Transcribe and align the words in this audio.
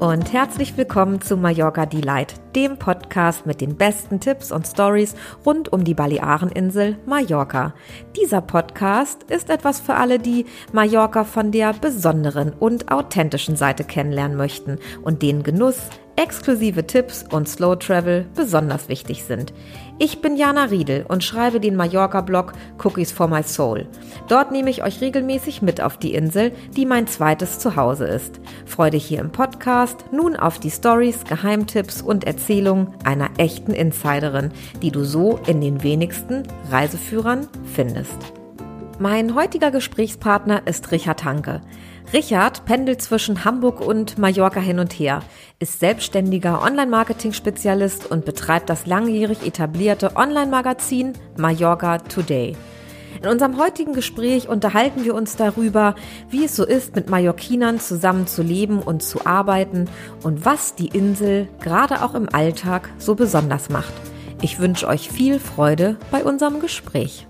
und 0.00 0.32
herzlich 0.32 0.76
willkommen 0.76 1.20
zu 1.20 1.36
Mallorca 1.36 1.84
Delight, 1.84 2.34
dem 2.54 2.78
Podcast 2.78 3.46
mit 3.46 3.60
den 3.60 3.76
besten 3.76 4.20
Tipps 4.20 4.52
und 4.52 4.64
Stories 4.64 5.16
rund 5.44 5.72
um 5.72 5.82
die 5.82 5.94
Baleareninsel 5.94 6.98
Mallorca. 7.04 7.74
Dieser 8.16 8.40
Podcast 8.40 9.24
ist 9.24 9.50
etwas 9.50 9.80
für 9.80 9.94
alle, 9.94 10.20
die 10.20 10.46
Mallorca 10.72 11.24
von 11.24 11.50
der 11.50 11.72
besonderen 11.72 12.52
und 12.52 12.92
authentischen 12.92 13.56
Seite 13.56 13.82
kennenlernen 13.82 14.36
möchten 14.36 14.78
und 15.02 15.22
den 15.22 15.42
Genuss, 15.42 15.90
exklusive 16.18 16.84
Tipps 16.84 17.24
und 17.30 17.48
Slow 17.48 17.76
Travel 17.76 18.26
besonders 18.34 18.88
wichtig 18.88 19.22
sind. 19.22 19.52
Ich 20.00 20.20
bin 20.20 20.36
Jana 20.36 20.64
Riedel 20.64 21.06
und 21.06 21.22
schreibe 21.22 21.60
den 21.60 21.76
Mallorca-Blog 21.76 22.54
Cookies 22.82 23.12
for 23.12 23.28
My 23.28 23.44
Soul. 23.44 23.86
Dort 24.26 24.50
nehme 24.50 24.68
ich 24.68 24.82
euch 24.82 25.00
regelmäßig 25.00 25.62
mit 25.62 25.80
auf 25.80 25.96
die 25.96 26.14
Insel, 26.14 26.50
die 26.76 26.86
mein 26.86 27.06
zweites 27.06 27.60
Zuhause 27.60 28.06
ist. 28.06 28.40
Freue 28.66 28.90
dich 28.90 29.06
hier 29.06 29.20
im 29.20 29.30
Podcast 29.30 30.06
nun 30.10 30.34
auf 30.34 30.58
die 30.58 30.72
Stories, 30.72 31.22
Geheimtipps 31.22 32.02
und 32.02 32.24
Erzählungen 32.24 32.88
einer 33.04 33.30
echten 33.38 33.72
Insiderin, 33.72 34.50
die 34.82 34.90
du 34.90 35.04
so 35.04 35.38
in 35.46 35.60
den 35.60 35.84
wenigsten 35.84 36.42
Reiseführern 36.68 37.46
findest. 37.74 38.16
Mein 39.00 39.36
heutiger 39.36 39.70
Gesprächspartner 39.70 40.66
ist 40.66 40.90
Richard 40.90 41.22
Hanke. 41.22 41.60
Richard 42.10 42.64
pendelt 42.64 43.02
zwischen 43.02 43.44
Hamburg 43.44 43.82
und 43.82 44.16
Mallorca 44.16 44.60
hin 44.60 44.78
und 44.78 44.94
her, 44.94 45.22
ist 45.58 45.78
selbstständiger 45.78 46.62
Online-Marketing-Spezialist 46.62 48.10
und 48.10 48.24
betreibt 48.24 48.70
das 48.70 48.86
langjährig 48.86 49.46
etablierte 49.46 50.16
Online-Magazin 50.16 51.12
Mallorca 51.36 51.98
Today. 51.98 52.56
In 53.22 53.28
unserem 53.28 53.58
heutigen 53.58 53.92
Gespräch 53.92 54.48
unterhalten 54.48 55.04
wir 55.04 55.14
uns 55.14 55.36
darüber, 55.36 55.96
wie 56.30 56.46
es 56.46 56.56
so 56.56 56.64
ist, 56.64 56.96
mit 56.96 57.10
Mallorquinern 57.10 57.78
zusammen 57.78 58.26
zu 58.26 58.42
leben 58.42 58.80
und 58.80 59.02
zu 59.02 59.26
arbeiten 59.26 59.90
und 60.22 60.46
was 60.46 60.74
die 60.74 60.88
Insel 60.88 61.46
gerade 61.60 62.02
auch 62.02 62.14
im 62.14 62.32
Alltag 62.32 62.88
so 62.96 63.16
besonders 63.16 63.68
macht. 63.68 63.92
Ich 64.40 64.58
wünsche 64.58 64.88
euch 64.88 65.10
viel 65.10 65.38
Freude 65.38 65.98
bei 66.10 66.24
unserem 66.24 66.60
Gespräch. 66.60 67.26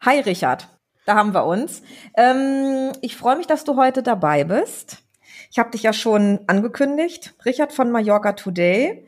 Hi 0.00 0.20
Richard. 0.20 0.73
Da 1.04 1.16
haben 1.16 1.34
wir 1.34 1.44
uns. 1.44 1.82
Ähm, 2.16 2.92
ich 3.02 3.16
freue 3.16 3.36
mich, 3.36 3.46
dass 3.46 3.64
du 3.64 3.76
heute 3.76 4.02
dabei 4.02 4.44
bist. 4.44 5.02
Ich 5.50 5.58
habe 5.58 5.70
dich 5.70 5.82
ja 5.82 5.92
schon 5.92 6.40
angekündigt. 6.46 7.34
Richard 7.44 7.72
von 7.72 7.90
Mallorca 7.90 8.32
Today. 8.32 9.06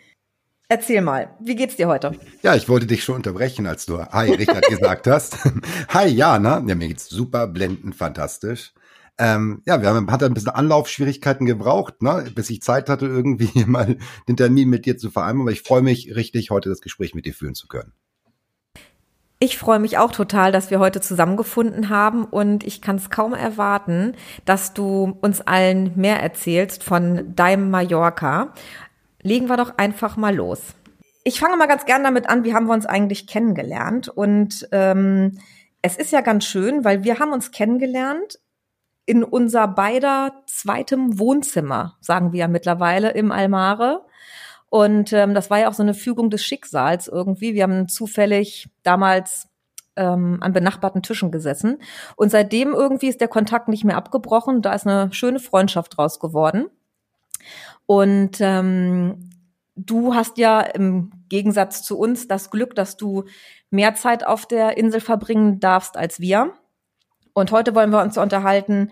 Erzähl 0.68 1.00
mal, 1.00 1.30
wie 1.40 1.54
geht's 1.54 1.76
dir 1.76 1.86
heute? 1.86 2.18
Ja, 2.42 2.56
ich 2.56 2.68
wollte 2.68 2.86
dich 2.86 3.04
schon 3.04 3.16
unterbrechen, 3.16 3.66
als 3.66 3.86
du 3.86 3.98
Hi 3.98 4.32
Richard 4.32 4.66
gesagt 4.66 5.06
hast. 5.06 5.38
Hi 5.90 6.08
Jana, 6.08 6.62
ja, 6.66 6.74
mir 6.74 6.88
geht's 6.88 7.08
super, 7.08 7.46
blendend, 7.46 7.94
fantastisch. 7.94 8.74
Ähm, 9.18 9.62
ja, 9.64 9.80
wir 9.80 9.88
haben 9.88 10.10
hat 10.10 10.22
ein 10.24 10.34
bisschen 10.34 10.50
Anlaufschwierigkeiten 10.50 11.46
gebraucht, 11.46 12.02
ne, 12.02 12.30
bis 12.34 12.50
ich 12.50 12.62
Zeit 12.62 12.88
hatte, 12.88 13.06
irgendwie 13.06 13.64
mal 13.66 13.96
den 14.28 14.36
Termin 14.36 14.68
mit 14.68 14.86
dir 14.86 14.98
zu 14.98 15.10
vereinbaren. 15.10 15.42
Aber 15.42 15.52
ich 15.52 15.62
freue 15.62 15.82
mich 15.82 16.14
richtig, 16.16 16.50
heute 16.50 16.68
das 16.68 16.80
Gespräch 16.80 17.14
mit 17.14 17.26
dir 17.26 17.34
führen 17.34 17.54
zu 17.54 17.68
können. 17.68 17.92
Ich 19.38 19.58
freue 19.58 19.78
mich 19.78 19.98
auch 19.98 20.12
total, 20.12 20.50
dass 20.50 20.70
wir 20.70 20.78
heute 20.78 21.02
zusammengefunden 21.02 21.90
haben 21.90 22.24
und 22.24 22.64
ich 22.64 22.80
kann 22.80 22.96
es 22.96 23.10
kaum 23.10 23.34
erwarten, 23.34 24.14
dass 24.46 24.72
du 24.72 25.18
uns 25.20 25.42
allen 25.42 25.92
mehr 25.94 26.22
erzählst 26.22 26.82
von 26.82 27.34
deinem 27.36 27.70
Mallorca. 27.70 28.54
Legen 29.20 29.48
wir 29.48 29.58
doch 29.58 29.76
einfach 29.76 30.16
mal 30.16 30.34
los. 30.34 30.60
Ich 31.22 31.38
fange 31.38 31.56
mal 31.58 31.68
ganz 31.68 31.84
gern 31.84 32.02
damit 32.02 32.30
an, 32.30 32.44
wie 32.44 32.54
haben 32.54 32.66
wir 32.66 32.72
uns 32.72 32.86
eigentlich 32.86 33.26
kennengelernt? 33.26 34.08
Und 34.08 34.68
ähm, 34.72 35.38
es 35.82 35.96
ist 35.96 36.12
ja 36.12 36.22
ganz 36.22 36.46
schön, 36.46 36.84
weil 36.84 37.04
wir 37.04 37.18
haben 37.18 37.32
uns 37.32 37.50
kennengelernt 37.50 38.38
in 39.04 39.22
unser 39.22 39.68
beider 39.68 40.44
zweitem 40.46 41.18
Wohnzimmer, 41.18 41.98
sagen 42.00 42.32
wir 42.32 42.40
ja 42.40 42.48
mittlerweile 42.48 43.10
im 43.10 43.32
Almare. 43.32 44.06
Und 44.68 45.12
ähm, 45.12 45.34
das 45.34 45.50
war 45.50 45.60
ja 45.60 45.68
auch 45.68 45.74
so 45.74 45.82
eine 45.82 45.94
Fügung 45.94 46.30
des 46.30 46.44
Schicksals 46.44 47.08
irgendwie. 47.08 47.54
Wir 47.54 47.62
haben 47.62 47.88
zufällig 47.88 48.68
damals 48.82 49.48
ähm, 49.96 50.38
an 50.40 50.52
benachbarten 50.52 51.02
Tischen 51.02 51.30
gesessen. 51.30 51.78
Und 52.16 52.30
seitdem 52.30 52.72
irgendwie 52.72 53.08
ist 53.08 53.20
der 53.20 53.28
Kontakt 53.28 53.68
nicht 53.68 53.84
mehr 53.84 53.96
abgebrochen. 53.96 54.62
Da 54.62 54.72
ist 54.72 54.86
eine 54.86 55.12
schöne 55.12 55.40
Freundschaft 55.40 55.96
draus 55.96 56.20
geworden. 56.20 56.66
Und 57.86 58.38
ähm, 58.40 59.30
du 59.76 60.14
hast 60.14 60.38
ja 60.38 60.60
im 60.60 61.12
Gegensatz 61.28 61.82
zu 61.82 61.98
uns 61.98 62.28
das 62.28 62.50
Glück, 62.50 62.74
dass 62.74 62.96
du 62.96 63.24
mehr 63.70 63.94
Zeit 63.94 64.26
auf 64.26 64.46
der 64.46 64.76
Insel 64.76 65.00
verbringen 65.00 65.60
darfst 65.60 65.96
als 65.96 66.20
wir. 66.20 66.52
Und 67.32 67.52
heute 67.52 67.74
wollen 67.74 67.90
wir 67.90 68.02
uns 68.02 68.18
unterhalten, 68.18 68.90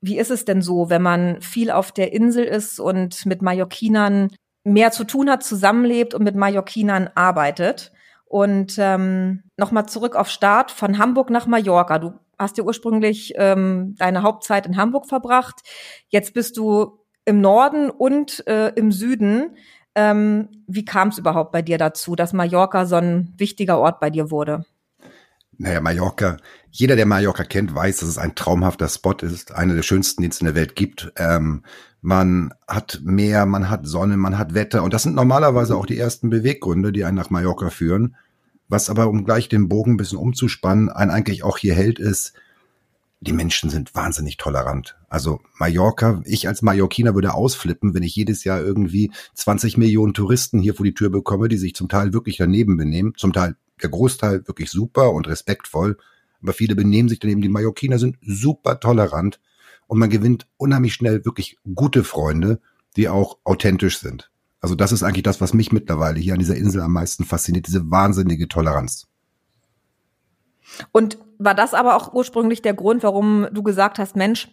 wie 0.00 0.18
ist 0.18 0.30
es 0.30 0.44
denn 0.44 0.62
so, 0.62 0.90
wenn 0.90 1.02
man 1.02 1.40
viel 1.40 1.70
auf 1.70 1.92
der 1.92 2.12
Insel 2.12 2.44
ist 2.44 2.78
und 2.78 3.24
mit 3.26 3.42
Mallorquinern 3.42 4.30
mehr 4.64 4.90
zu 4.90 5.04
tun 5.04 5.30
hat, 5.30 5.42
zusammenlebt 5.42 6.14
und 6.14 6.24
mit 6.24 6.34
Mallorquinern 6.34 7.10
arbeitet. 7.14 7.92
Und 8.24 8.76
ähm, 8.78 9.44
nochmal 9.56 9.86
zurück 9.86 10.16
auf 10.16 10.28
Start 10.28 10.70
von 10.70 10.98
Hamburg 10.98 11.30
nach 11.30 11.46
Mallorca. 11.46 11.98
Du 11.98 12.14
hast 12.38 12.58
ja 12.58 12.64
ursprünglich 12.64 13.34
ähm, 13.36 13.94
deine 13.98 14.22
Hauptzeit 14.22 14.66
in 14.66 14.76
Hamburg 14.76 15.06
verbracht. 15.06 15.60
Jetzt 16.08 16.34
bist 16.34 16.56
du 16.56 16.98
im 17.24 17.40
Norden 17.40 17.90
und 17.90 18.46
äh, 18.48 18.70
im 18.70 18.90
Süden. 18.90 19.56
Ähm, 19.94 20.48
wie 20.66 20.84
kam 20.84 21.08
es 21.08 21.18
überhaupt 21.18 21.52
bei 21.52 21.62
dir 21.62 21.78
dazu, 21.78 22.16
dass 22.16 22.32
Mallorca 22.32 22.86
so 22.86 22.96
ein 22.96 23.32
wichtiger 23.36 23.78
Ort 23.78 24.00
bei 24.00 24.10
dir 24.10 24.30
wurde? 24.30 24.64
Naja, 25.56 25.80
Mallorca, 25.80 26.38
jeder, 26.76 26.96
der 26.96 27.06
Mallorca 27.06 27.44
kennt, 27.44 27.72
weiß, 27.72 27.98
dass 27.98 28.08
es 28.08 28.18
ein 28.18 28.34
traumhafter 28.34 28.88
Spot 28.88 29.14
ist, 29.22 29.52
einer 29.52 29.76
der 29.76 29.84
schönsten, 29.84 30.22
die 30.22 30.28
es 30.28 30.40
in 30.40 30.46
der 30.46 30.56
Welt 30.56 30.74
gibt. 30.74 31.12
Ähm, 31.16 31.62
man 32.00 32.52
hat 32.66 33.00
Meer, 33.04 33.46
man 33.46 33.70
hat 33.70 33.86
Sonne, 33.86 34.16
man 34.16 34.36
hat 34.36 34.54
Wetter. 34.54 34.82
Und 34.82 34.92
das 34.92 35.04
sind 35.04 35.14
normalerweise 35.14 35.76
auch 35.76 35.86
die 35.86 35.96
ersten 35.96 36.30
Beweggründe, 36.30 36.90
die 36.90 37.04
einen 37.04 37.16
nach 37.16 37.30
Mallorca 37.30 37.70
führen. 37.70 38.16
Was 38.66 38.90
aber, 38.90 39.06
um 39.06 39.24
gleich 39.24 39.48
den 39.48 39.68
Bogen 39.68 39.92
ein 39.92 39.96
bisschen 39.98 40.18
umzuspannen, 40.18 40.88
einen 40.88 41.12
eigentlich 41.12 41.44
auch 41.44 41.58
hier 41.58 41.74
hält, 41.74 42.00
ist, 42.00 42.32
die 43.20 43.32
Menschen 43.32 43.70
sind 43.70 43.94
wahnsinnig 43.94 44.36
tolerant. 44.36 44.96
Also 45.08 45.40
Mallorca, 45.60 46.22
ich 46.24 46.48
als 46.48 46.60
Mallorquiner 46.60 47.14
würde 47.14 47.34
ausflippen, 47.34 47.94
wenn 47.94 48.02
ich 48.02 48.16
jedes 48.16 48.42
Jahr 48.42 48.60
irgendwie 48.60 49.12
20 49.34 49.76
Millionen 49.76 50.12
Touristen 50.12 50.58
hier 50.58 50.74
vor 50.74 50.84
die 50.84 50.94
Tür 50.94 51.10
bekomme, 51.10 51.46
die 51.46 51.56
sich 51.56 51.76
zum 51.76 51.88
Teil 51.88 52.12
wirklich 52.12 52.36
daneben 52.36 52.76
benehmen. 52.76 53.12
Zum 53.16 53.32
Teil, 53.32 53.54
der 53.80 53.90
Großteil 53.90 54.48
wirklich 54.48 54.72
super 54.72 55.12
und 55.12 55.28
respektvoll. 55.28 55.98
Aber 56.44 56.52
viele 56.52 56.76
benehmen 56.76 57.08
sich 57.08 57.18
daneben. 57.18 57.40
Die 57.40 57.48
Mallorquiner 57.48 57.98
sind 57.98 58.18
super 58.20 58.78
tolerant 58.78 59.40
und 59.86 59.98
man 59.98 60.10
gewinnt 60.10 60.46
unheimlich 60.58 60.94
schnell 60.94 61.24
wirklich 61.24 61.58
gute 61.74 62.04
Freunde, 62.04 62.60
die 62.96 63.08
auch 63.08 63.38
authentisch 63.44 63.98
sind. 63.98 64.30
Also 64.60 64.74
das 64.74 64.92
ist 64.92 65.02
eigentlich 65.02 65.22
das, 65.22 65.40
was 65.40 65.54
mich 65.54 65.72
mittlerweile 65.72 66.20
hier 66.20 66.34
an 66.34 66.38
dieser 66.38 66.56
Insel 66.56 66.82
am 66.82 66.92
meisten 66.92 67.24
fasziniert, 67.24 67.66
diese 67.66 67.90
wahnsinnige 67.90 68.46
Toleranz. 68.46 69.08
Und 70.92 71.18
war 71.38 71.54
das 71.54 71.74
aber 71.74 71.96
auch 71.96 72.12
ursprünglich 72.12 72.62
der 72.62 72.74
Grund, 72.74 73.02
warum 73.02 73.46
du 73.52 73.62
gesagt 73.62 73.98
hast, 73.98 74.16
Mensch, 74.16 74.48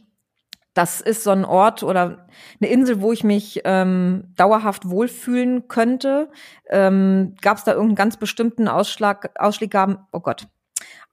das 0.73 1.02
ist 1.02 1.23
so 1.23 1.31
ein 1.31 1.44
Ort 1.44 1.84
oder 1.84 2.28
eine 2.62 2.72
Insel, 2.72 3.02
wo 3.02 3.12
ich 3.12 3.25
mich 3.25 3.62
ähm, 3.66 4.34
dauerhaft 4.38 4.90
wohlfühlen 4.90 5.68
könnte. 5.68 6.29
Ähm, 6.69 7.35
Gab 7.41 7.58
es 7.58 7.66
da 7.66 7.72
irgendeinen 7.72 7.96
ganz 7.96 8.18
bestimmten 8.18 8.69
Ausschlag, 8.69 9.31
Ausschlaggaben, 9.38 9.97
oh 10.13 10.22
Gott, 10.22 10.47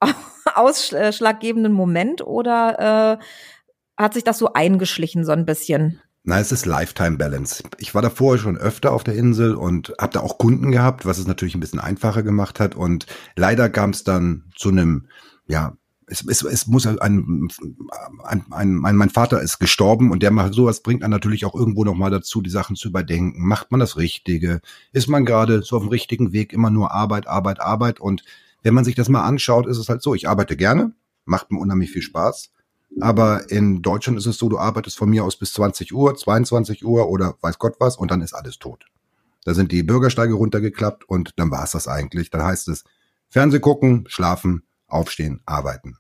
ausschlaggebenden 0.55 1.73
Moment 1.73 2.27
oder 2.27 3.19
äh, 3.19 3.25
hat 3.97 4.15
sich 4.15 4.25
das 4.25 4.39
so 4.39 4.53
eingeschlichen 4.53 5.25
so 5.25 5.33
ein 5.33 5.45
bisschen? 5.45 6.01
Na, 6.25 6.39
es 6.41 6.53
ist 6.53 6.67
Lifetime 6.67 7.17
Balance. 7.17 7.63
Ich 7.79 7.95
war 7.95 8.03
davor 8.03 8.39
schon 8.39 8.59
öfter 8.59 8.93
auf 8.93 9.03
der 9.03 9.15
Insel 9.15 9.55
und 9.55 9.95
habe 9.99 10.13
da 10.13 10.21
auch 10.21 10.39
Kunden 10.39 10.71
gehabt, 10.71 11.07
was 11.07 11.19
es 11.19 11.27
natürlich 11.27 11.55
ein 11.55 11.61
bisschen 11.61 11.81
einfacher 11.81 12.23
gemacht 12.23 12.61
hat. 12.61 12.75
Und 12.75 13.07
leider 13.35 13.71
kam 13.71 13.91
es 13.91 14.05
dann 14.05 14.45
zu 14.55 14.69
einem, 14.69 15.07
ja, 15.47 15.77
es, 16.07 16.25
es, 16.27 16.43
es 16.43 16.67
muss 16.67 16.87
ein, 16.87 16.99
ein, 16.99 17.49
ein, 18.25 18.45
ein, 18.51 18.75
mein 18.75 19.11
Vater 19.11 19.41
ist 19.41 19.59
gestorben 19.59 20.11
und 20.11 20.23
der 20.23 20.31
macht 20.31 20.55
sowas 20.55 20.83
bringt 20.83 21.03
dann 21.03 21.11
natürlich 21.11 21.45
auch 21.45 21.55
irgendwo 21.55 21.85
noch 21.85 21.95
mal 21.95 22.11
dazu, 22.11 22.43
die 22.43 22.51
Sachen 22.51 22.77
zu 22.77 22.89
überdenken. 22.89 23.47
Macht 23.47 23.71
man 23.71 23.81
das 23.81 23.97
Richtige? 23.97 24.61
Ist 24.93 25.09
man 25.09 25.25
gerade 25.25 25.63
so 25.63 25.77
auf 25.77 25.83
dem 25.83 25.91
richtigen 25.91 26.33
Weg? 26.33 26.53
Immer 26.53 26.71
nur 26.71 26.93
Arbeit, 26.93 27.27
Arbeit, 27.27 27.61
Arbeit. 27.61 28.01
Und 28.01 28.23
wenn 28.63 28.75
man 28.75 28.85
sich 28.85 28.95
das 28.95 29.09
mal 29.09 29.25
anschaut, 29.25 29.67
ist 29.67 29.79
es 29.79 29.89
halt 29.89 30.03
so: 30.03 30.15
Ich 30.15 30.29
arbeite 30.29 30.57
gerne, 30.57 30.93
macht 31.25 31.51
mir 31.51 31.59
unheimlich 31.59 31.91
viel 31.91 32.03
Spaß. 32.03 32.51
Aber 33.01 33.51
in 33.51 33.83
Deutschland 33.83 34.19
ist 34.19 34.27
es 34.27 34.39
so, 34.39 34.49
du 34.49 34.59
arbeitest 34.59 34.97
von 34.97 35.11
mir 35.11 35.25
aus 35.25 35.39
bis 35.39 35.53
20 35.53 35.95
Uhr, 35.95 36.17
22 36.17 36.85
Uhr 36.85 37.09
oder 37.09 37.37
weiß 37.43 37.59
Gott 37.59 37.77
was 37.81 37.97
und 37.97 38.11
dann 38.11 38.23
ist 38.23 38.35
alles 38.35 38.59
tot. 38.59 38.87
Da 39.45 39.55
sind 39.55 39.73
die 39.73 39.83
Bürgersteige 39.83 40.35
runtergeklappt 40.35 41.09
und 41.09 41.33
dann 41.37 41.51
war 41.51 41.65
es 41.65 41.73
das 41.73 41.87
eigentlich. 41.87 42.31
Dann 42.31 42.43
heißt 42.43 42.69
es 42.69 42.85
Fernseh 43.29 43.61
gucken, 43.61 44.05
schlafen, 44.09 44.63
aufstehen, 44.87 45.43
arbeiten. 45.45 45.99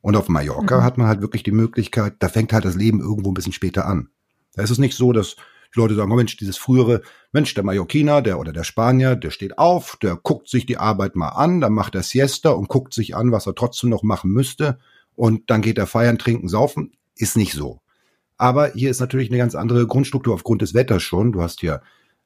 Und 0.00 0.16
auf 0.16 0.28
Mallorca 0.28 0.78
mhm. 0.78 0.84
hat 0.84 0.98
man 0.98 1.06
halt 1.06 1.20
wirklich 1.20 1.42
die 1.42 1.52
Möglichkeit, 1.52 2.14
da 2.20 2.28
fängt 2.28 2.52
halt 2.52 2.64
das 2.64 2.76
Leben 2.76 3.00
irgendwo 3.00 3.30
ein 3.30 3.34
bisschen 3.34 3.52
später 3.52 3.86
an. 3.86 4.08
Da 4.54 4.62
ist 4.62 4.70
es 4.70 4.78
nicht 4.78 4.96
so, 4.96 5.12
dass 5.12 5.36
die 5.74 5.80
Leute 5.80 5.94
sagen, 5.94 6.10
oh 6.12 6.16
Mensch, 6.16 6.36
dieses 6.36 6.56
frühere, 6.56 7.02
Mensch, 7.32 7.54
der 7.54 7.64
Mallorquiner, 7.64 8.22
der 8.22 8.38
oder 8.38 8.52
der 8.52 8.64
Spanier, 8.64 9.16
der 9.16 9.30
steht 9.30 9.58
auf, 9.58 9.96
der 10.00 10.16
guckt 10.16 10.48
sich 10.48 10.66
die 10.66 10.78
Arbeit 10.78 11.16
mal 11.16 11.28
an, 11.28 11.60
dann 11.60 11.72
macht 11.72 11.94
er 11.94 12.02
Siesta 12.02 12.50
und 12.50 12.68
guckt 12.68 12.94
sich 12.94 13.16
an, 13.16 13.32
was 13.32 13.46
er 13.46 13.54
trotzdem 13.54 13.90
noch 13.90 14.02
machen 14.02 14.30
müsste 14.30 14.78
und 15.14 15.50
dann 15.50 15.62
geht 15.62 15.78
er 15.78 15.86
feiern, 15.86 16.18
trinken, 16.18 16.48
saufen. 16.48 16.92
Ist 17.16 17.36
nicht 17.36 17.54
so. 17.54 17.80
Aber 18.36 18.72
hier 18.72 18.90
ist 18.90 19.00
natürlich 19.00 19.30
eine 19.30 19.38
ganz 19.38 19.54
andere 19.54 19.86
Grundstruktur 19.86 20.34
aufgrund 20.34 20.62
des 20.62 20.74
Wetters 20.74 21.02
schon. 21.02 21.32
Du 21.32 21.42
hast 21.42 21.60
hier 21.60 21.80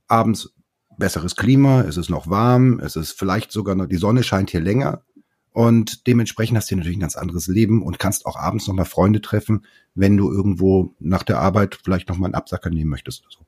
abends 0.08 0.52
besseres 0.98 1.36
Klima, 1.36 1.82
es 1.82 1.96
ist 1.96 2.10
noch 2.10 2.28
warm, 2.28 2.80
es 2.80 2.96
ist 2.96 3.12
vielleicht 3.12 3.52
sogar 3.52 3.74
noch, 3.74 3.86
die 3.86 3.96
Sonne 3.96 4.22
scheint 4.22 4.50
hier 4.50 4.60
länger. 4.60 5.02
Und 5.52 6.06
dementsprechend 6.06 6.56
hast 6.56 6.70
du 6.70 6.76
natürlich 6.76 6.96
ein 6.96 7.00
ganz 7.02 7.16
anderes 7.16 7.48
Leben 7.48 7.82
und 7.82 7.98
kannst 7.98 8.24
auch 8.26 8.36
abends 8.36 8.68
nochmal 8.68 8.84
Freunde 8.84 9.20
treffen, 9.20 9.66
wenn 9.94 10.16
du 10.16 10.30
irgendwo 10.30 10.94
nach 11.00 11.24
der 11.24 11.40
Arbeit 11.40 11.78
vielleicht 11.82 12.08
nochmal 12.08 12.28
einen 12.28 12.34
Absacker 12.34 12.70
nehmen 12.70 12.90
möchtest. 12.90 13.22
Oder 13.22 13.32
so. 13.32 13.40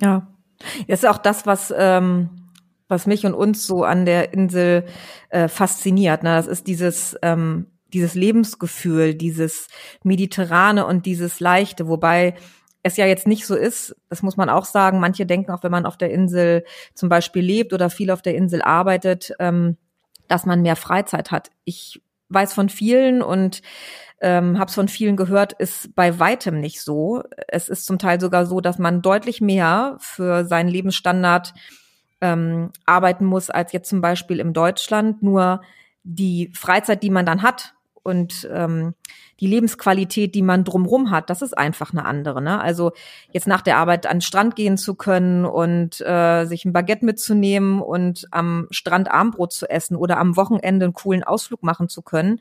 Ja, 0.00 0.26
das 0.88 1.00
ist 1.00 1.08
auch 1.08 1.18
das, 1.18 1.44
was, 1.46 1.72
ähm, 1.76 2.30
was 2.88 3.06
mich 3.06 3.26
und 3.26 3.34
uns 3.34 3.66
so 3.66 3.84
an 3.84 4.06
der 4.06 4.32
Insel 4.32 4.86
äh, 5.28 5.48
fasziniert. 5.48 6.22
Ne? 6.22 6.30
Das 6.30 6.46
ist 6.46 6.66
dieses, 6.66 7.16
ähm, 7.20 7.66
dieses 7.92 8.14
Lebensgefühl, 8.14 9.14
dieses 9.14 9.68
Mediterrane 10.02 10.86
und 10.86 11.04
dieses 11.04 11.40
Leichte, 11.40 11.88
wobei 11.88 12.34
es 12.82 12.96
ja 12.96 13.04
jetzt 13.04 13.26
nicht 13.26 13.46
so 13.46 13.54
ist, 13.54 13.94
das 14.08 14.22
muss 14.22 14.38
man 14.38 14.48
auch 14.48 14.64
sagen, 14.64 15.00
manche 15.00 15.26
denken 15.26 15.50
auch, 15.50 15.62
wenn 15.62 15.70
man 15.70 15.84
auf 15.84 15.98
der 15.98 16.10
Insel 16.10 16.64
zum 16.94 17.10
Beispiel 17.10 17.42
lebt 17.42 17.74
oder 17.74 17.90
viel 17.90 18.10
auf 18.10 18.22
der 18.22 18.34
Insel 18.34 18.62
arbeitet, 18.62 19.32
ähm, 19.38 19.76
dass 20.30 20.46
man 20.46 20.62
mehr 20.62 20.76
Freizeit 20.76 21.30
hat. 21.30 21.50
Ich 21.64 22.00
weiß 22.28 22.54
von 22.54 22.68
vielen 22.68 23.22
und 23.22 23.62
ähm, 24.20 24.58
habe 24.58 24.68
es 24.68 24.74
von 24.74 24.88
vielen 24.88 25.16
gehört, 25.16 25.54
ist 25.54 25.94
bei 25.94 26.18
weitem 26.18 26.60
nicht 26.60 26.82
so. 26.82 27.22
Es 27.48 27.68
ist 27.68 27.86
zum 27.86 27.98
Teil 27.98 28.20
sogar 28.20 28.46
so, 28.46 28.60
dass 28.60 28.78
man 28.78 29.02
deutlich 29.02 29.40
mehr 29.40 29.96
für 29.98 30.44
seinen 30.44 30.68
Lebensstandard 30.68 31.54
ähm, 32.20 32.70
arbeiten 32.86 33.24
muss 33.24 33.50
als 33.50 33.72
jetzt 33.72 33.88
zum 33.88 34.00
Beispiel 34.00 34.38
im 34.38 34.52
Deutschland. 34.52 35.22
Nur 35.22 35.62
die 36.02 36.52
Freizeit, 36.54 37.02
die 37.02 37.10
man 37.10 37.26
dann 37.26 37.42
hat 37.42 37.74
und 38.02 38.48
ähm, 38.52 38.94
die 39.40 39.46
Lebensqualität, 39.46 40.34
die 40.34 40.42
man 40.42 40.64
drumrum 40.64 41.10
hat, 41.10 41.30
das 41.30 41.42
ist 41.42 41.56
einfach 41.56 41.92
eine 41.92 42.04
andere. 42.04 42.42
Ne? 42.42 42.60
Also 42.60 42.92
jetzt 43.32 43.46
nach 43.46 43.62
der 43.62 43.78
Arbeit 43.78 44.06
an 44.06 44.16
den 44.16 44.20
Strand 44.22 44.56
gehen 44.56 44.78
zu 44.78 44.94
können 44.94 45.44
und 45.44 46.00
äh, 46.00 46.44
sich 46.46 46.64
ein 46.64 46.72
Baguette 46.72 47.04
mitzunehmen 47.04 47.80
und 47.80 48.26
am 48.30 48.68
Strand 48.70 49.10
Armbrot 49.10 49.52
zu 49.52 49.68
essen 49.68 49.96
oder 49.96 50.18
am 50.18 50.36
Wochenende 50.36 50.84
einen 50.84 50.94
coolen 50.94 51.24
Ausflug 51.24 51.62
machen 51.62 51.88
zu 51.88 52.02
können, 52.02 52.40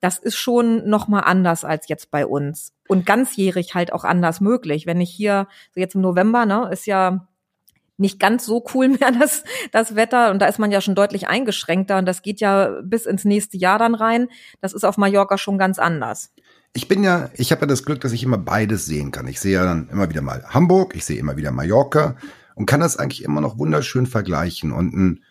das 0.00 0.18
ist 0.18 0.36
schon 0.36 0.88
noch 0.88 1.08
mal 1.08 1.20
anders 1.20 1.64
als 1.64 1.88
jetzt 1.88 2.10
bei 2.10 2.26
uns 2.26 2.72
und 2.88 3.04
ganzjährig 3.04 3.74
halt 3.74 3.92
auch 3.92 4.04
anders 4.04 4.40
möglich. 4.40 4.86
Wenn 4.86 5.00
ich 5.00 5.10
hier 5.10 5.46
so 5.74 5.80
jetzt 5.80 5.94
im 5.94 6.00
November, 6.00 6.46
ne, 6.46 6.70
ist 6.72 6.86
ja 6.86 7.28
nicht 8.00 8.18
ganz 8.18 8.44
so 8.44 8.64
cool 8.74 8.88
mehr 9.00 9.12
das, 9.12 9.44
das 9.72 9.94
Wetter 9.94 10.30
und 10.30 10.40
da 10.40 10.46
ist 10.46 10.58
man 10.58 10.72
ja 10.72 10.80
schon 10.80 10.94
deutlich 10.94 11.28
eingeschränkter 11.28 11.98
und 11.98 12.06
das 12.06 12.22
geht 12.22 12.40
ja 12.40 12.80
bis 12.82 13.06
ins 13.06 13.24
nächste 13.24 13.56
Jahr 13.56 13.78
dann 13.78 13.94
rein. 13.94 14.28
Das 14.60 14.72
ist 14.72 14.84
auf 14.84 14.96
Mallorca 14.96 15.38
schon 15.38 15.58
ganz 15.58 15.78
anders. 15.78 16.32
Ich 16.72 16.88
bin 16.88 17.02
ja, 17.02 17.30
ich 17.34 17.50
habe 17.50 17.62
ja 17.62 17.66
das 17.66 17.84
Glück, 17.84 18.00
dass 18.00 18.12
ich 18.12 18.22
immer 18.22 18.38
beides 18.38 18.86
sehen 18.86 19.10
kann. 19.10 19.26
Ich 19.26 19.40
sehe 19.40 19.54
ja 19.54 19.64
dann 19.64 19.88
immer 19.88 20.08
wieder 20.08 20.22
mal 20.22 20.44
Hamburg, 20.48 20.94
ich 20.94 21.04
sehe 21.04 21.18
immer 21.18 21.36
wieder 21.36 21.50
Mallorca 21.50 22.16
und 22.54 22.66
kann 22.66 22.80
das 22.80 22.96
eigentlich 22.96 23.24
immer 23.24 23.40
noch 23.40 23.58
wunderschön 23.58 24.06
vergleichen. 24.06 24.70
Und 24.70 24.94
ein, 24.94 25.24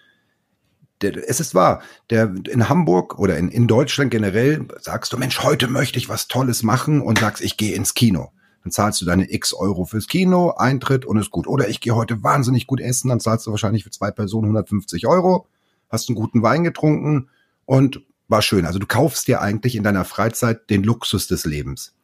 der, 1.02 1.16
es 1.30 1.40
ist 1.40 1.56
wahr, 1.56 1.82
der 2.10 2.34
in 2.50 2.68
Hamburg 2.68 3.18
oder 3.20 3.38
in, 3.38 3.48
in 3.48 3.68
Deutschland 3.68 4.12
generell 4.12 4.66
sagst 4.82 5.14
du, 5.14 5.18
Mensch, 5.18 5.42
heute 5.42 5.70
möchte 5.70 5.98
ich 5.98 6.10
was 6.10 6.28
Tolles 6.28 6.62
machen 6.62 7.02
und 7.02 7.20
sagst, 7.20 7.42
ich 7.42 7.56
gehe 7.56 7.74
ins 7.74 7.94
Kino 7.94 8.34
dann 8.70 8.72
zahlst 8.72 9.02
du 9.02 9.06
deine 9.06 9.32
x 9.32 9.54
Euro 9.54 9.86
fürs 9.86 10.08
Kino, 10.08 10.52
Eintritt 10.52 11.04
und 11.04 11.18
ist 11.18 11.32
gut. 11.32 11.48
Oder 11.48 11.70
ich 11.70 11.82
gehe 11.82 11.96
heute 11.96 12.24
wahnsinnig 12.24 12.68
gut 12.68 12.80
essen, 12.80 13.10
dann 13.10 13.20
zahlst 13.20 13.48
du 13.48 13.52
wahrscheinlich 13.52 13.84
für 13.84 13.90
zwei 13.90 14.12
Personen 14.12 14.46
150 14.46 15.08
Euro, 15.08 15.48
hast 15.90 16.08
einen 16.08 16.16
guten 16.16 16.44
Wein 16.44 16.64
getrunken 16.64 17.30
und 17.66 18.02
war 18.28 18.44
schön. 18.44 18.68
Also 18.68 18.78
du 18.78 18.86
kaufst 18.86 19.28
dir 19.28 19.42
eigentlich 19.42 19.76
in 19.76 19.84
deiner 19.84 20.06
Freizeit 20.06 20.70
den 20.70 20.84
Luxus 20.84 21.26
des 21.26 21.46
Lebens. 21.46 21.96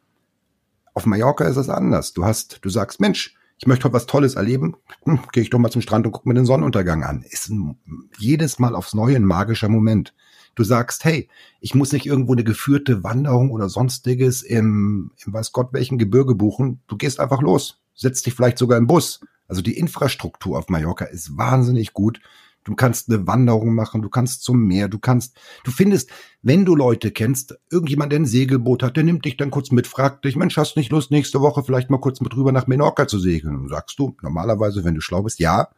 Auf 0.92 1.06
Mallorca 1.06 1.44
ist 1.44 1.56
es 1.56 1.68
anders. 1.68 2.14
Du 2.14 2.24
hast, 2.24 2.58
du 2.62 2.68
sagst, 2.68 3.00
Mensch, 3.00 3.36
ich 3.58 3.68
möchte 3.68 3.84
heute 3.84 3.94
was 3.94 4.06
Tolles 4.06 4.34
erleben, 4.34 4.74
hm, 5.04 5.20
gehe 5.30 5.44
ich 5.44 5.50
doch 5.50 5.60
mal 5.60 5.70
zum 5.70 5.82
Strand 5.82 6.04
und 6.04 6.12
guck 6.12 6.26
mir 6.26 6.34
den 6.34 6.46
Sonnenuntergang 6.46 7.04
an. 7.04 7.22
Ist 7.22 7.48
ein, 7.48 7.78
jedes 8.18 8.58
Mal 8.58 8.74
aufs 8.74 8.92
Neue 8.92 9.14
ein 9.14 9.24
magischer 9.24 9.68
Moment 9.68 10.14
du 10.56 10.64
sagst, 10.64 11.04
hey, 11.04 11.28
ich 11.60 11.74
muss 11.74 11.92
nicht 11.92 12.06
irgendwo 12.06 12.32
eine 12.32 12.42
geführte 12.42 13.04
Wanderung 13.04 13.52
oder 13.52 13.68
sonstiges 13.68 14.42
im, 14.42 15.12
im 15.24 15.32
weiß 15.32 15.52
Gott 15.52 15.72
welchen 15.72 15.98
Gebirge 15.98 16.34
buchen. 16.34 16.80
Du 16.88 16.96
gehst 16.96 17.20
einfach 17.20 17.40
los, 17.40 17.80
setzt 17.94 18.26
dich 18.26 18.34
vielleicht 18.34 18.58
sogar 18.58 18.78
im 18.78 18.88
Bus. 18.88 19.20
Also 19.46 19.62
die 19.62 19.78
Infrastruktur 19.78 20.58
auf 20.58 20.68
Mallorca 20.68 21.04
ist 21.04 21.36
wahnsinnig 21.36 21.92
gut. 21.92 22.20
Du 22.64 22.74
kannst 22.74 23.08
eine 23.08 23.28
Wanderung 23.28 23.74
machen, 23.76 24.02
du 24.02 24.08
kannst 24.08 24.42
zum 24.42 24.64
Meer, 24.66 24.88
du 24.88 24.98
kannst, 24.98 25.38
du 25.62 25.70
findest, 25.70 26.10
wenn 26.42 26.64
du 26.64 26.74
Leute 26.74 27.12
kennst, 27.12 27.56
irgendjemand, 27.70 28.10
der 28.10 28.18
ein 28.18 28.26
Segelboot 28.26 28.82
hat, 28.82 28.96
der 28.96 29.04
nimmt 29.04 29.24
dich 29.24 29.36
dann 29.36 29.52
kurz 29.52 29.70
mit, 29.70 29.86
fragt 29.86 30.24
dich, 30.24 30.34
Mensch, 30.34 30.56
hast 30.56 30.74
du 30.74 30.80
nicht 30.80 30.90
Lust, 30.90 31.12
nächste 31.12 31.40
Woche 31.40 31.62
vielleicht 31.62 31.90
mal 31.90 32.00
kurz 32.00 32.20
mit 32.20 32.34
rüber 32.34 32.50
nach 32.50 32.66
Menorca 32.66 33.06
zu 33.06 33.20
segeln? 33.20 33.54
Und 33.54 33.68
sagst 33.68 33.96
du, 34.00 34.16
normalerweise, 34.20 34.82
wenn 34.82 34.96
du 34.96 35.00
schlau 35.00 35.22
bist, 35.22 35.38
ja. 35.38 35.68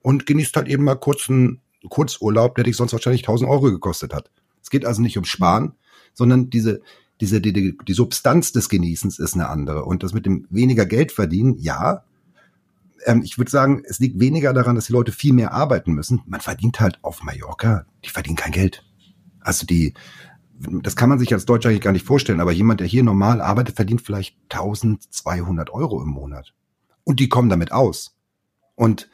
Und 0.00 0.26
genießt 0.26 0.56
halt 0.56 0.66
eben 0.66 0.82
mal 0.82 0.96
kurz 0.96 1.30
einen 1.30 1.61
Kurzurlaub, 1.88 2.54
der 2.54 2.64
dich 2.64 2.76
sonst 2.76 2.92
wahrscheinlich 2.92 3.22
1000 3.22 3.50
Euro 3.50 3.70
gekostet 3.70 4.14
hat. 4.14 4.30
Es 4.62 4.70
geht 4.70 4.86
also 4.86 5.02
nicht 5.02 5.18
um 5.18 5.24
Sparen, 5.24 5.74
sondern 6.14 6.50
diese, 6.50 6.80
diese, 7.20 7.40
die, 7.40 7.76
die, 7.76 7.92
Substanz 7.92 8.52
des 8.52 8.68
Genießens 8.68 9.18
ist 9.18 9.34
eine 9.34 9.48
andere. 9.48 9.84
Und 9.84 10.02
das 10.02 10.12
mit 10.12 10.26
dem 10.26 10.46
weniger 10.50 10.86
Geld 10.86 11.12
verdienen, 11.12 11.56
ja. 11.58 12.04
Ähm, 13.04 13.22
ich 13.22 13.38
würde 13.38 13.50
sagen, 13.50 13.82
es 13.86 13.98
liegt 13.98 14.20
weniger 14.20 14.52
daran, 14.52 14.76
dass 14.76 14.86
die 14.86 14.92
Leute 14.92 15.12
viel 15.12 15.32
mehr 15.32 15.52
arbeiten 15.52 15.92
müssen. 15.92 16.22
Man 16.26 16.40
verdient 16.40 16.80
halt 16.80 16.98
auf 17.02 17.22
Mallorca, 17.22 17.86
die 18.04 18.10
verdienen 18.10 18.36
kein 18.36 18.52
Geld. 18.52 18.84
Also 19.40 19.66
die, 19.66 19.94
das 20.58 20.96
kann 20.96 21.08
man 21.08 21.18
sich 21.18 21.32
als 21.32 21.44
Deutscher 21.44 21.68
eigentlich 21.68 21.82
gar 21.82 21.92
nicht 21.92 22.06
vorstellen, 22.06 22.40
aber 22.40 22.52
jemand, 22.52 22.80
der 22.80 22.86
hier 22.86 23.02
normal 23.02 23.40
arbeitet, 23.40 23.76
verdient 23.76 24.02
vielleicht 24.02 24.36
1200 24.50 25.70
Euro 25.70 26.02
im 26.02 26.08
Monat. 26.08 26.54
Und 27.04 27.20
die 27.20 27.28
kommen 27.28 27.48
damit 27.48 27.72
aus. 27.72 28.16
Und 28.74 29.10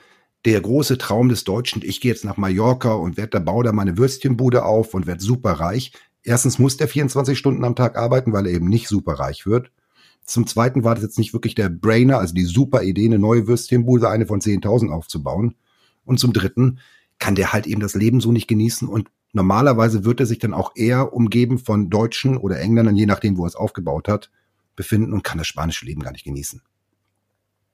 der 0.53 0.61
große 0.63 0.97
Traum 0.99 1.29
des 1.29 1.45
Deutschen, 1.45 1.83
ich 1.85 2.01
gehe 2.01 2.11
jetzt 2.11 2.25
nach 2.25 2.37
Mallorca 2.39 2.93
und 2.95 3.17
werde 3.17 3.31
da 3.31 3.39
baue 3.39 3.65
da 3.65 3.73
meine 3.73 3.99
Würstchenbude 3.99 4.65
auf 4.65 4.95
und 4.95 5.07
werde 5.07 5.23
super 5.23 5.53
reich. 5.53 5.93
Erstens 6.23 6.59
muss 6.59 6.77
der 6.77 6.89
24 6.89 7.39
Stunden 7.39 7.65
am 7.65 7.77
Tag 7.77 7.97
arbeiten, 7.97 8.33
weil 8.33 8.47
er 8.47 8.53
eben 8.53 8.69
nicht 8.69 8.89
super 8.89 9.15
reich 9.15 9.47
wird. 9.47 9.71
Zum 10.25 10.47
Zweiten 10.47 10.85
war 10.85 10.95
das 10.95 11.05
jetzt 11.05 11.19
nicht 11.19 11.33
wirklich 11.33 11.55
der 11.55 11.69
Brainer, 11.69 12.19
also 12.19 12.35
die 12.35 12.45
super 12.45 12.83
Idee, 12.83 13.07
eine 13.07 13.19
neue 13.19 13.47
Würstchenbude, 13.47 14.09
eine 14.09 14.27
von 14.27 14.41
10.000 14.41 14.91
aufzubauen. 14.91 15.55
Und 16.05 16.19
zum 16.19 16.33
Dritten 16.33 16.79
kann 17.19 17.35
der 17.35 17.53
halt 17.53 17.67
eben 17.67 17.81
das 17.81 17.95
Leben 17.95 18.21
so 18.21 18.33
nicht 18.33 18.49
genießen 18.49 18.89
und 18.89 19.11
normalerweise 19.33 20.05
wird 20.05 20.21
er 20.21 20.27
sich 20.27 20.39
dann 20.39 20.55
auch 20.55 20.73
eher 20.75 21.13
umgeben 21.13 21.59
von 21.59 21.91
Deutschen 21.91 22.39
oder 22.39 22.59
Engländern, 22.59 22.97
je 22.97 23.07
nachdem, 23.07 23.37
wo 23.37 23.45
er 23.45 23.49
es 23.49 23.57
aufgebaut 23.57 24.09
hat, 24.09 24.31
befinden 24.77 25.13
und 25.13 25.25
kann 25.25 25.39
das 25.39 25.47
spanische 25.47 25.85
Leben 25.85 26.03
gar 26.03 26.13
nicht 26.13 26.25
genießen. 26.25 26.63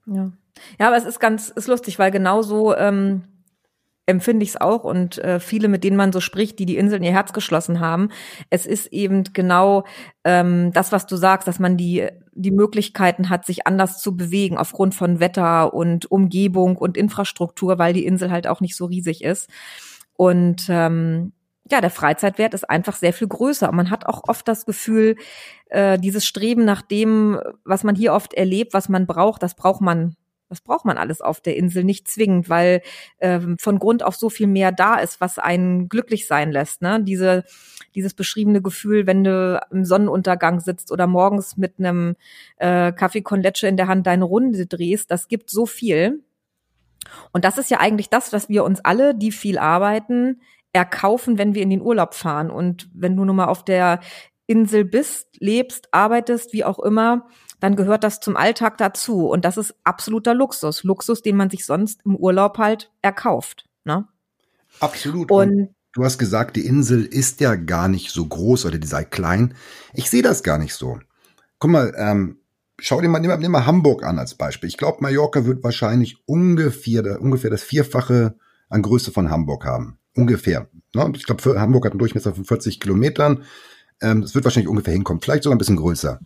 Ja. 0.07 0.31
Ja, 0.79 0.87
aber 0.87 0.97
es 0.97 1.05
ist 1.05 1.19
ganz, 1.19 1.49
ist 1.49 1.67
lustig, 1.67 1.99
weil 1.99 2.11
genauso 2.11 2.75
ähm, 2.75 3.23
empfinde 4.05 4.43
ich 4.43 4.49
es 4.49 4.61
auch 4.61 4.83
und 4.83 5.17
äh, 5.17 5.39
viele, 5.39 5.67
mit 5.67 5.83
denen 5.83 5.97
man 5.97 6.11
so 6.11 6.19
spricht, 6.19 6.59
die 6.59 6.65
die 6.65 6.77
Inseln 6.77 7.03
ihr 7.03 7.11
Herz 7.11 7.33
geschlossen 7.33 7.79
haben. 7.79 8.09
Es 8.49 8.65
ist 8.65 8.87
eben 8.87 9.23
genau 9.33 9.83
ähm, 10.23 10.71
das, 10.73 10.91
was 10.91 11.07
du 11.07 11.15
sagst, 11.15 11.47
dass 11.47 11.59
man 11.59 11.77
die 11.77 12.07
die 12.35 12.51
Möglichkeiten 12.51 13.29
hat, 13.29 13.45
sich 13.45 13.65
anders 13.65 14.01
zu 14.01 14.17
bewegen 14.17 14.57
aufgrund 14.57 14.93
von 14.93 15.21
Wetter 15.21 15.73
und 15.73 16.11
Umgebung 16.11 16.75
und 16.75 16.97
Infrastruktur, 16.97 17.79
weil 17.79 17.93
die 17.93 18.05
Insel 18.05 18.29
halt 18.29 18.45
auch 18.45 18.59
nicht 18.59 18.75
so 18.75 18.85
riesig 18.85 19.23
ist. 19.23 19.49
Und 20.17 20.67
ähm, 20.69 21.31
ja, 21.71 21.81
der 21.81 21.89
Freizeitwert 21.89 22.53
ist 22.53 22.69
einfach 22.69 22.95
sehr 22.95 23.13
viel 23.13 23.27
größer. 23.27 23.69
Und 23.69 23.75
man 23.77 23.89
hat 23.89 24.05
auch 24.05 24.23
oft 24.27 24.47
das 24.47 24.65
Gefühl, 24.65 25.15
äh, 25.69 25.97
dieses 25.97 26.25
Streben 26.25 26.65
nach 26.65 26.81
dem, 26.81 27.39
was 27.63 27.83
man 27.85 27.95
hier 27.95 28.13
oft 28.13 28.33
erlebt, 28.33 28.73
was 28.73 28.89
man 28.89 29.07
braucht, 29.07 29.41
das 29.41 29.55
braucht 29.55 29.81
man 29.81 30.15
das 30.49 30.61
braucht 30.61 30.85
man 30.85 30.97
alles 30.97 31.21
auf 31.21 31.41
der 31.41 31.57
Insel 31.57 31.83
nicht 31.83 32.07
zwingend, 32.07 32.49
weil 32.49 32.81
ähm, 33.19 33.57
von 33.59 33.79
Grund 33.79 34.03
auf 34.03 34.15
so 34.15 34.29
viel 34.29 34.47
mehr 34.47 34.71
da 34.71 34.95
ist, 34.95 35.19
was 35.21 35.39
einen 35.39 35.89
glücklich 35.89 36.27
sein 36.27 36.51
lässt. 36.51 36.81
Ne? 36.81 37.01
Diese, 37.03 37.43
dieses 37.95 38.13
beschriebene 38.13 38.61
Gefühl, 38.61 39.07
wenn 39.07 39.23
du 39.23 39.59
im 39.71 39.85
Sonnenuntergang 39.85 40.59
sitzt 40.59 40.91
oder 40.91 41.07
morgens 41.07 41.57
mit 41.57 41.79
einem 41.79 42.15
äh, 42.57 42.91
Kaffee 42.91 43.21
con 43.21 43.41
Leche 43.41 43.67
in 43.67 43.77
der 43.77 43.87
Hand 43.87 44.05
deine 44.07 44.25
Runde 44.25 44.65
drehst, 44.67 45.09
das 45.09 45.27
gibt 45.27 45.49
so 45.49 45.65
viel. 45.65 46.23
Und 47.31 47.45
das 47.45 47.57
ist 47.57 47.71
ja 47.71 47.79
eigentlich 47.79 48.09
das, 48.09 48.33
was 48.33 48.49
wir 48.49 48.63
uns 48.63 48.83
alle, 48.83 49.15
die 49.15 49.31
viel 49.31 49.57
arbeiten, 49.57 50.41
erkaufen, 50.73 51.37
wenn 51.37 51.55
wir 51.55 51.61
in 51.61 51.69
den 51.69 51.81
Urlaub 51.81 52.13
fahren. 52.13 52.51
Und 52.51 52.89
wenn 52.93 53.15
du 53.15 53.25
nun 53.25 53.35
mal 53.35 53.45
auf 53.45 53.63
der 53.63 53.99
Insel 54.47 54.85
bist, 54.85 55.37
lebst, 55.39 55.87
arbeitest, 55.91 56.53
wie 56.53 56.63
auch 56.63 56.79
immer, 56.79 57.27
dann 57.59 57.75
gehört 57.75 58.03
das 58.03 58.19
zum 58.19 58.37
Alltag 58.37 58.77
dazu. 58.77 59.27
Und 59.27 59.45
das 59.45 59.57
ist 59.57 59.75
absoluter 59.83 60.33
Luxus. 60.33 60.83
Luxus, 60.83 61.21
den 61.21 61.37
man 61.37 61.49
sich 61.49 61.65
sonst 61.65 62.01
im 62.05 62.15
Urlaub 62.15 62.57
halt 62.57 62.91
erkauft. 63.01 63.67
Ne? 63.83 64.07
Absolut. 64.79 65.31
Und, 65.31 65.69
du 65.93 66.03
hast 66.03 66.17
gesagt, 66.17 66.55
die 66.55 66.65
Insel 66.65 67.05
ist 67.05 67.39
ja 67.39 67.55
gar 67.55 67.87
nicht 67.87 68.11
so 68.11 68.25
groß 68.25 68.65
oder 68.65 68.77
die 68.77 68.87
sei 68.87 69.03
klein. 69.03 69.55
Ich 69.93 70.09
sehe 70.09 70.21
das 70.21 70.43
gar 70.43 70.57
nicht 70.57 70.73
so. 70.73 70.99
Guck 71.59 71.71
mal, 71.71 71.93
ähm, 71.97 72.39
schau 72.79 73.01
dir 73.01 73.07
mal, 73.07 73.19
nimm 73.19 73.39
nimm 73.39 73.51
mal 73.51 73.65
Hamburg 73.65 74.03
an 74.03 74.19
als 74.19 74.35
Beispiel. 74.35 74.67
Ich 74.67 74.77
glaube, 74.77 74.97
Mallorca 75.01 75.45
wird 75.45 75.63
wahrscheinlich 75.63 76.17
ungefähr, 76.25 77.21
ungefähr 77.21 77.49
das 77.49 77.63
Vierfache 77.63 78.35
an 78.69 78.81
Größe 78.81 79.11
von 79.11 79.29
Hamburg 79.31 79.65
haben. 79.65 79.97
Ungefähr. 80.15 80.69
Ne? 80.93 81.11
Ich 81.15 81.25
glaube, 81.25 81.59
Hamburg 81.59 81.85
hat 81.85 81.93
einen 81.93 81.99
Durchmesser 81.99 82.33
von 82.33 82.45
40 82.45 82.79
Kilometern. 82.79 83.43
Ähm, 84.01 84.21
das 84.21 84.35
wird 84.35 84.43
wahrscheinlich 84.45 84.69
ungefähr 84.69 84.93
hinkommen. 84.93 85.21
Vielleicht 85.21 85.43
sogar 85.43 85.55
ein 85.55 85.59
bisschen 85.59 85.77
größer. 85.77 86.19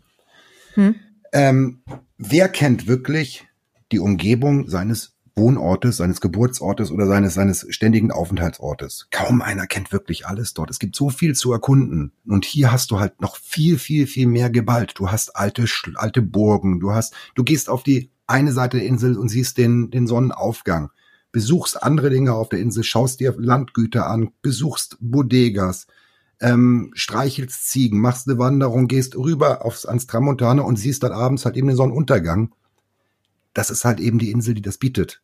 Hm. 0.73 0.95
Ähm, 1.33 1.81
wer 2.17 2.49
kennt 2.49 2.87
wirklich 2.87 3.47
die 3.91 3.99
Umgebung 3.99 4.67
seines 4.69 5.15
Wohnortes, 5.39 5.97
seines 5.97 6.21
Geburtsortes 6.21 6.91
oder 6.91 7.07
seines, 7.07 7.33
seines 7.33 7.65
ständigen 7.69 8.11
Aufenthaltsortes. 8.11 9.07
Kaum 9.09 9.41
einer 9.41 9.67
kennt 9.67 9.91
wirklich 9.91 10.27
alles 10.27 10.53
dort. 10.53 10.69
Es 10.69 10.79
gibt 10.79 10.95
so 10.95 11.09
viel 11.09 11.33
zu 11.33 11.51
erkunden. 11.53 12.11
Und 12.27 12.45
hier 12.45 12.71
hast 12.71 12.91
du 12.91 12.99
halt 12.99 13.21
noch 13.21 13.37
viel, 13.37 13.79
viel, 13.79 14.05
viel 14.05 14.27
mehr 14.27 14.49
Gewalt. 14.49 14.93
Du 14.97 15.09
hast 15.09 15.35
alte, 15.35 15.65
alte 15.95 16.21
Burgen. 16.21 16.79
Du 16.79 16.91
hast, 16.91 17.15
du 17.35 17.43
gehst 17.43 17.69
auf 17.69 17.83
die 17.83 18.11
eine 18.27 18.51
Seite 18.51 18.77
der 18.77 18.85
Insel 18.85 19.17
und 19.17 19.29
siehst 19.29 19.57
den, 19.57 19.89
den 19.89 20.07
Sonnenaufgang. 20.07 20.91
Besuchst 21.31 21.81
andere 21.81 22.09
Dinge 22.09 22.33
auf 22.33 22.49
der 22.49 22.59
Insel, 22.59 22.83
schaust 22.83 23.19
dir 23.19 23.35
Landgüter 23.37 24.07
an, 24.07 24.31
besuchst 24.41 24.97
Bodegas, 24.99 25.87
ähm, 26.41 26.91
streichelst 26.93 27.69
Ziegen, 27.69 27.99
machst 27.99 28.27
eine 28.27 28.37
Wanderung, 28.37 28.87
gehst 28.87 29.15
rüber 29.15 29.65
aufs, 29.65 29.85
ans 29.85 30.07
Tramontane 30.07 30.63
und 30.63 30.77
siehst 30.77 31.03
dann 31.03 31.11
abends 31.11 31.45
halt 31.45 31.57
eben 31.57 31.67
den 31.67 31.77
Sonnenuntergang. 31.77 32.53
Das 33.53 33.69
ist 33.69 33.85
halt 33.85 33.99
eben 33.99 34.19
die 34.19 34.31
Insel, 34.31 34.53
die 34.53 34.61
das 34.61 34.77
bietet. 34.77 35.21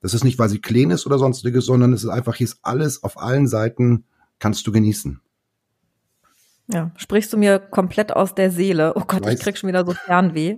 Das 0.00 0.14
ist 0.14 0.24
nicht, 0.24 0.38
weil 0.38 0.48
sie 0.48 0.60
klein 0.60 0.90
ist 0.90 1.06
oder 1.06 1.18
sonstiges, 1.18 1.66
sondern 1.66 1.92
es 1.92 2.04
ist 2.04 2.10
einfach, 2.10 2.36
hier 2.36 2.46
ist 2.46 2.58
alles 2.62 3.02
auf 3.02 3.18
allen 3.18 3.46
Seiten, 3.46 4.04
kannst 4.38 4.66
du 4.66 4.72
genießen. 4.72 5.20
Ja, 6.68 6.92
sprichst 6.96 7.32
du 7.32 7.36
mir 7.36 7.58
komplett 7.58 8.12
aus 8.12 8.34
der 8.34 8.50
Seele. 8.50 8.94
Oh 8.96 9.04
Gott, 9.06 9.26
ich 9.26 9.40
krieg 9.40 9.58
schon 9.58 9.68
wieder 9.68 9.84
so 9.84 9.92
Fernweh. 9.92 10.56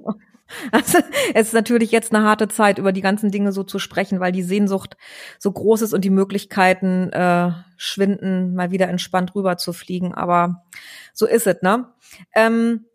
Also, 0.73 0.99
es 1.35 1.49
ist 1.49 1.55
natürlich 1.55 1.91
jetzt 1.91 2.15
eine 2.15 2.25
harte 2.25 2.49
Zeit, 2.49 2.79
über 2.79 2.93
die 2.93 3.01
ganzen 3.01 3.31
Dinge 3.31 3.53
so 3.53 3.63
zu 3.63 3.79
sprechen, 3.79 4.21
weil 4.21 4.33
die 4.33 4.43
Sehnsucht 4.43 4.97
so 5.39 5.51
groß 5.51 5.83
ist 5.83 5.93
und 5.93 6.05
die 6.05 6.11
Möglichkeiten 6.11 7.11
äh, 7.13 7.51
schwinden, 7.77 8.55
mal 8.55 8.71
wieder 8.71 8.89
entspannt 8.89 9.35
rüber 9.35 9.57
zu 9.57 9.73
fliegen. 9.73 10.15
Aber 10.15 10.65
so 11.13 11.27
ist 11.27 11.47
es, 11.47 11.63
ne? 11.63 11.93
Ähm, 12.35 12.87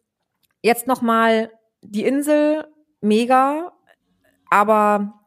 jetzt 0.62 0.88
noch 0.88 1.02
mal 1.02 1.52
die 1.82 2.06
Insel, 2.06 2.66
mega, 3.02 3.74
aber 4.50 5.22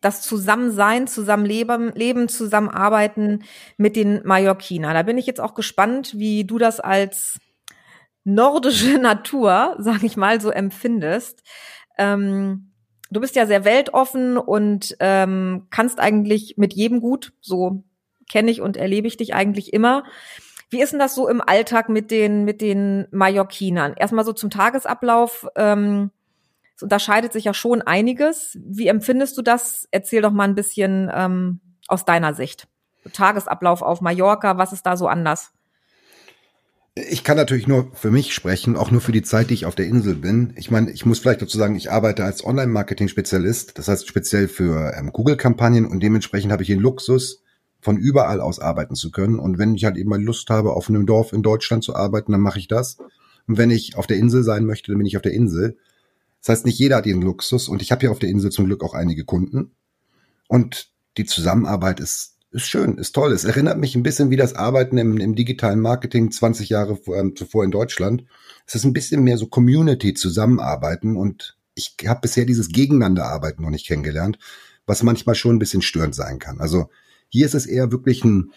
das 0.00 0.22
Zusammensein, 0.22 1.06
Zusammenleben, 1.08 1.92
Leben, 1.94 2.28
Zusammenarbeiten 2.28 3.44
mit 3.76 3.96
den 3.96 4.20
Mallorquiner. 4.24 4.94
Da 4.94 5.02
bin 5.02 5.18
ich 5.18 5.26
jetzt 5.26 5.40
auch 5.40 5.54
gespannt, 5.54 6.14
wie 6.16 6.44
du 6.44 6.58
das 6.58 6.78
als 6.78 7.40
nordische 8.28 8.98
Natur, 9.00 9.76
sag 9.78 10.02
ich 10.04 10.16
mal, 10.16 10.40
so 10.40 10.50
empfindest. 10.50 11.42
Ähm, 11.96 12.72
du 13.10 13.20
bist 13.20 13.34
ja 13.36 13.46
sehr 13.46 13.64
weltoffen 13.64 14.36
und 14.36 14.96
ähm, 15.00 15.66
kannst 15.70 15.98
eigentlich 15.98 16.54
mit 16.56 16.74
jedem 16.74 17.00
gut. 17.00 17.32
So 17.40 17.84
kenne 18.30 18.50
ich 18.50 18.60
und 18.60 18.76
erlebe 18.76 19.08
ich 19.08 19.16
dich 19.16 19.34
eigentlich 19.34 19.72
immer. 19.72 20.04
Wie 20.70 20.82
ist 20.82 20.92
denn 20.92 20.98
das 20.98 21.14
so 21.14 21.28
im 21.28 21.40
Alltag 21.40 21.88
mit 21.88 22.10
den 22.10 22.44
mit 22.44 22.60
den 22.60 23.06
Mallorquinern? 23.10 23.94
Erstmal 23.94 24.24
so 24.24 24.34
zum 24.34 24.50
Tagesablauf. 24.50 25.46
Ähm, 25.56 26.10
es 26.76 26.82
unterscheidet 26.82 27.32
sich 27.32 27.44
ja 27.44 27.54
schon 27.54 27.82
einiges. 27.82 28.58
Wie 28.62 28.86
empfindest 28.86 29.36
du 29.38 29.42
das? 29.42 29.88
Erzähl 29.90 30.22
doch 30.22 30.30
mal 30.30 30.44
ein 30.44 30.54
bisschen 30.54 31.10
ähm, 31.12 31.60
aus 31.88 32.04
deiner 32.04 32.34
Sicht. 32.34 32.68
Tagesablauf 33.12 33.80
auf 33.80 34.02
Mallorca, 34.02 34.58
was 34.58 34.74
ist 34.74 34.84
da 34.84 34.96
so 34.96 35.08
anders? 35.08 35.52
Ich 37.06 37.22
kann 37.22 37.36
natürlich 37.36 37.68
nur 37.68 37.92
für 37.94 38.10
mich 38.10 38.34
sprechen, 38.34 38.76
auch 38.76 38.90
nur 38.90 39.00
für 39.00 39.12
die 39.12 39.22
Zeit, 39.22 39.50
die 39.50 39.54
ich 39.54 39.66
auf 39.66 39.76
der 39.76 39.86
Insel 39.86 40.16
bin. 40.16 40.52
Ich 40.56 40.70
meine, 40.70 40.90
ich 40.90 41.06
muss 41.06 41.20
vielleicht 41.20 41.42
dazu 41.42 41.56
sagen, 41.56 41.76
ich 41.76 41.92
arbeite 41.92 42.24
als 42.24 42.44
Online-Marketing-Spezialist, 42.44 43.78
das 43.78 43.86
heißt 43.88 44.08
speziell 44.08 44.48
für 44.48 44.92
ähm, 44.96 45.12
Google-Kampagnen 45.12 45.86
und 45.86 46.02
dementsprechend 46.02 46.50
habe 46.50 46.62
ich 46.62 46.68
den 46.68 46.80
Luxus, 46.80 47.42
von 47.80 47.96
überall 47.96 48.40
aus 48.40 48.58
arbeiten 48.58 48.96
zu 48.96 49.10
können. 49.10 49.38
Und 49.38 49.58
wenn 49.58 49.74
ich 49.74 49.84
halt 49.84 49.96
eben 49.96 50.10
mal 50.10 50.22
Lust 50.22 50.50
habe, 50.50 50.72
auf 50.72 50.88
einem 50.88 51.06
Dorf 51.06 51.32
in 51.32 51.42
Deutschland 51.42 51.84
zu 51.84 51.94
arbeiten, 51.94 52.32
dann 52.32 52.40
mache 52.40 52.58
ich 52.58 52.68
das. 52.68 52.98
Und 53.46 53.56
wenn 53.56 53.70
ich 53.70 53.96
auf 53.96 54.06
der 54.06 54.16
Insel 54.16 54.42
sein 54.42 54.64
möchte, 54.64 54.90
dann 54.90 54.98
bin 54.98 55.06
ich 55.06 55.16
auf 55.16 55.22
der 55.22 55.32
Insel. 55.32 55.76
Das 56.40 56.48
heißt, 56.48 56.66
nicht 56.66 56.78
jeder 56.78 56.96
hat 56.96 57.06
den 57.06 57.22
Luxus 57.22 57.68
und 57.68 57.82
ich 57.82 57.92
habe 57.92 58.00
hier 58.00 58.10
auf 58.10 58.18
der 58.18 58.30
Insel 58.30 58.50
zum 58.50 58.66
Glück 58.66 58.82
auch 58.82 58.94
einige 58.94 59.24
Kunden. 59.24 59.72
Und 60.48 60.90
die 61.16 61.24
Zusammenarbeit 61.24 62.00
ist 62.00 62.37
ist 62.50 62.68
schön, 62.68 62.96
ist 62.96 63.12
toll. 63.12 63.32
Es 63.32 63.44
erinnert 63.44 63.78
mich 63.78 63.94
ein 63.94 64.02
bisschen 64.02 64.30
wie 64.30 64.36
das 64.36 64.54
Arbeiten 64.54 64.96
im, 64.98 65.18
im 65.18 65.34
digitalen 65.34 65.80
Marketing 65.80 66.30
20 66.30 66.68
Jahre 66.68 66.98
ähm, 67.14 67.36
zuvor 67.36 67.64
in 67.64 67.70
Deutschland. 67.70 68.24
Es 68.66 68.74
ist 68.74 68.84
ein 68.84 68.92
bisschen 68.92 69.22
mehr 69.22 69.38
so 69.38 69.46
Community 69.46 70.14
zusammenarbeiten 70.14 71.16
und 71.16 71.56
ich 71.74 71.94
habe 72.06 72.20
bisher 72.22 72.44
dieses 72.44 72.70
Gegeneinanderarbeiten 72.70 73.62
noch 73.62 73.70
nicht 73.70 73.86
kennengelernt, 73.86 74.38
was 74.86 75.02
manchmal 75.02 75.34
schon 75.34 75.56
ein 75.56 75.58
bisschen 75.58 75.82
störend 75.82 76.14
sein 76.14 76.38
kann. 76.38 76.60
Also 76.60 76.88
hier 77.28 77.46
ist 77.46 77.54
es 77.54 77.66
eher 77.66 77.92
wirklich 77.92 78.24
ein, 78.24 78.52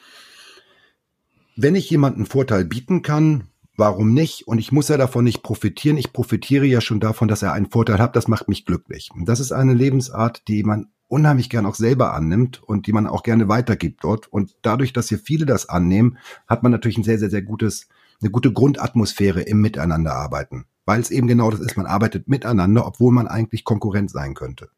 wenn 1.56 1.76
ich 1.76 1.90
jemanden 1.90 2.26
Vorteil 2.26 2.66
bieten 2.66 3.02
kann, 3.02 3.50
warum 3.76 4.14
nicht? 4.14 4.48
Und 4.48 4.60
ich 4.60 4.72
muss 4.72 4.88
ja 4.88 4.98
davon 4.98 5.26
nicht 5.26 5.44
profitieren. 5.44 5.98
Ich 5.98 6.14
profitiere 6.14 6.66
ja 6.66 6.82
schon 6.82 7.00
davon, 7.00 7.28
dass 7.28 7.42
er 7.42 7.54
einen 7.54 7.70
Vorteil 7.70 8.00
hat. 8.00 8.16
Das 8.16 8.28
macht 8.28 8.48
mich 8.48 8.66
glücklich. 8.66 9.10
Und 9.14 9.26
das 9.26 9.40
ist 9.40 9.52
eine 9.52 9.74
Lebensart, 9.74 10.48
die 10.48 10.64
man 10.64 10.88
unheimlich 11.12 11.50
gern 11.50 11.66
auch 11.66 11.76
selber 11.76 12.14
annimmt 12.14 12.64
und 12.64 12.88
die 12.88 12.94
man 12.94 13.06
auch 13.06 13.24
gerne 13.24 13.50
weitergibt 13.50 14.04
dort. 14.04 14.28
Und 14.28 14.56
dadurch, 14.62 14.94
dass 14.94 15.10
hier 15.10 15.20
viele 15.20 15.46
das 15.46 15.68
annehmen, 15.68 16.18
hat 16.48 16.64
man 16.64 16.72
natürlich 16.72 16.98
ein 16.98 17.04
sehr, 17.04 17.20
sehr, 17.20 17.30
sehr 17.30 17.42
gutes, 17.42 17.90
eine 18.22 18.32
gute 18.32 18.54
Grundatmosphäre 18.54 19.42
im 19.42 19.60
Miteinanderarbeiten. 19.62 20.66
Weil 20.86 21.02
es 21.02 21.12
eben 21.12 21.28
genau 21.28 21.52
das 21.52 21.60
ist, 21.60 21.76
man 21.76 21.86
arbeitet 21.86 22.30
miteinander, 22.30 22.88
obwohl 22.88 23.12
man 23.12 23.28
eigentlich 23.28 23.66
Konkurrent 23.66 24.10
sein 24.10 24.34
könnte. 24.34 24.70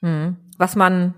Hm. 0.00 0.36
Was 0.56 0.76
man, 0.76 1.14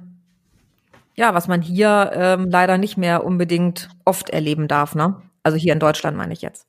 ja, 1.15 1.35
was 1.35 1.47
man 1.47 1.63
hier 1.63 2.11
ähm, 2.15 2.51
leider 2.51 2.79
nicht 2.79 2.97
mehr 2.97 3.25
unbedingt 3.25 3.91
oft 4.05 4.29
erleben 4.31 4.67
darf, 4.67 4.97
ne? 4.97 5.23
Also 5.45 5.57
hier 5.57 5.73
in 5.73 5.81
Deutschland 5.81 6.17
meine 6.17 6.33
ich 6.33 6.43
jetzt. 6.43 6.67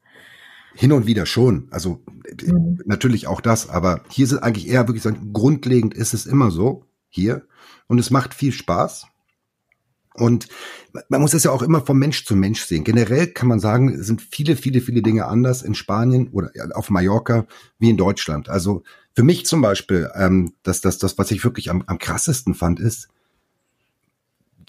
Hin 0.76 0.92
und 0.92 1.06
wieder 1.06 1.26
schon. 1.26 1.68
Also 1.72 2.02
mhm. 2.46 2.80
natürlich 2.86 3.28
auch 3.28 3.42
das, 3.42 3.70
aber 3.70 4.02
hier 4.10 4.26
ist 4.26 4.32
es 4.32 4.40
eigentlich 4.40 4.68
eher 4.68 4.88
wirklich 4.88 5.04
sagen, 5.04 5.32
grundlegend 5.34 5.94
ist 5.94 6.14
es 6.14 6.26
immer 6.26 6.52
so 6.52 6.86
hier 7.10 7.46
und 7.88 8.00
es 8.00 8.10
macht 8.10 8.34
viel 8.34 8.52
Spaß. 8.52 9.08
Und 10.16 10.48
man 11.10 11.22
muss 11.22 11.34
es 11.34 11.44
ja 11.44 11.52
auch 11.52 11.64
immer 11.64 11.82
vom 11.82 11.98
Mensch 11.98 12.26
zu 12.26 12.36
Mensch 12.36 12.62
sehen. 12.62 12.84
Generell 12.84 13.28
kann 13.28 13.48
man 13.48 13.60
sagen, 13.60 14.02
sind 14.04 14.22
viele, 14.22 14.56
viele, 14.56 14.80
viele 14.80 15.02
Dinge 15.02 15.26
anders 15.26 15.64
in 15.64 15.74
Spanien 15.74 16.28
oder 16.30 16.52
auf 16.76 16.92
Mallorca 16.92 17.48
wie 17.80 17.90
in 17.90 17.98
Deutschland. 17.98 18.48
Also 18.48 18.84
für 19.16 19.24
mich 19.24 19.46
zum 19.48 19.62
Beispiel, 19.62 20.12
ähm, 20.16 20.54
das, 20.62 20.82
das, 20.82 21.00
das, 21.00 21.18
was 21.18 21.32
ich 21.32 21.44
wirklich 21.44 21.72
am, 21.72 21.84
am 21.88 21.98
krassesten 21.98 22.54
fand, 22.54 22.80
ist, 22.80 23.10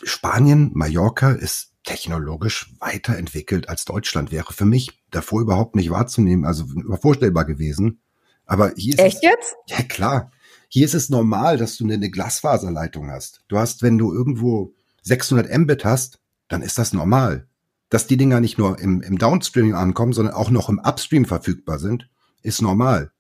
Spanien, 0.03 0.71
Mallorca 0.75 1.31
ist 1.31 1.74
technologisch 1.85 2.73
weiterentwickelt 2.81 3.69
als 3.69 3.85
Deutschland 3.85 4.33
wäre 4.33 4.53
für 4.53 4.65
mich 4.65 5.03
davor 5.11 5.43
überhaupt 5.43 5.77
nicht 5.77 5.91
wahrzunehmen, 5.91 6.45
also 6.45 6.65
vorstellbar 7.01 7.45
gewesen. 7.45 8.01
Aber 8.47 8.73
hier 8.77 8.95
ist 8.95 9.01
Echt 9.01 9.17
es, 9.17 9.23
jetzt? 9.23 9.55
Ja, 9.69 9.83
klar. 9.83 10.33
Hier 10.69 10.85
ist 10.85 10.95
es 10.95 11.09
normal, 11.09 11.57
dass 11.57 11.77
du 11.77 11.85
eine 11.85 12.11
Glasfaserleitung 12.11 13.11
hast. 13.11 13.45
Du 13.49 13.59
hast, 13.59 13.83
wenn 13.83 13.97
du 13.97 14.13
irgendwo 14.13 14.75
600 15.03 15.57
Mbit 15.59 15.85
hast, 15.85 16.21
dann 16.49 16.63
ist 16.63 16.79
das 16.79 16.93
normal. 16.93 17.47
Dass 17.91 18.07
die 18.07 18.17
Dinger 18.17 18.41
nicht 18.41 18.59
nur 18.59 18.79
im, 18.81 19.01
im 19.03 19.19
Downstream 19.19 19.75
ankommen, 19.75 20.13
sondern 20.13 20.35
auch 20.35 20.51
noch 20.51 20.69
im 20.69 20.81
Upstream 20.81 21.27
verfügbar 21.27 21.79
sind, 21.79 22.09
ist 22.43 22.61
normal. 22.61 23.13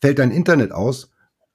Fällt 0.00 0.18
dein 0.18 0.30
Internet 0.30 0.72
aus, 0.72 1.10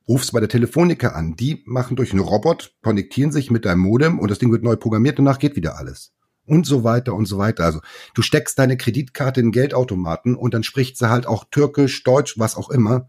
rufst 0.08 0.34
bei 0.34 0.40
der 0.40 0.50
Telefonica 0.50 1.10
an. 1.10 1.36
Die 1.36 1.64
machen 1.66 1.96
durch 1.96 2.12
einen 2.12 2.22
Robot, 2.22 2.76
konnektieren 2.82 3.32
sich 3.32 3.50
mit 3.50 3.66
deinem 3.66 3.82
Modem 3.82 4.20
und 4.20 4.30
das 4.30 4.40
Ding 4.40 4.52
wird 4.52 4.64
neu 4.64 4.76
programmiert, 4.76 5.20
danach 5.20 5.40
geht 5.40 5.56
wieder 5.56 5.78
alles 5.78 6.14
und 6.50 6.66
so 6.66 6.84
weiter 6.84 7.14
und 7.14 7.26
so 7.26 7.38
weiter. 7.38 7.64
Also 7.64 7.80
du 8.14 8.22
steckst 8.22 8.58
deine 8.60 8.78
Kreditkarte 8.78 9.40
in 9.40 9.52
Geldautomaten 9.52 10.36
und 10.36 10.54
dann 10.54 10.64
spricht 10.64 10.98
sie 10.98 11.10
halt 11.10 11.28
auch 11.28 11.46
Türkisch, 11.52 12.04
Deutsch, 12.04 12.38
was 12.38 12.56
auch 12.56 12.70
immer, 12.70 13.08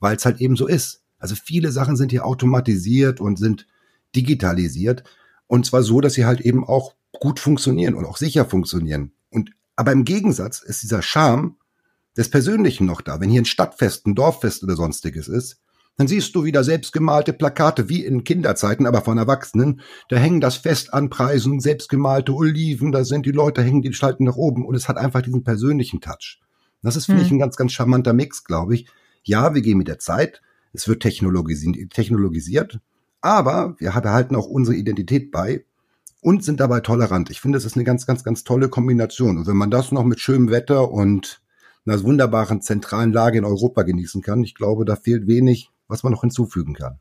weil 0.00 0.16
es 0.16 0.24
halt 0.24 0.40
eben 0.40 0.56
so 0.56 0.66
ist. 0.66 1.02
Also 1.18 1.34
viele 1.34 1.70
Sachen 1.70 1.96
sind 1.96 2.10
hier 2.10 2.26
automatisiert 2.26 3.20
und 3.20 3.38
sind 3.38 3.66
digitalisiert 4.14 5.04
und 5.46 5.66
zwar 5.66 5.82
so, 5.82 6.00
dass 6.00 6.14
sie 6.14 6.26
halt 6.26 6.40
eben 6.40 6.64
auch 6.64 6.94
gut 7.12 7.40
funktionieren 7.40 7.94
und 7.94 8.04
auch 8.04 8.16
sicher 8.16 8.44
funktionieren. 8.44 9.12
Und 9.30 9.50
aber 9.74 9.92
im 9.92 10.04
Gegensatz 10.04 10.60
ist 10.60 10.82
dieser 10.82 11.02
Charme 11.02 11.56
des 12.16 12.28
Persönlichen 12.28 12.86
noch 12.86 13.00
da. 13.00 13.20
Wenn 13.20 13.30
hier 13.30 13.42
ein 13.42 13.46
Stadtfest, 13.46 14.06
ein 14.06 14.14
Dorffest 14.14 14.62
oder 14.62 14.76
sonstiges 14.76 15.26
ist, 15.26 15.60
dann 16.00 16.08
siehst 16.08 16.34
du 16.34 16.44
wieder 16.44 16.64
selbstgemalte 16.64 17.34
Plakate 17.34 17.90
wie 17.90 18.06
in 18.06 18.24
Kinderzeiten, 18.24 18.86
aber 18.86 19.02
von 19.02 19.18
Erwachsenen. 19.18 19.82
Da 20.08 20.16
hängen 20.16 20.40
das 20.40 20.56
Fest 20.56 20.94
an 20.94 21.10
Preisen, 21.10 21.60
selbstgemalte 21.60 22.32
Oliven, 22.32 22.90
da 22.90 23.04
sind 23.04 23.26
die 23.26 23.32
Leute, 23.32 23.62
hängen 23.62 23.82
die 23.82 23.92
Schalten 23.92 24.24
nach 24.24 24.36
oben 24.36 24.64
und 24.64 24.74
es 24.74 24.88
hat 24.88 24.96
einfach 24.96 25.20
diesen 25.20 25.44
persönlichen 25.44 26.00
Touch. 26.00 26.40
Das 26.82 26.96
ist, 26.96 27.04
finde 27.04 27.20
hm. 27.20 27.26
ich, 27.26 27.32
ein 27.32 27.38
ganz, 27.38 27.56
ganz 27.56 27.72
charmanter 27.72 28.14
Mix, 28.14 28.44
glaube 28.44 28.76
ich. 28.76 28.86
Ja, 29.24 29.52
wir 29.52 29.60
gehen 29.60 29.76
mit 29.76 29.88
der 29.88 29.98
Zeit. 29.98 30.40
Es 30.72 30.88
wird 30.88 31.02
technologisiert, 31.02 32.80
aber 33.20 33.74
wir 33.76 33.90
behalten 33.90 34.36
auch 34.36 34.46
unsere 34.46 34.78
Identität 34.78 35.30
bei 35.30 35.66
und 36.22 36.42
sind 36.42 36.60
dabei 36.60 36.80
tolerant. 36.80 37.28
Ich 37.28 37.42
finde, 37.42 37.58
es 37.58 37.66
ist 37.66 37.76
eine 37.76 37.84
ganz, 37.84 38.06
ganz, 38.06 38.24
ganz 38.24 38.42
tolle 38.42 38.70
Kombination. 38.70 39.36
Und 39.36 39.46
wenn 39.46 39.58
man 39.58 39.70
das 39.70 39.92
noch 39.92 40.04
mit 40.04 40.18
schönem 40.18 40.50
Wetter 40.50 40.90
und 40.90 41.42
einer 41.84 42.02
wunderbaren 42.02 42.62
zentralen 42.62 43.12
Lage 43.12 43.36
in 43.36 43.44
Europa 43.44 43.82
genießen 43.82 44.22
kann, 44.22 44.42
ich 44.42 44.54
glaube, 44.54 44.86
da 44.86 44.96
fehlt 44.96 45.26
wenig, 45.26 45.70
was 45.90 46.02
man 46.02 46.12
noch 46.12 46.22
hinzufügen 46.22 46.74
kann. 46.74 46.98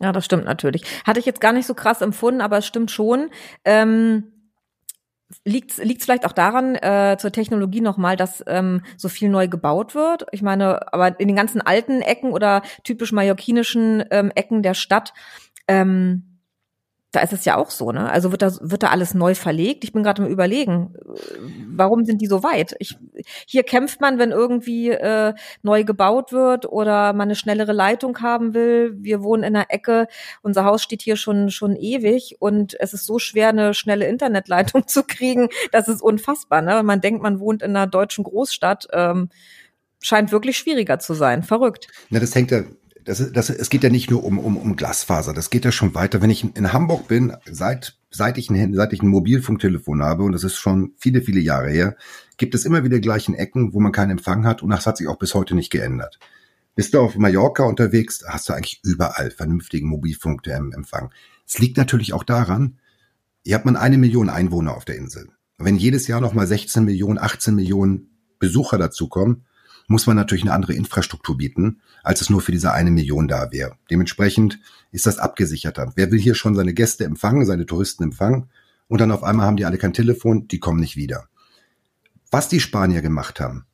Ja, 0.00 0.12
das 0.12 0.24
stimmt 0.24 0.44
natürlich. 0.44 0.84
Hatte 1.04 1.20
ich 1.20 1.26
jetzt 1.26 1.40
gar 1.40 1.52
nicht 1.52 1.66
so 1.66 1.74
krass 1.74 2.00
empfunden, 2.00 2.40
aber 2.40 2.58
es 2.58 2.66
stimmt 2.66 2.90
schon. 2.90 3.30
Ähm, 3.64 4.32
Liegt 5.44 5.70
es 5.78 6.04
vielleicht 6.04 6.26
auch 6.26 6.32
daran, 6.32 6.74
äh, 6.76 7.16
zur 7.18 7.32
Technologie 7.32 7.80
nochmal, 7.80 8.16
dass 8.16 8.44
ähm, 8.46 8.82
so 8.96 9.08
viel 9.08 9.28
neu 9.28 9.48
gebaut 9.48 9.94
wird? 9.94 10.26
Ich 10.32 10.42
meine, 10.42 10.92
aber 10.92 11.18
in 11.18 11.26
den 11.26 11.36
ganzen 11.36 11.60
alten 11.60 12.02
Ecken 12.02 12.32
oder 12.32 12.62
typisch 12.84 13.12
mallorquinischen 13.12 14.04
ähm, 14.10 14.30
Ecken 14.34 14.62
der 14.62 14.74
Stadt, 14.74 15.14
ähm, 15.68 16.31
da 17.12 17.20
ist 17.20 17.34
es 17.34 17.44
ja 17.44 17.56
auch 17.56 17.70
so, 17.70 17.92
ne? 17.92 18.10
Also 18.10 18.30
wird 18.30 18.40
da, 18.40 18.50
wird 18.60 18.82
da 18.82 18.88
alles 18.88 19.12
neu 19.12 19.34
verlegt? 19.34 19.84
Ich 19.84 19.92
bin 19.92 20.02
gerade 20.02 20.22
im 20.22 20.28
Überlegen, 20.28 20.94
warum 21.68 22.06
sind 22.06 22.22
die 22.22 22.26
so 22.26 22.42
weit? 22.42 22.74
Ich, 22.78 22.96
hier 23.46 23.64
kämpft 23.64 24.00
man, 24.00 24.18
wenn 24.18 24.30
irgendwie 24.30 24.88
äh, 24.88 25.34
neu 25.62 25.84
gebaut 25.84 26.32
wird 26.32 26.64
oder 26.64 27.12
man 27.12 27.28
eine 27.28 27.34
schnellere 27.34 27.72
Leitung 27.72 28.18
haben 28.20 28.54
will. 28.54 28.94
Wir 28.96 29.22
wohnen 29.22 29.42
in 29.42 29.54
einer 29.54 29.66
Ecke, 29.68 30.08
unser 30.40 30.64
Haus 30.64 30.82
steht 30.82 31.02
hier 31.02 31.16
schon, 31.16 31.50
schon 31.50 31.76
ewig 31.76 32.36
und 32.40 32.80
es 32.80 32.94
ist 32.94 33.04
so 33.04 33.18
schwer, 33.18 33.50
eine 33.50 33.74
schnelle 33.74 34.06
Internetleitung 34.06 34.86
zu 34.88 35.02
kriegen. 35.04 35.48
Das 35.70 35.88
ist 35.88 36.00
unfassbar, 36.00 36.62
ne? 36.62 36.82
Man 36.82 37.02
denkt, 37.02 37.22
man 37.22 37.40
wohnt 37.40 37.62
in 37.62 37.76
einer 37.76 37.86
deutschen 37.86 38.24
Großstadt. 38.24 38.88
Ähm, 38.92 39.28
scheint 40.00 40.32
wirklich 40.32 40.56
schwieriger 40.56 40.98
zu 40.98 41.12
sein. 41.12 41.42
Verrückt. 41.42 41.88
Na, 42.08 42.20
das 42.20 42.34
hängt 42.34 42.50
ja 42.50 42.62
das, 43.04 43.32
das, 43.32 43.50
es 43.50 43.70
geht 43.70 43.82
ja 43.82 43.90
nicht 43.90 44.10
nur 44.10 44.24
um, 44.24 44.38
um, 44.38 44.56
um 44.56 44.76
Glasfaser, 44.76 45.32
das 45.32 45.50
geht 45.50 45.64
ja 45.64 45.72
schon 45.72 45.94
weiter. 45.94 46.22
Wenn 46.22 46.30
ich 46.30 46.44
in 46.44 46.72
Hamburg 46.72 47.08
bin, 47.08 47.36
seit, 47.50 47.98
seit, 48.10 48.38
ich 48.38 48.50
ein, 48.50 48.74
seit 48.74 48.92
ich 48.92 49.02
ein 49.02 49.08
Mobilfunktelefon 49.08 50.02
habe, 50.02 50.22
und 50.24 50.32
das 50.32 50.44
ist 50.44 50.56
schon 50.56 50.92
viele, 50.98 51.22
viele 51.22 51.40
Jahre 51.40 51.70
her, 51.70 51.96
gibt 52.36 52.54
es 52.54 52.64
immer 52.64 52.84
wieder 52.84 53.00
gleichen 53.00 53.34
Ecken, 53.34 53.72
wo 53.74 53.80
man 53.80 53.92
keinen 53.92 54.10
Empfang 54.10 54.44
hat, 54.44 54.62
und 54.62 54.70
das 54.70 54.86
hat 54.86 54.96
sich 54.96 55.08
auch 55.08 55.18
bis 55.18 55.34
heute 55.34 55.54
nicht 55.54 55.70
geändert. 55.70 56.18
Bist 56.74 56.94
du 56.94 57.00
auf 57.00 57.16
Mallorca 57.16 57.64
unterwegs, 57.64 58.24
hast 58.26 58.48
du 58.48 58.54
eigentlich 58.54 58.80
überall 58.82 59.30
vernünftigen 59.30 59.88
Mobilfunkempfang. 59.88 61.10
Es 61.46 61.58
liegt 61.58 61.76
natürlich 61.76 62.12
auch 62.14 62.24
daran, 62.24 62.78
hier 63.44 63.56
hat 63.56 63.64
man 63.64 63.76
eine 63.76 63.98
Million 63.98 64.30
Einwohner 64.30 64.76
auf 64.76 64.84
der 64.84 64.96
Insel. 64.96 65.28
Wenn 65.58 65.76
jedes 65.76 66.06
Jahr 66.06 66.20
nochmal 66.20 66.46
16 66.46 66.84
Millionen, 66.84 67.18
18 67.18 67.54
Millionen 67.54 68.10
Besucher 68.38 68.78
dazukommen, 68.78 69.44
muss 69.88 70.06
man 70.06 70.16
natürlich 70.16 70.44
eine 70.44 70.52
andere 70.52 70.74
Infrastruktur 70.74 71.36
bieten, 71.36 71.80
als 72.02 72.20
es 72.20 72.30
nur 72.30 72.40
für 72.40 72.52
diese 72.52 72.72
eine 72.72 72.90
Million 72.90 73.28
da 73.28 73.52
wäre. 73.52 73.76
Dementsprechend 73.90 74.58
ist 74.90 75.06
das 75.06 75.18
abgesicherter. 75.18 75.92
Wer 75.96 76.10
will 76.10 76.20
hier 76.20 76.34
schon 76.34 76.54
seine 76.54 76.74
Gäste 76.74 77.04
empfangen, 77.04 77.46
seine 77.46 77.66
Touristen 77.66 78.04
empfangen 78.04 78.48
und 78.88 79.00
dann 79.00 79.10
auf 79.10 79.22
einmal 79.22 79.46
haben 79.46 79.56
die 79.56 79.64
alle 79.64 79.78
kein 79.78 79.92
Telefon, 79.94 80.48
die 80.48 80.60
kommen 80.60 80.80
nicht 80.80 80.96
wieder. 80.96 81.28
Was 82.30 82.48
die 82.48 82.60
Spanier 82.60 83.02
gemacht 83.02 83.40
haben, 83.40 83.66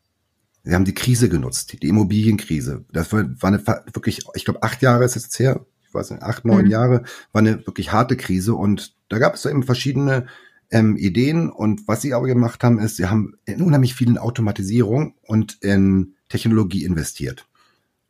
sie 0.64 0.74
haben 0.74 0.84
die 0.84 0.94
Krise 0.94 1.28
genutzt, 1.28 1.80
die 1.80 1.88
Immobilienkrise. 1.88 2.84
Das 2.92 3.12
war 3.12 3.24
eine 3.42 3.66
wirklich, 3.92 4.24
ich 4.34 4.44
glaube, 4.44 4.62
acht 4.62 4.82
Jahre 4.82 5.04
ist 5.04 5.16
es 5.16 5.24
jetzt 5.24 5.38
her, 5.38 5.64
ich 5.86 5.94
weiß 5.94 6.10
nicht, 6.10 6.22
acht, 6.22 6.44
neun 6.44 6.66
mhm. 6.66 6.70
Jahre, 6.70 7.04
war 7.32 7.40
eine 7.40 7.66
wirklich 7.66 7.92
harte 7.92 8.16
Krise 8.16 8.54
und 8.54 8.94
da 9.08 9.18
gab 9.18 9.34
es 9.34 9.46
eben 9.46 9.62
verschiedene 9.62 10.26
ähm, 10.70 10.96
Ideen 10.96 11.50
und 11.50 11.88
was 11.88 12.02
sie 12.02 12.14
aber 12.14 12.26
gemacht 12.26 12.62
haben, 12.62 12.78
ist, 12.78 12.96
sie 12.96 13.06
haben 13.06 13.34
in 13.44 13.62
unheimlich 13.62 13.94
vielen 13.94 14.18
Automatisierung 14.18 15.14
und 15.22 15.58
in 15.62 16.14
Technologie 16.28 16.84
investiert. 16.84 17.46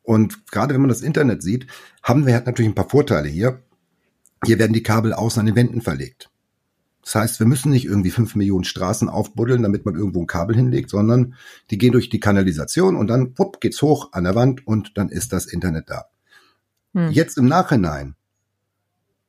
Und 0.02 0.50
gerade 0.50 0.74
wenn 0.74 0.80
man 0.80 0.88
das 0.88 1.02
Internet 1.02 1.42
sieht, 1.42 1.66
haben 2.02 2.26
wir 2.26 2.34
halt 2.34 2.46
natürlich 2.46 2.70
ein 2.70 2.74
paar 2.74 2.88
Vorteile 2.88 3.28
hier. 3.28 3.62
Hier 4.44 4.58
werden 4.58 4.72
die 4.72 4.82
Kabel 4.82 5.12
außen 5.12 5.40
an 5.40 5.46
den 5.46 5.56
Wänden 5.56 5.82
verlegt. 5.82 6.30
Das 7.02 7.14
heißt, 7.14 7.40
wir 7.40 7.46
müssen 7.46 7.70
nicht 7.70 7.86
irgendwie 7.86 8.10
fünf 8.10 8.34
Millionen 8.34 8.64
Straßen 8.64 9.08
aufbuddeln, 9.08 9.62
damit 9.62 9.84
man 9.86 9.94
irgendwo 9.94 10.20
ein 10.20 10.26
Kabel 10.26 10.56
hinlegt, 10.56 10.90
sondern 10.90 11.34
die 11.70 11.78
gehen 11.78 11.92
durch 11.92 12.10
die 12.10 12.20
Kanalisation 12.20 12.96
und 12.96 13.06
dann 13.06 13.38
wupp, 13.38 13.60
geht's 13.60 13.80
hoch 13.80 14.12
an 14.12 14.24
der 14.24 14.34
Wand 14.34 14.66
und 14.66 14.98
dann 14.98 15.08
ist 15.08 15.32
das 15.32 15.46
Internet 15.46 15.88
da. 15.88 16.06
Hm. 16.94 17.10
Jetzt 17.10 17.38
im 17.38 17.46
Nachhinein 17.46 18.14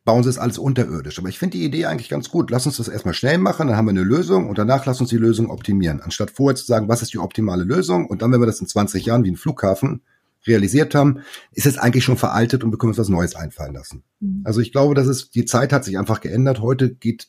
bauen 0.10 0.24
sie 0.24 0.30
es 0.30 0.40
alles 0.40 0.58
unterirdisch. 0.58 1.20
Aber 1.20 1.30
ich 1.30 1.38
finde 1.38 1.60
die 1.60 1.64
Idee 1.64 1.86
eigentlich 1.86 2.10
ganz 2.10 2.32
gut. 2.32 2.50
Lass 2.50 2.66
uns 2.66 2.78
das 2.78 2.88
erstmal 2.88 3.14
schnell 3.14 3.38
machen, 3.38 3.68
dann 3.68 3.78
haben 3.78 3.86
wir 3.86 3.92
eine 3.92 4.02
Lösung 4.02 4.50
und 4.50 4.58
danach 4.58 4.88
lass 4.88 5.00
uns 5.00 5.12
die 5.12 5.18
Lösung 5.18 5.52
optimieren. 5.52 6.02
Anstatt 6.02 6.32
vorher 6.32 6.56
zu 6.56 6.66
sagen, 6.66 6.90
was 6.90 7.04
ist 7.04 7.14
die 7.14 7.20
optimale 7.20 7.64
Lösung 7.64 8.08
und 8.08 8.24
dann, 8.24 8.32
wenn 8.32 8.42
wir 8.42 8.48
das 8.48 8.60
in 8.60 8.66
20 8.66 9.06
Jahren 9.06 9.24
wie 9.24 9.30
ein 9.30 9.36
Flughafen 9.36 10.02
realisiert 10.48 10.96
haben, 10.96 11.20
ist 11.52 11.68
es 11.68 11.78
eigentlich 11.78 12.04
schon 12.04 12.18
veraltet 12.18 12.64
und 12.64 12.72
wir 12.72 12.80
können 12.80 12.90
uns 12.90 12.98
was 12.98 13.08
Neues 13.08 13.36
einfallen 13.36 13.76
lassen. 13.76 14.02
Mhm. 14.20 14.42
Also 14.46 14.62
ich 14.62 14.72
glaube, 14.72 14.96
dass 14.96 15.06
es, 15.06 15.30
die 15.30 15.46
Zeit 15.46 15.72
hat 15.72 15.86
sich 15.86 16.00
einfach 16.00 16.22
geändert. 16.22 16.60
Heute 16.60 16.90
geht 16.90 17.28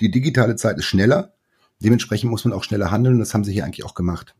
die 0.00 0.10
digitale 0.10 0.56
Zeit 0.56 0.78
ist 0.78 0.86
schneller. 0.86 1.34
Dementsprechend 1.80 2.30
muss 2.30 2.46
man 2.46 2.54
auch 2.54 2.64
schneller 2.64 2.90
handeln 2.90 3.16
und 3.16 3.20
das 3.20 3.34
haben 3.34 3.44
sie 3.44 3.52
hier 3.52 3.66
eigentlich 3.66 3.84
auch 3.84 3.94
gemacht. 3.94 4.34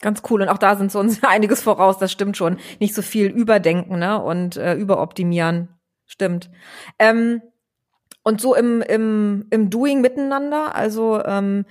Ganz 0.00 0.22
cool. 0.30 0.42
Und 0.42 0.48
auch 0.48 0.58
da 0.58 0.76
sind 0.76 0.92
so 0.92 1.00
uns 1.00 1.22
einiges 1.24 1.60
voraus, 1.60 1.98
das 1.98 2.12
stimmt 2.12 2.36
schon. 2.36 2.58
Nicht 2.78 2.94
so 2.94 3.02
viel 3.02 3.26
überdenken 3.26 3.98
ne? 3.98 4.22
und 4.22 4.56
äh, 4.56 4.74
überoptimieren. 4.74 5.70
Stimmt. 6.06 6.50
Ähm, 6.98 7.42
und 8.22 8.40
so 8.40 8.54
im, 8.54 8.80
im, 8.82 9.46
im 9.50 9.70
Doing 9.70 10.00
miteinander, 10.00 10.74
also 10.74 11.22
ähm, 11.24 11.66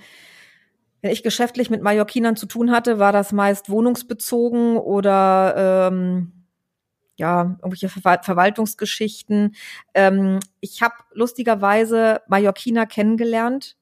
wenn 1.02 1.10
ich 1.10 1.22
geschäftlich 1.22 1.68
mit 1.68 1.82
Mallorquinern 1.82 2.36
zu 2.36 2.46
tun 2.46 2.70
hatte, 2.70 2.98
war 2.98 3.12
das 3.12 3.32
meist 3.32 3.68
wohnungsbezogen 3.68 4.78
oder 4.78 5.88
ähm, 5.88 6.32
ja, 7.16 7.56
irgendwelche 7.62 7.88
Ver 7.88 8.20
Verwaltungsgeschichten. 8.22 9.54
Ähm, 9.92 10.40
ich 10.60 10.82
habe 10.82 10.94
lustigerweise 11.12 12.22
Mallorquiner 12.28 12.86
kennengelernt, 12.86 13.76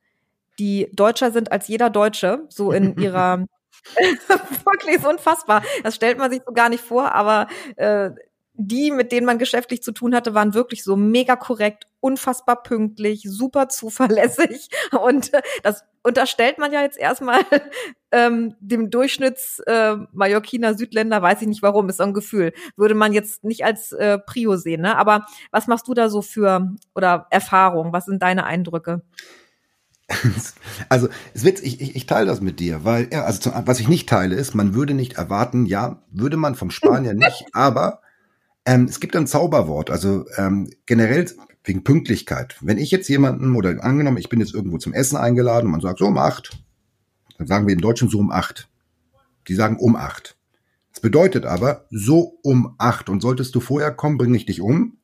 die 0.59 0.89
deutscher 0.93 1.31
sind 1.31 1.53
als 1.53 1.69
jeder 1.69 1.91
Deutsche, 1.91 2.45
so 2.49 2.73
in 2.73 2.97
ihrer 2.99 3.47
wirklich 4.65 4.97
ist 4.97 5.07
unfassbar. 5.07 5.63
Das 5.83 5.95
stellt 5.95 6.19
man 6.19 6.31
sich 6.31 6.43
so 6.47 6.53
gar 6.53 6.69
nicht 6.69 6.83
vor, 6.83 7.13
aber 7.15 7.49
äh, 7.77 8.11
die, 8.67 8.91
mit 8.91 9.13
denen 9.13 9.27
man 9.27 9.39
geschäftlich 9.39 9.83
zu 9.83 9.93
tun 9.93 10.15
hatte, 10.15 10.35
waren 10.35 10.55
wirklich 10.55 10.85
so 10.85 10.97
mega 10.97 11.37
korrekt, 11.37 11.87
unfassbar 12.01 12.63
pünktlich, 12.63 13.23
super 13.27 13.69
zuverlässig. 13.69 14.69
Und 15.05 15.33
äh, 15.35 15.43
das 15.63 15.85
unterstellt 16.03 16.59
man 16.59 16.73
ja 16.73 16.83
jetzt 16.83 16.99
erstmal 16.99 17.41
ähm, 18.13 18.55
dem 18.61 18.91
Durchschnitts 18.91 19.61
äh, 19.61 19.97
Mallorquiner 20.13 20.75
Südländer, 20.75 21.23
weiß 21.23 21.43
ich 21.43 21.49
nicht 21.49 21.63
warum, 21.63 21.89
ist 21.89 21.99
so 21.99 22.05
ein 22.05 22.15
Gefühl. 22.15 22.53
Würde 22.77 22.95
man 22.95 23.13
jetzt 23.13 23.45
nicht 23.45 23.65
als 23.65 23.93
äh, 23.93 24.19
Prio 24.19 24.57
sehen, 24.57 24.83
ne? 24.83 24.97
Aber 24.97 25.27
was 25.51 25.67
machst 25.67 25.89
du 25.89 25.95
da 25.95 26.09
so 26.09 26.23
für 26.23 26.75
oder 26.95 27.27
Erfahrung? 27.31 27.93
Was 27.93 28.07
sind 28.07 28.23
deine 28.23 28.45
Eindrücke? 28.45 29.03
Also, 30.89 31.09
es 31.35 31.45
wird, 31.45 31.61
ich, 31.61 31.81
ich, 31.81 31.97
ich 31.97 32.07
teile 32.07 32.27
das 32.27 32.41
mit 32.41 32.61
dir, 32.61 32.85
weil, 32.85 33.09
ja, 33.13 33.25
also 33.25 33.51
was 33.65 33.81
ich 33.81 33.89
nicht 33.89 34.09
teile, 34.09 34.35
ist, 34.35 34.55
man 34.55 34.75
würde 34.75 34.95
nicht 34.95 35.15
erwarten, 35.15 35.65
ja, 35.65 36.03
würde 36.11 36.37
man 36.37 36.55
vom 36.55 36.71
Spanier 36.71 37.15
nicht, 37.15 37.47
aber 37.53 38.01
ähm, 38.65 38.85
es 38.85 39.01
gibt 39.01 39.17
ein 39.17 39.27
Zauberwort, 39.27 39.91
also 39.91 40.27
ähm, 40.37 40.71
generell 40.87 41.31
wegen 41.65 41.85
Pünktlichkeit. 41.85 42.57
Wenn 42.61 42.79
ich 42.79 42.91
jetzt 42.91 43.09
jemanden 43.09 43.55
oder 43.55 43.85
angenommen, 43.85 44.19
ich 44.19 44.29
bin 44.29 44.41
jetzt 44.41 44.55
irgendwo 44.55 44.79
zum 44.79 44.93
Essen 44.93 45.17
eingeladen 45.17 45.67
und 45.67 45.73
man 45.73 45.81
sagt 45.81 45.99
so 45.99 46.07
um 46.07 46.19
acht, 46.19 46.59
dann 47.39 47.47
sagen 47.47 47.67
wir 47.67 47.75
in 47.75 47.81
Deutschen 47.81 48.09
so 48.09 48.19
um 48.19 48.31
acht. 48.31 48.69
Die 49.49 49.55
sagen 49.55 49.77
um 49.79 49.97
acht. 49.97 50.37
Das 50.93 51.01
bedeutet 51.01 51.47
aber 51.47 51.87
so 51.91 52.39
um 52.43 52.75
acht. 52.79 53.09
Und 53.09 53.21
solltest 53.23 53.55
du 53.55 53.61
vorher 53.61 53.91
kommen, 53.91 54.19
bringe 54.19 54.37
ich 54.37 54.47
dich 54.47 54.61
um. 54.61 54.99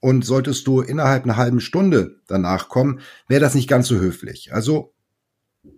Und 0.00 0.24
solltest 0.24 0.66
du 0.66 0.82
innerhalb 0.82 1.24
einer 1.24 1.38
halben 1.38 1.60
Stunde 1.60 2.20
danach 2.26 2.68
kommen, 2.68 3.00
wäre 3.26 3.40
das 3.40 3.54
nicht 3.54 3.68
ganz 3.68 3.86
so 3.86 3.96
höflich. 3.96 4.52
Also 4.52 4.92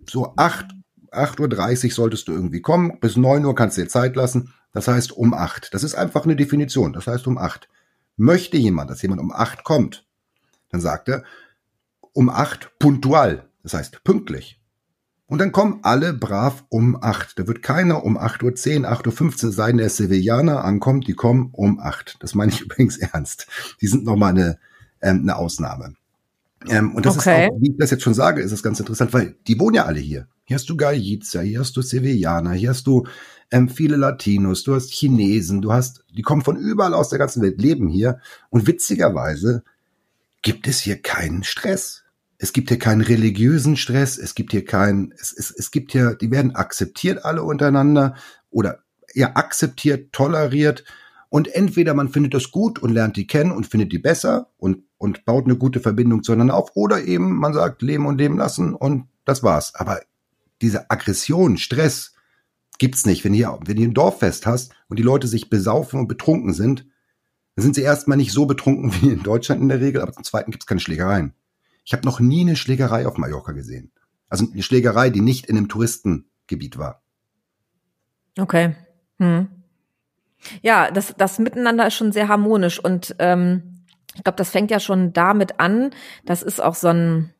so 0.09 0.33
acht, 0.35 0.65
acht 1.11 1.39
Uhr 1.39 1.47
dreißig 1.47 1.93
solltest 1.93 2.27
du 2.27 2.33
irgendwie 2.33 2.59
kommen. 2.61 2.99
Bis 2.99 3.15
neun 3.15 3.45
Uhr 3.45 3.55
kannst 3.55 3.77
du 3.77 3.83
dir 3.83 3.87
Zeit 3.87 4.17
lassen. 4.17 4.53
Das 4.77 4.87
heißt 4.87 5.11
um 5.11 5.33
acht. 5.33 5.73
Das 5.73 5.81
ist 5.81 5.95
einfach 5.95 6.25
eine 6.25 6.35
Definition. 6.35 6.93
Das 6.93 7.07
heißt 7.07 7.25
um 7.25 7.39
acht. 7.39 7.67
Möchte 8.15 8.57
jemand, 8.57 8.91
dass 8.91 9.01
jemand 9.01 9.19
um 9.19 9.31
acht 9.31 9.63
kommt, 9.63 10.05
dann 10.69 10.81
sagt 10.81 11.09
er 11.09 11.23
um 12.13 12.29
acht 12.29 12.77
punktual. 12.77 13.49
Das 13.63 13.73
heißt 13.73 14.03
pünktlich. 14.03 14.61
Und 15.25 15.39
dann 15.39 15.51
kommen 15.51 15.79
alle 15.81 16.13
brav 16.13 16.63
um 16.69 16.95
acht. 17.01 17.39
Da 17.39 17.47
wird 17.47 17.63
keiner 17.63 18.03
um 18.03 18.19
acht 18.19 18.43
Uhr, 18.43 18.53
zehn, 18.53 18.85
acht 18.85 19.07
Uhr, 19.07 19.13
fünfzehn 19.13 19.49
sein, 19.49 19.77
der 19.77 19.89
Sevillaner 19.89 20.63
ankommt. 20.63 21.07
Die 21.07 21.15
kommen 21.15 21.49
um 21.53 21.79
acht. 21.79 22.17
Das 22.19 22.35
meine 22.35 22.51
ich 22.51 22.61
übrigens 22.65 22.97
ernst. 22.97 23.47
Die 23.81 23.87
sind 23.87 24.03
nochmal 24.03 24.29
eine, 24.29 24.59
ähm, 25.01 25.21
eine 25.21 25.37
Ausnahme. 25.37 25.95
Ähm, 26.69 26.93
und 26.93 27.03
das 27.03 27.17
okay. 27.17 27.45
ist 27.45 27.51
auch, 27.51 27.61
wie 27.61 27.71
ich 27.71 27.77
das 27.79 27.89
jetzt 27.89 28.03
schon 28.03 28.13
sage, 28.13 28.43
ist 28.43 28.51
das 28.51 28.61
ganz 28.61 28.79
interessant, 28.79 29.11
weil 29.11 29.37
die 29.47 29.59
wohnen 29.59 29.75
ja 29.75 29.85
alle 29.85 29.99
hier. 29.99 30.27
Hier 30.43 30.55
hast 30.55 30.69
du 30.69 30.77
Galicia, 30.77 31.41
hier 31.41 31.61
hast 31.61 31.75
du 31.75 31.81
Sevillaner, 31.81 32.53
hier 32.53 32.69
hast 32.69 32.85
du 32.85 33.07
ähm, 33.51 33.69
viele 33.69 33.95
Latinos, 33.95 34.63
du 34.63 34.75
hast 34.75 34.91
Chinesen, 34.91 35.61
du 35.61 35.71
hast, 35.71 36.03
die 36.09 36.21
kommen 36.21 36.43
von 36.43 36.57
überall 36.57 36.93
aus 36.93 37.09
der 37.09 37.19
ganzen 37.19 37.41
Welt, 37.41 37.61
leben 37.61 37.87
hier. 37.87 38.19
Und 38.49 38.67
witzigerweise 38.67 39.63
gibt 40.41 40.67
es 40.67 40.79
hier 40.79 41.01
keinen 41.01 41.43
Stress. 41.43 42.03
Es 42.37 42.53
gibt 42.53 42.69
hier 42.69 42.79
keinen 42.79 43.01
religiösen 43.01 43.77
Stress, 43.77 44.17
es 44.17 44.35
gibt 44.35 44.51
hier 44.51 44.63
keinen, 44.63 45.11
es, 45.17 45.33
es, 45.35 45.49
es 45.49 45.71
gibt 45.71 45.91
hier, 45.91 46.15
die 46.15 46.29
werden 46.29 46.55
akzeptiert 46.55 47.25
alle 47.25 47.41
untereinander 47.43 48.15
oder 48.51 48.79
ja, 49.13 49.35
akzeptiert, 49.35 50.13
toleriert. 50.13 50.83
Und 51.29 51.47
entweder 51.47 51.93
man 51.93 52.09
findet 52.09 52.33
das 52.33 52.51
gut 52.51 52.79
und 52.79 52.93
lernt 52.93 53.17
die 53.17 53.27
kennen 53.27 53.51
und 53.51 53.65
findet 53.65 53.91
die 53.91 53.97
besser 53.97 54.49
und, 54.57 54.83
und 54.97 55.25
baut 55.25 55.45
eine 55.45 55.57
gute 55.57 55.79
Verbindung 55.79 56.23
zueinander 56.23 56.53
auf, 56.53 56.71
oder 56.75 57.03
eben 57.03 57.35
man 57.35 57.53
sagt, 57.53 57.81
leben 57.81 58.05
und 58.05 58.17
leben 58.17 58.37
lassen 58.37 58.75
und 58.75 59.07
das 59.25 59.43
war's. 59.43 59.73
Aber 59.75 59.99
diese 60.61 60.89
Aggression, 60.89 61.57
Stress, 61.57 62.13
Gibt's 62.77 63.05
nicht. 63.05 63.23
Wenn 63.23 63.33
hier, 63.33 63.57
wenn 63.65 63.77
hier 63.77 63.87
ein 63.87 63.93
Dorffest 63.93 64.45
hast 64.45 64.73
und 64.87 64.99
die 64.99 65.03
Leute 65.03 65.27
sich 65.27 65.49
besaufen 65.49 65.99
und 65.99 66.07
betrunken 66.07 66.53
sind, 66.53 66.85
dann 67.55 67.63
sind 67.63 67.75
sie 67.75 67.81
erstmal 67.81 68.17
nicht 68.17 68.31
so 68.31 68.45
betrunken 68.45 68.93
wie 69.01 69.09
in 69.09 69.23
Deutschland 69.23 69.61
in 69.61 69.69
der 69.69 69.81
Regel, 69.81 70.01
aber 70.01 70.13
zum 70.13 70.23
Zweiten 70.23 70.51
gibt's 70.51 70.67
keine 70.67 70.79
Schlägereien. 70.79 71.33
Ich 71.83 71.93
habe 71.93 72.05
noch 72.05 72.19
nie 72.19 72.41
eine 72.41 72.55
Schlägerei 72.55 73.07
auf 73.07 73.17
Mallorca 73.17 73.53
gesehen. 73.53 73.91
Also 74.29 74.45
eine 74.51 74.61
Schlägerei, 74.61 75.09
die 75.09 75.21
nicht 75.21 75.45
in 75.45 75.57
einem 75.57 75.69
Touristengebiet 75.69 76.77
war. 76.77 77.01
Okay. 78.37 78.75
Hm. 79.19 79.47
Ja, 80.61 80.91
das, 80.91 81.15
das 81.17 81.39
Miteinander 81.39 81.87
ist 81.87 81.95
schon 81.95 82.11
sehr 82.11 82.27
harmonisch 82.27 82.79
und 82.79 83.15
ähm, 83.19 83.77
ich 84.15 84.23
glaube, 84.23 84.37
das 84.37 84.49
fängt 84.49 84.71
ja 84.71 84.79
schon 84.79 85.13
damit 85.13 85.59
an. 85.59 85.91
Das 86.25 86.43
ist 86.43 86.61
auch 86.61 86.75
so 86.75 86.89
ein 86.89 87.33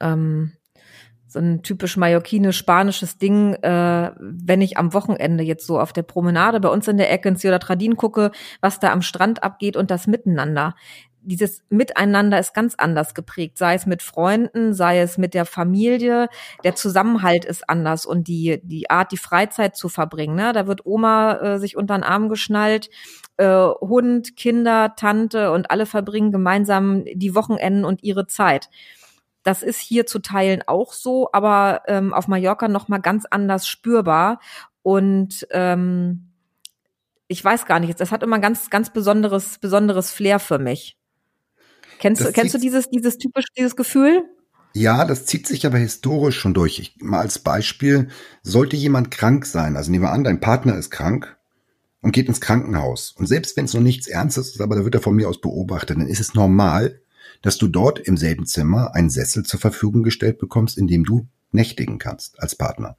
ähm, 0.00 0.52
so 1.28 1.38
ein 1.38 1.62
typisch 1.62 1.96
mallorquinisch-spanisches 1.96 3.18
Ding, 3.18 3.54
äh, 3.54 4.12
wenn 4.18 4.62
ich 4.62 4.78
am 4.78 4.94
Wochenende 4.94 5.44
jetzt 5.44 5.66
so 5.66 5.78
auf 5.78 5.92
der 5.92 6.02
Promenade 6.02 6.58
bei 6.58 6.70
uns 6.70 6.88
in 6.88 6.96
der 6.96 7.12
Ecke 7.12 7.28
ins 7.28 7.42
Ciudad 7.42 7.62
Tradin 7.62 7.96
gucke, 7.96 8.30
was 8.60 8.80
da 8.80 8.92
am 8.92 9.02
Strand 9.02 9.42
abgeht 9.42 9.76
und 9.76 9.90
das 9.90 10.06
Miteinander. 10.06 10.74
Dieses 11.20 11.62
Miteinander 11.68 12.38
ist 12.38 12.54
ganz 12.54 12.74
anders 12.78 13.12
geprägt, 13.12 13.58
sei 13.58 13.74
es 13.74 13.84
mit 13.84 14.02
Freunden, 14.02 14.72
sei 14.72 15.00
es 15.00 15.18
mit 15.18 15.34
der 15.34 15.44
Familie. 15.44 16.28
Der 16.64 16.74
Zusammenhalt 16.74 17.44
ist 17.44 17.68
anders 17.68 18.06
und 18.06 18.28
die, 18.28 18.60
die 18.62 18.88
Art, 18.88 19.12
die 19.12 19.18
Freizeit 19.18 19.76
zu 19.76 19.90
verbringen. 19.90 20.36
Ne? 20.36 20.52
Da 20.54 20.66
wird 20.66 20.86
Oma 20.86 21.34
äh, 21.34 21.58
sich 21.58 21.76
unter 21.76 21.98
den 21.98 22.04
Arm 22.04 22.30
geschnallt, 22.30 22.88
äh, 23.36 23.46
Hund, 23.46 24.36
Kinder, 24.36 24.94
Tante 24.96 25.52
und 25.52 25.70
alle 25.70 25.84
verbringen 25.84 26.32
gemeinsam 26.32 27.04
die 27.04 27.34
Wochenenden 27.34 27.84
und 27.84 28.02
ihre 28.02 28.26
Zeit. 28.26 28.70
Das 29.48 29.62
ist 29.62 29.78
hier 29.78 30.04
zu 30.04 30.18
Teilen 30.18 30.60
auch 30.66 30.92
so, 30.92 31.30
aber 31.32 31.80
ähm, 31.86 32.12
auf 32.12 32.28
Mallorca 32.28 32.68
noch 32.68 32.88
mal 32.88 32.98
ganz 32.98 33.24
anders 33.24 33.66
spürbar. 33.66 34.40
Und 34.82 35.46
ähm, 35.52 36.34
ich 37.28 37.42
weiß 37.42 37.64
gar 37.64 37.80
nicht, 37.80 37.98
das 37.98 38.12
hat 38.12 38.22
immer 38.22 38.36
ein 38.36 38.42
ganz, 38.42 38.68
ganz 38.68 38.92
besonderes, 38.92 39.56
besonderes 39.56 40.10
Flair 40.10 40.38
für 40.38 40.58
mich. 40.58 40.98
Kennst, 41.98 42.22
du, 42.22 42.30
kennst 42.30 42.52
du 42.52 42.58
dieses, 42.58 42.90
dieses 42.90 43.16
typisch, 43.16 43.46
dieses 43.56 43.74
Gefühl? 43.74 44.22
Ja, 44.74 45.06
das 45.06 45.24
zieht 45.24 45.46
sich 45.46 45.64
aber 45.64 45.78
historisch 45.78 46.38
schon 46.38 46.52
durch. 46.52 46.78
Ich, 46.78 46.96
mal 46.98 47.20
als 47.20 47.38
Beispiel, 47.38 48.08
sollte 48.42 48.76
jemand 48.76 49.10
krank 49.10 49.46
sein, 49.46 49.78
also 49.78 49.90
nehmen 49.90 50.04
wir 50.04 50.12
an, 50.12 50.24
dein 50.24 50.40
Partner 50.40 50.76
ist 50.76 50.90
krank 50.90 51.38
und 52.02 52.12
geht 52.12 52.28
ins 52.28 52.42
Krankenhaus. 52.42 53.12
Und 53.12 53.28
selbst 53.28 53.56
wenn 53.56 53.64
es 53.64 53.72
noch 53.72 53.80
nichts 53.80 54.08
Ernstes 54.08 54.48
ist, 54.50 54.60
aber 54.60 54.76
da 54.76 54.84
wird 54.84 54.96
er 54.96 55.00
von 55.00 55.16
mir 55.16 55.26
aus 55.26 55.40
beobachtet, 55.40 55.96
dann 55.96 56.06
ist 56.06 56.20
es 56.20 56.34
normal, 56.34 57.00
dass 57.42 57.58
du 57.58 57.68
dort 57.68 57.98
im 57.98 58.16
selben 58.16 58.46
Zimmer 58.46 58.94
einen 58.94 59.10
Sessel 59.10 59.44
zur 59.44 59.60
Verfügung 59.60 60.02
gestellt 60.02 60.38
bekommst, 60.38 60.78
in 60.78 60.86
dem 60.86 61.04
du 61.04 61.28
nächtigen 61.52 61.98
kannst 61.98 62.40
als 62.40 62.56
Partner. 62.56 62.96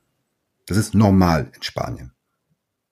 Das 0.66 0.78
ist 0.78 0.96
normal 0.96 1.52
in 1.56 1.64
Spanien. 1.64 2.12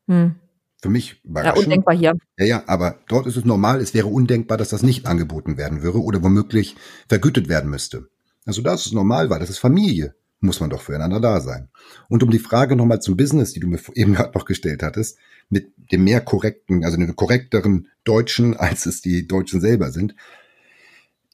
Hm. 0.07 0.35
Für 0.81 0.89
mich 0.89 1.19
war 1.23 1.43
Ja, 1.43 1.53
undenkbar 1.53 1.95
hier. 1.95 2.13
Ja, 2.37 2.45
ja, 2.45 2.63
aber 2.67 2.99
dort 3.07 3.25
ist 3.25 3.35
es 3.35 3.45
normal. 3.45 3.81
Es 3.81 3.93
wäre 3.93 4.07
undenkbar, 4.07 4.57
dass 4.57 4.69
das 4.69 4.83
nicht 4.83 5.07
angeboten 5.07 5.57
werden 5.57 5.81
würde 5.81 6.01
oder 6.01 6.21
womöglich 6.23 6.75
vergütet 7.07 7.49
werden 7.49 7.69
müsste. 7.69 8.09
Also 8.45 8.61
da 8.61 8.73
ist 8.73 8.85
es 8.85 8.91
normal, 8.93 9.29
weil 9.29 9.39
das 9.39 9.49
ist 9.49 9.57
Familie. 9.57 10.15
Muss 10.39 10.59
man 10.59 10.69
doch 10.69 10.81
füreinander 10.81 11.19
da 11.19 11.41
sein. 11.41 11.69
Und 12.09 12.21
um 12.21 12.29
die 12.29 12.37
Frage 12.37 12.75
nochmal 12.75 13.01
zum 13.01 13.17
Business, 13.17 13.53
die 13.53 13.59
du 13.59 13.67
mir 13.67 13.79
eben 13.95 14.13
gerade 14.13 14.37
noch 14.37 14.45
gestellt 14.45 14.83
hattest, 14.83 15.17
mit 15.49 15.73
dem 15.91 16.03
mehr 16.03 16.21
korrekten, 16.21 16.83
also 16.83 16.97
dem 16.97 17.15
korrekteren 17.15 17.87
Deutschen, 18.03 18.55
als 18.57 18.85
es 18.85 19.01
die 19.01 19.27
Deutschen 19.27 19.61
selber 19.61 19.91
sind, 19.91 20.15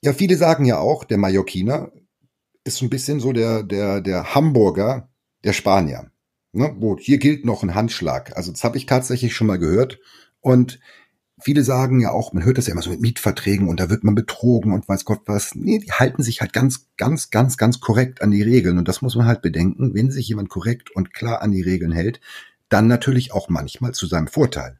ja, 0.04 0.14
viele 0.14 0.36
sagen 0.36 0.66
ja 0.66 0.80
auch, 0.80 1.06
der 1.06 1.18
Mallorquiner 1.18 1.92
ist 2.66 2.78
so 2.78 2.86
ein 2.86 2.90
bisschen 2.90 3.20
so 3.20 3.32
der, 3.32 3.64
der, 3.64 4.02
der 4.02 4.36
Hamburger 4.36 5.10
der 5.44 5.54
Spanier. 5.54 6.12
Ne? 6.52 6.76
Wo 6.78 6.98
hier 6.98 7.18
gilt 7.18 7.46
noch 7.46 7.64
ein 7.64 7.74
Handschlag. 7.74 8.36
Also 8.36 8.52
das 8.52 8.64
habe 8.64 8.78
ich 8.78 8.86
tatsächlich 8.86 9.34
schon 9.34 9.48
mal 9.48 9.60
gehört. 9.60 10.00
Und 10.42 10.80
viele 11.42 11.64
sagen 11.64 12.02
ja 12.02 12.12
auch, 12.12 12.34
man 12.34 12.44
hört 12.44 12.58
das 12.58 12.68
ja 12.68 12.74
immer 12.74 12.82
so 12.82 12.90
mit 12.90 13.02
Mietverträgen 13.02 13.70
und 13.70 13.80
da 13.80 13.90
wird 13.90 14.04
man 14.04 14.14
betrogen 14.14 14.74
und 14.74 14.88
weiß 14.88 15.06
Gott 15.06 15.22
was. 15.26 15.56
Nee, 15.56 15.80
die 15.80 15.92
halten 15.92 16.22
sich 16.22 16.42
halt 16.42 16.52
ganz, 16.52 16.88
ganz, 16.98 17.30
ganz, 17.30 17.58
ganz 17.58 17.80
korrekt 17.80 18.22
an 18.22 18.32
die 18.32 18.44
Regeln. 18.44 18.78
Und 18.78 18.90
das 18.90 19.02
muss 19.02 19.16
man 19.16 19.26
halt 19.26 19.42
bedenken. 19.42 19.94
Wenn 19.94 20.12
sich 20.12 20.28
jemand 20.28 20.50
korrekt 20.50 20.92
und 20.92 21.14
klar 21.14 21.42
an 21.42 21.52
die 21.52 21.62
Regeln 21.62 21.94
hält, 21.94 22.20
dann 22.68 22.88
natürlich 22.88 23.32
auch 23.32 23.48
manchmal 23.48 23.94
zu 23.94 24.06
seinem 24.06 24.28
Vorteil. 24.28 24.80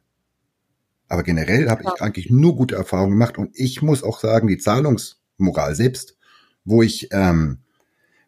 Aber 1.08 1.22
generell 1.22 1.68
habe 1.68 1.82
ich 1.82 2.02
eigentlich 2.02 2.30
nur 2.30 2.56
gute 2.56 2.76
Erfahrungen 2.76 3.12
gemacht 3.12 3.38
und 3.38 3.50
ich 3.54 3.82
muss 3.82 4.02
auch 4.02 4.18
sagen, 4.18 4.48
die 4.48 4.58
Zahlungsmoral 4.58 5.74
selbst, 5.74 6.16
wo 6.64 6.82
ich, 6.82 7.08
ähm, 7.12 7.58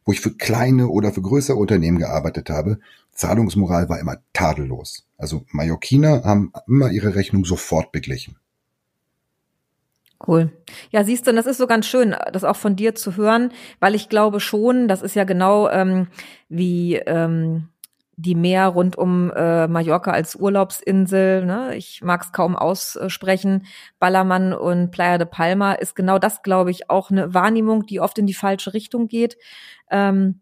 wo 0.04 0.12
ich 0.12 0.20
für 0.20 0.32
kleine 0.32 0.88
oder 0.88 1.12
für 1.12 1.22
größere 1.22 1.56
Unternehmen 1.56 1.98
gearbeitet 1.98 2.50
habe, 2.50 2.78
Zahlungsmoral 3.12 3.88
war 3.88 3.98
immer 3.98 4.18
tadellos. 4.32 5.06
Also 5.16 5.46
Mallorquiner 5.50 6.24
haben 6.24 6.52
immer 6.66 6.90
ihre 6.90 7.14
Rechnung 7.14 7.44
sofort 7.44 7.92
beglichen. 7.92 8.36
Cool. 10.26 10.50
Ja, 10.90 11.04
siehst 11.04 11.26
du, 11.26 11.30
und 11.30 11.36
das 11.36 11.46
ist 11.46 11.58
so 11.58 11.66
ganz 11.66 11.86
schön, 11.86 12.14
das 12.32 12.44
auch 12.44 12.56
von 12.56 12.74
dir 12.74 12.94
zu 12.94 13.16
hören, 13.16 13.52
weil 13.80 13.94
ich 13.94 14.08
glaube 14.08 14.40
schon, 14.40 14.88
das 14.88 15.02
ist 15.02 15.14
ja 15.14 15.24
genau 15.24 15.68
ähm, 15.68 16.08
wie 16.48 16.96
ähm, 16.96 17.68
die 18.16 18.35
Meer 18.35 18.68
rund 18.68 18.96
um 18.96 19.31
äh, 19.31 19.68
Mallorca 19.68 20.11
als 20.11 20.37
Urlaubsinsel, 20.37 21.44
ne? 21.44 21.76
ich 21.76 22.02
mag 22.02 22.22
es 22.22 22.33
kaum 22.33 22.57
aussprechen, 22.57 23.66
Ballermann 23.98 24.55
und 24.55 24.90
Playa 24.90 25.18
de 25.18 25.26
Palma 25.26 25.72
ist 25.72 25.94
genau 25.94 26.18
das, 26.18 26.42
glaube 26.42 26.70
ich, 26.70 26.88
auch 26.88 27.11
eine 27.11 27.35
Wahrnehmung, 27.35 27.85
die 27.85 28.00
oft 28.00 28.18
in 28.18 28.26
die 28.26 28.35
falsche 28.35 28.72
Richtung 28.72 29.09
geht. 29.09 29.37
Ähm, 29.90 30.40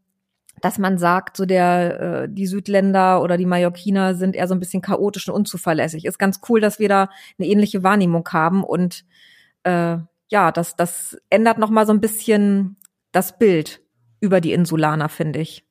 dass 0.61 0.79
man 0.79 0.99
sagt, 0.99 1.37
so 1.37 1.47
der 1.47 2.01
äh, 2.01 2.29
die 2.31 2.47
Südländer 2.47 3.21
oder 3.21 3.37
die 3.37 3.45
Mallorquiner 3.45 4.15
sind 4.15 4.37
eher 4.37 4.47
so 4.47 4.55
ein 4.55 4.61
bisschen 4.61 4.83
chaotisch 4.83 5.29
und 5.29 5.35
unzuverlässig. 5.35 6.05
Ist 6.05 6.19
ganz 6.19 6.41
cool, 6.49 6.61
dass 6.61 6.79
wir 6.79 6.89
da 6.89 7.11
eine 7.39 7.49
ähnliche 7.49 7.83
Wahrnehmung 7.83 8.27
haben 8.33 8.63
und 8.63 9.05
äh, 9.65 9.99
ja, 10.31 10.53
das 10.53 10.77
das 10.77 11.19
ändert 11.29 11.59
noch 11.59 11.71
mal 11.71 11.87
so 11.87 11.93
ein 11.93 12.01
bisschen 12.01 12.77
das 13.13 13.37
Bild 13.37 13.83
über 14.21 14.41
die 14.41 14.53
Insulaner, 14.53 15.09
finde 15.09 15.41
ich. 15.41 15.65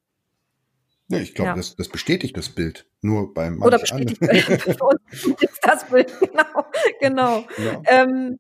Ja, 1.10 1.20
ich 1.20 1.34
glaube, 1.36 1.50
ja. 1.50 1.56
das, 1.56 1.76
das 1.76 1.90
bestätigt 1.90 2.38
das 2.38 2.50
Bild. 2.50 2.86
Nur 3.02 3.34
beim 3.34 3.62
Oder 3.62 3.80
bestätigt 3.80 4.22
das 5.62 5.86
Bild, 5.90 6.12
genau. 6.20 6.66
genau. 7.00 7.46
Ja. 7.58 7.82
Ähm, 7.86 8.40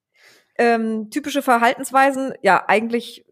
ähm, 0.58 1.10
typische 1.10 1.42
Verhaltensweisen, 1.42 2.34
ja, 2.42 2.64
eigentlich 2.68 3.26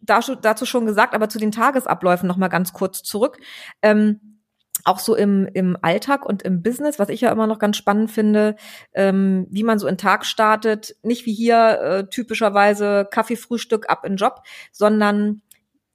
dazu 0.00 0.64
schon 0.64 0.86
gesagt, 0.86 1.14
aber 1.14 1.28
zu 1.28 1.38
den 1.38 1.52
Tagesabläufen 1.52 2.26
noch 2.26 2.38
mal 2.38 2.48
ganz 2.48 2.72
kurz 2.72 3.02
zurück. 3.02 3.38
Ähm, 3.82 4.38
auch 4.84 5.00
so 5.00 5.14
im, 5.14 5.46
im 5.52 5.76
Alltag 5.82 6.24
und 6.24 6.42
im 6.42 6.62
Business, 6.62 6.98
was 6.98 7.10
ich 7.10 7.20
ja 7.20 7.30
immer 7.30 7.46
noch 7.46 7.58
ganz 7.58 7.76
spannend 7.76 8.10
finde, 8.10 8.56
ähm, 8.94 9.46
wie 9.50 9.64
man 9.64 9.78
so 9.78 9.86
einen 9.86 9.98
Tag 9.98 10.24
startet, 10.24 10.96
nicht 11.02 11.26
wie 11.26 11.34
hier 11.34 11.80
äh, 11.80 12.08
typischerweise 12.08 13.06
Kaffee, 13.10 13.36
Frühstück, 13.36 13.90
ab 13.90 14.06
in 14.06 14.16
Job, 14.16 14.42
sondern 14.72 15.42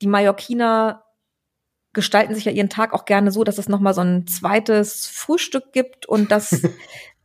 die 0.01 0.07
Mallorquiner 0.07 1.03
gestalten 1.93 2.35
sich 2.35 2.45
ja 2.45 2.51
ihren 2.51 2.69
Tag 2.69 2.93
auch 2.93 3.05
gerne 3.05 3.31
so, 3.31 3.43
dass 3.43 3.57
es 3.57 3.69
nochmal 3.69 3.93
so 3.93 4.01
ein 4.01 4.27
zweites 4.27 5.07
Frühstück 5.07 5.71
gibt 5.71 6.05
und 6.05 6.31
dass 6.31 6.51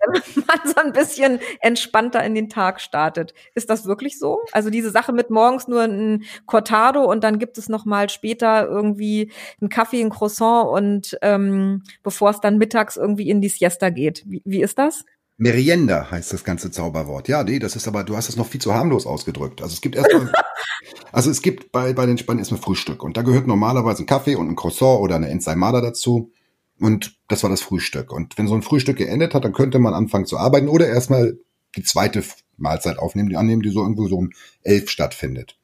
man 0.07 0.61
so 0.65 0.77
ein 0.77 0.93
bisschen 0.93 1.41
entspannter 1.61 2.23
in 2.25 2.35
den 2.35 2.49
Tag 2.49 2.81
startet. 2.81 3.35
Ist 3.55 3.71
das 3.71 3.87
wirklich 3.87 4.19
so? 4.19 4.41
Also 4.53 4.71
diese 4.71 4.91
Sache 4.91 5.13
mit 5.13 5.31
morgens 5.31 5.69
nur 5.69 5.83
ein 5.83 6.25
Cortado 6.47 7.05
und 7.05 7.25
dann 7.25 7.39
gibt 7.39 7.59
es 7.59 7.69
nochmal 7.69 8.09
später 8.11 8.67
irgendwie 8.67 9.33
einen 9.61 9.71
Kaffee, 9.71 10.01
ein 10.01 10.11
Croissant 10.11 10.69
und 10.69 11.19
ähm, 11.23 11.83
bevor 12.03 12.31
es 12.31 12.41
dann 12.41 12.59
mittags 12.59 12.97
irgendwie 12.97 13.29
in 13.29 13.41
die 13.41 13.49
Siesta 13.49 13.91
geht. 13.91 14.25
Wie, 14.27 14.43
wie 14.45 14.63
ist 14.63 14.79
das? 14.79 15.05
Merienda 15.39 16.11
heißt 16.11 16.33
das 16.33 16.43
ganze 16.43 16.73
Zauberwort. 16.73 17.29
Ja, 17.29 17.45
nee, 17.45 17.61
das 17.61 17.77
ist 17.77 17.87
aber, 17.87 18.03
du 18.03 18.17
hast 18.17 18.29
es 18.29 18.37
noch 18.37 18.49
viel 18.49 18.61
zu 18.61 18.75
harmlos 18.75 19.07
ausgedrückt. 19.07 19.63
Also 19.63 19.73
es 19.73 19.81
gibt 19.81 19.95
erstmal, 19.95 20.33
also 21.13 21.31
es 21.31 21.43
gibt 21.43 21.71
bei, 21.71 21.93
bei 21.93 22.07
den 22.07 22.19
Spaniern 22.19 22.41
erstmal 22.41 22.61
Frühstück 22.61 23.05
und 23.05 23.17
da 23.17 23.23
gehört 23.23 23.47
normalerweise 23.47 24.03
ein 24.03 24.07
Kaffee 24.07 24.35
und 24.35 24.49
ein 24.49 24.57
Croissant 24.57 25.01
oder 25.01 25.15
eine 25.15 25.29
Ensaimada 25.29 25.81
dazu. 25.81 26.33
Und 26.81 27.17
das 27.29 27.45
war 27.45 27.51
das 27.51 27.61
Frühstück. 27.61 28.13
Und 28.13 28.37
wenn 28.37 28.49
so 28.49 28.55
ein 28.55 28.63
Frühstück 28.63 28.99
geendet 28.99 29.33
hat, 29.33 29.45
dann 29.45 29.53
könnte 29.53 29.79
man 29.79 29.95
anfangen 29.95 30.27
zu 30.27 30.39
arbeiten 30.39 30.69
oder 30.69 30.89
erstmal 30.89 31.39
die 31.77 31.83
zweite 31.85 32.25
Mahlzeit 32.57 32.99
aufnehmen, 32.99 33.29
die 33.29 33.37
annehmen, 33.37 33.63
die 33.63 33.71
so 33.71 33.83
irgendwo 33.83 34.09
so 34.09 34.17
um 34.17 34.31
elf 34.63 34.91
stattfindet. 34.91 35.57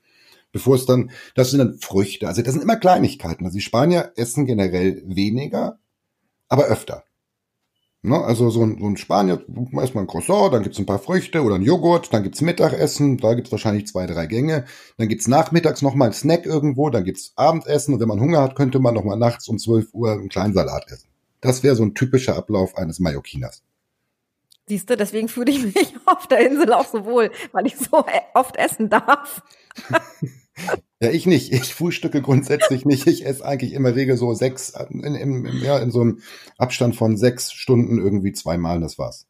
Bevor 0.53 0.77
es 0.77 0.87
dann, 0.87 1.11
das 1.35 1.51
sind 1.51 1.59
dann 1.59 1.79
Früchte. 1.81 2.29
Also 2.29 2.43
das 2.43 2.53
sind 2.53 2.63
immer 2.63 2.77
Kleinigkeiten. 2.77 3.45
Also 3.45 3.57
die 3.57 3.63
Spanier 3.63 4.13
essen 4.15 4.47
generell 4.47 5.03
weniger, 5.05 5.81
aber 6.49 6.67
öfter. 6.67 7.05
Ne? 8.05 8.23
Also 8.23 8.51
so 8.51 8.63
ein, 8.63 8.77
so 8.79 8.87
ein 8.87 8.99
Spanier, 8.99 9.43
erstmal 9.73 10.05
ein 10.05 10.07
Croissant, 10.07 10.53
dann 10.53 10.63
gibt's 10.63 10.79
ein 10.79 10.85
paar 10.85 10.99
Früchte 10.99 11.43
oder 11.43 11.55
ein 11.55 11.63
Joghurt, 11.63 12.13
dann 12.13 12.23
gibt's 12.23 12.43
Mittagessen, 12.43 13.17
da 13.17 13.33
gibt's 13.33 13.51
wahrscheinlich 13.51 13.87
zwei, 13.87 14.07
drei 14.07 14.27
Gänge. 14.27 14.67
Dann 14.99 15.09
gibt's 15.09 15.27
nachmittags 15.27 15.81
nochmal 15.81 16.09
ein 16.09 16.13
Snack 16.13 16.45
irgendwo, 16.45 16.91
dann 16.91 17.05
gibt's 17.05 17.33
Abendessen 17.37 17.95
und 17.95 18.01
wenn 18.01 18.09
man 18.09 18.21
Hunger 18.21 18.43
hat, 18.43 18.57
könnte 18.57 18.79
man 18.79 18.93
nochmal 18.93 19.17
nachts 19.17 19.49
um 19.49 19.59
12 19.59 19.95
Uhr 19.95 20.13
einen 20.13 20.29
kleinen 20.29 20.53
Salat 20.53 20.85
essen. 20.89 21.09
Das 21.41 21.63
wäre 21.63 21.77
so 21.77 21.83
ein 21.83 21.95
typischer 21.95 22.37
Ablauf 22.37 22.77
eines 22.77 23.01
Mallorquiners. 23.01 23.63
Siehst 24.67 24.91
du, 24.91 24.99
deswegen 24.99 25.29
fühle 25.29 25.51
ich 25.51 25.63
mich 25.63 25.95
auf 26.05 26.27
der 26.27 26.47
Insel 26.47 26.75
auch 26.75 26.87
so 26.87 27.07
wohl, 27.07 27.31
weil 27.53 27.67
ich 27.67 27.79
so 27.79 28.05
oft 28.35 28.57
essen 28.57 28.91
darf. 28.91 29.43
Ja, 31.05 31.11
ich 31.11 31.27
nicht. 31.27 31.53
Ich 31.53 31.75
frühstücke 31.75 32.23
grundsätzlich 32.23 32.87
nicht. 32.87 33.07
Ich 33.07 33.27
esse 33.27 33.45
eigentlich 33.45 33.75
immer 33.75 33.95
Regel 33.95 34.17
so 34.17 34.33
sechs, 34.33 34.73
in, 34.89 35.15
in, 35.15 35.47
ja, 35.63 35.79
in 35.79 35.91
so 35.91 36.01
einem 36.01 36.21
Abstand 36.57 36.97
von 36.97 37.19
sechs 37.19 37.53
Stunden 37.53 37.99
irgendwie 37.99 38.33
zweimal, 38.33 38.81
das 38.81 38.97
war's. 38.97 39.27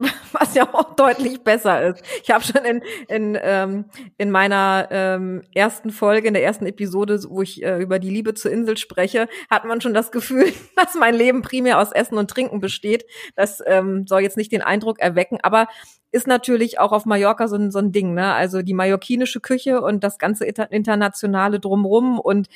was 0.32 0.54
ja 0.54 0.68
auch 0.74 0.94
deutlich 0.96 1.42
besser 1.42 1.88
ist. 1.88 2.02
Ich 2.24 2.30
habe 2.30 2.42
schon 2.42 2.64
in, 2.64 2.82
in, 3.08 3.38
ähm, 3.40 3.84
in 4.18 4.32
meiner 4.32 4.88
ähm, 4.90 5.42
ersten 5.54 5.90
Folge, 5.90 6.26
in 6.26 6.34
der 6.34 6.42
ersten 6.42 6.66
Episode, 6.66 7.20
wo 7.28 7.42
ich 7.42 7.62
äh, 7.62 7.80
über 7.80 8.00
die 8.00 8.10
Liebe 8.10 8.34
zur 8.34 8.50
Insel 8.50 8.76
spreche, 8.76 9.28
hat 9.48 9.64
man 9.64 9.80
schon 9.80 9.94
das 9.94 10.10
Gefühl, 10.10 10.52
dass 10.76 10.94
mein 10.94 11.14
Leben 11.14 11.42
primär 11.42 11.78
aus 11.78 11.92
Essen 11.92 12.18
und 12.18 12.30
Trinken 12.30 12.58
besteht. 12.58 13.04
Das 13.36 13.62
ähm, 13.64 14.06
soll 14.08 14.22
jetzt 14.22 14.36
nicht 14.36 14.50
den 14.50 14.62
Eindruck 14.62 14.98
erwecken, 14.98 15.38
aber 15.42 15.68
ist 16.12 16.26
natürlich 16.26 16.78
auch 16.78 16.92
auf 16.92 17.06
Mallorca 17.06 17.48
so 17.48 17.56
ein, 17.56 17.70
so 17.70 17.78
ein 17.78 17.92
Ding, 17.92 18.14
ne? 18.14 18.32
Also 18.34 18.62
die 18.62 18.74
mallorquinische 18.74 19.40
Küche 19.40 19.80
und 19.80 20.02
das 20.02 20.18
ganze 20.18 20.44
internationale 20.44 21.60
drumrum 21.60 22.18
und 22.18 22.48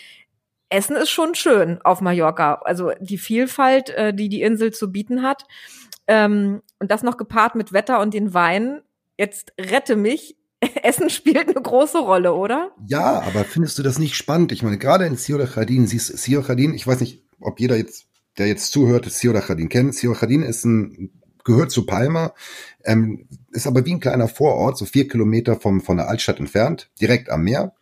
Essen 0.70 0.96
ist 0.96 1.10
schon 1.10 1.34
schön 1.34 1.80
auf 1.82 2.00
Mallorca. 2.00 2.60
Also 2.64 2.92
die 3.00 3.18
Vielfalt, 3.18 3.90
äh, 3.90 4.12
die 4.12 4.28
die 4.28 4.42
Insel 4.42 4.72
zu 4.72 4.90
bieten 4.90 5.22
hat. 5.22 5.44
Ähm, 6.06 6.62
und 6.80 6.90
das 6.90 7.02
noch 7.02 7.16
gepaart 7.16 7.54
mit 7.54 7.72
Wetter 7.72 8.00
und 8.00 8.12
den 8.12 8.34
Wein. 8.34 8.80
Jetzt 9.16 9.52
rette 9.58 9.96
mich. 9.96 10.36
Essen 10.82 11.10
spielt 11.10 11.48
eine 11.48 11.62
große 11.62 11.98
Rolle, 11.98 12.34
oder? 12.34 12.72
Ja, 12.86 13.22
aber 13.22 13.44
findest 13.44 13.78
du 13.78 13.82
das 13.82 13.98
nicht 13.98 14.16
spannend? 14.16 14.50
Ich 14.52 14.62
meine, 14.62 14.78
gerade 14.78 15.06
in 15.06 15.16
Ciudad 15.16 15.50
Jardín, 15.50 15.86
siehst 15.86 16.16
Ciudad 16.18 16.48
Jardín, 16.48 16.74
ich 16.74 16.86
weiß 16.86 17.00
nicht, 17.00 17.22
ob 17.40 17.60
jeder 17.60 17.76
jetzt, 17.76 18.06
der 18.38 18.48
jetzt 18.48 18.72
zuhört, 18.72 19.10
Ciudad 19.10 19.44
Jardín 19.44 19.68
kennt. 19.68 19.94
Ciudad 19.94 20.22
Jardín 20.22 20.42
ist 20.42 20.64
ein, 20.64 21.22
gehört 21.44 21.70
zu 21.70 21.86
Palma, 21.86 22.34
ähm, 22.84 23.26
ist 23.52 23.66
aber 23.66 23.84
wie 23.84 23.92
ein 23.92 24.00
kleiner 24.00 24.28
Vorort, 24.28 24.78
so 24.78 24.84
vier 24.84 25.08
Kilometer 25.08 25.56
vom, 25.56 25.80
von 25.80 25.96
der 25.96 26.08
Altstadt 26.08 26.40
entfernt, 26.40 26.90
direkt 27.00 27.30
am 27.30 27.44
Meer. 27.44 27.72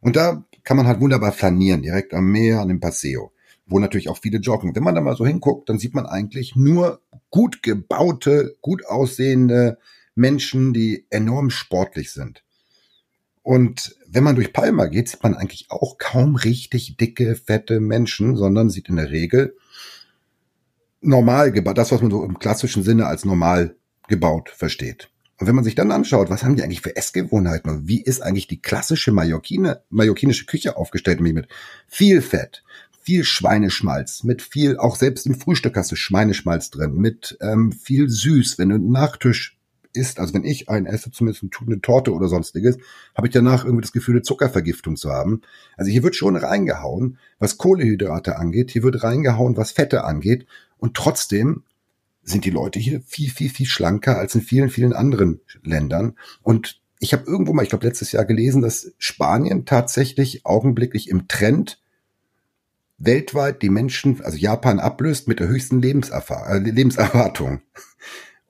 Und 0.00 0.16
da 0.16 0.44
kann 0.64 0.76
man 0.76 0.86
halt 0.86 1.00
wunderbar 1.00 1.32
flanieren, 1.32 1.82
direkt 1.82 2.14
am 2.14 2.30
Meer, 2.30 2.60
an 2.60 2.68
dem 2.68 2.80
Paseo 2.80 3.32
wo 3.66 3.78
natürlich 3.78 4.08
auch 4.08 4.18
viele 4.18 4.38
joggen. 4.38 4.74
Wenn 4.74 4.82
man 4.82 4.94
da 4.94 5.00
mal 5.00 5.16
so 5.16 5.26
hinguckt, 5.26 5.68
dann 5.68 5.78
sieht 5.78 5.94
man 5.94 6.06
eigentlich 6.06 6.54
nur 6.54 7.00
gut 7.30 7.62
gebaute, 7.62 8.56
gut 8.60 8.86
aussehende 8.86 9.78
Menschen, 10.14 10.72
die 10.72 11.06
enorm 11.10 11.50
sportlich 11.50 12.12
sind. 12.12 12.44
Und 13.42 13.96
wenn 14.06 14.22
man 14.22 14.36
durch 14.36 14.52
Palma 14.52 14.86
geht, 14.86 15.08
sieht 15.08 15.22
man 15.22 15.34
eigentlich 15.34 15.66
auch 15.70 15.98
kaum 15.98 16.36
richtig 16.36 16.96
dicke, 16.96 17.34
fette 17.34 17.80
Menschen, 17.80 18.36
sondern 18.36 18.70
sieht 18.70 18.88
in 18.88 18.96
der 18.96 19.10
Regel 19.10 19.56
normal 21.02 21.52
gebaut, 21.52 21.78
das, 21.78 21.92
was 21.92 22.00
man 22.00 22.10
so 22.10 22.24
im 22.24 22.38
klassischen 22.38 22.82
Sinne 22.82 23.06
als 23.06 23.24
normal 23.24 23.76
gebaut 24.08 24.50
versteht. 24.50 25.08
Und 25.38 25.48
wenn 25.48 25.54
man 25.54 25.64
sich 25.64 25.74
dann 25.74 25.90
anschaut, 25.90 26.30
was 26.30 26.44
haben 26.44 26.54
die 26.54 26.62
eigentlich 26.62 26.82
für 26.82 26.94
Essgewohnheiten 26.94 27.70
und 27.70 27.88
wie 27.88 28.00
ist 28.00 28.22
eigentlich 28.22 28.46
die 28.46 28.62
klassische 28.62 29.10
Mallorquine, 29.10 29.82
mallorquinische 29.90 30.46
Küche 30.46 30.76
aufgestellt, 30.76 31.18
nämlich 31.18 31.34
mit 31.34 31.48
viel 31.88 32.22
Fett, 32.22 32.62
viel 33.00 33.24
Schweineschmalz, 33.24 34.22
mit 34.22 34.40
viel, 34.42 34.76
auch 34.76 34.94
selbst 34.94 35.26
im 35.26 35.34
Frühstück 35.34 35.76
hast 35.76 35.90
du 35.90 35.96
Schweineschmalz 35.96 36.70
drin, 36.70 36.94
mit 36.94 37.36
ähm, 37.40 37.72
viel 37.72 38.08
süß. 38.08 38.58
Wenn 38.58 38.68
du 38.68 38.76
einen 38.76 38.92
Nachtisch 38.92 39.58
isst, 39.92 40.20
also 40.20 40.32
wenn 40.34 40.44
ich 40.44 40.68
einen 40.68 40.86
esse, 40.86 41.10
zumindest 41.10 41.44
eine 41.66 41.80
Torte 41.80 42.12
oder 42.12 42.28
sonstiges, 42.28 42.78
habe 43.16 43.26
ich 43.26 43.32
danach 43.32 43.64
irgendwie 43.64 43.82
das 43.82 43.92
Gefühl, 43.92 44.14
eine 44.14 44.22
Zuckervergiftung 44.22 44.96
zu 44.96 45.10
haben. 45.10 45.42
Also 45.76 45.90
hier 45.90 46.02
wird 46.02 46.16
schon 46.16 46.36
reingehauen, 46.36 47.18
was 47.38 47.58
Kohlehydrate 47.58 48.36
angeht, 48.36 48.70
hier 48.70 48.82
wird 48.82 49.02
reingehauen, 49.02 49.56
was 49.56 49.72
Fette 49.72 50.04
angeht. 50.04 50.46
Und 50.82 50.94
trotzdem 50.94 51.62
sind 52.24 52.44
die 52.44 52.50
Leute 52.50 52.80
hier 52.80 53.02
viel, 53.06 53.30
viel, 53.30 53.50
viel 53.50 53.66
schlanker 53.66 54.18
als 54.18 54.34
in 54.34 54.40
vielen, 54.40 54.68
vielen 54.68 54.92
anderen 54.92 55.40
Ländern. 55.62 56.16
Und 56.42 56.80
ich 56.98 57.12
habe 57.12 57.22
irgendwo 57.24 57.52
mal, 57.52 57.62
ich 57.62 57.68
glaube 57.68 57.86
letztes 57.86 58.10
Jahr 58.10 58.24
gelesen, 58.24 58.62
dass 58.62 58.92
Spanien 58.98 59.64
tatsächlich 59.64 60.44
augenblicklich 60.44 61.08
im 61.08 61.28
Trend 61.28 61.80
weltweit 62.98 63.62
die 63.62 63.68
Menschen, 63.68 64.20
also 64.22 64.36
Japan 64.36 64.80
ablöst 64.80 65.28
mit 65.28 65.38
der 65.38 65.46
höchsten 65.46 65.80
Lebenserfahr 65.80 66.50
äh, 66.50 66.58
Lebenserwartung. 66.58 67.62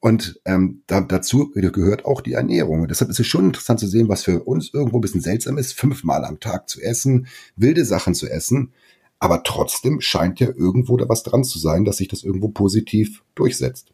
Und 0.00 0.40
ähm, 0.46 0.84
da, 0.86 1.02
dazu 1.02 1.50
gehört 1.50 2.06
auch 2.06 2.22
die 2.22 2.32
Ernährung. 2.32 2.88
Deshalb 2.88 3.10
ist 3.10 3.20
es 3.20 3.26
schon 3.26 3.44
interessant 3.44 3.78
zu 3.78 3.86
sehen, 3.86 4.08
was 4.08 4.24
für 4.24 4.42
uns 4.42 4.72
irgendwo 4.72 4.96
ein 4.96 5.02
bisschen 5.02 5.20
seltsam 5.20 5.58
ist, 5.58 5.74
fünfmal 5.74 6.24
am 6.24 6.40
Tag 6.40 6.70
zu 6.70 6.80
essen, 6.80 7.26
wilde 7.56 7.84
Sachen 7.84 8.14
zu 8.14 8.26
essen. 8.26 8.72
Aber 9.22 9.44
trotzdem 9.44 10.00
scheint 10.00 10.40
ja 10.40 10.48
irgendwo 10.48 10.96
da 10.96 11.08
was 11.08 11.22
dran 11.22 11.44
zu 11.44 11.60
sein, 11.60 11.84
dass 11.84 11.98
sich 11.98 12.08
das 12.08 12.24
irgendwo 12.24 12.48
positiv 12.48 13.22
durchsetzt. 13.36 13.92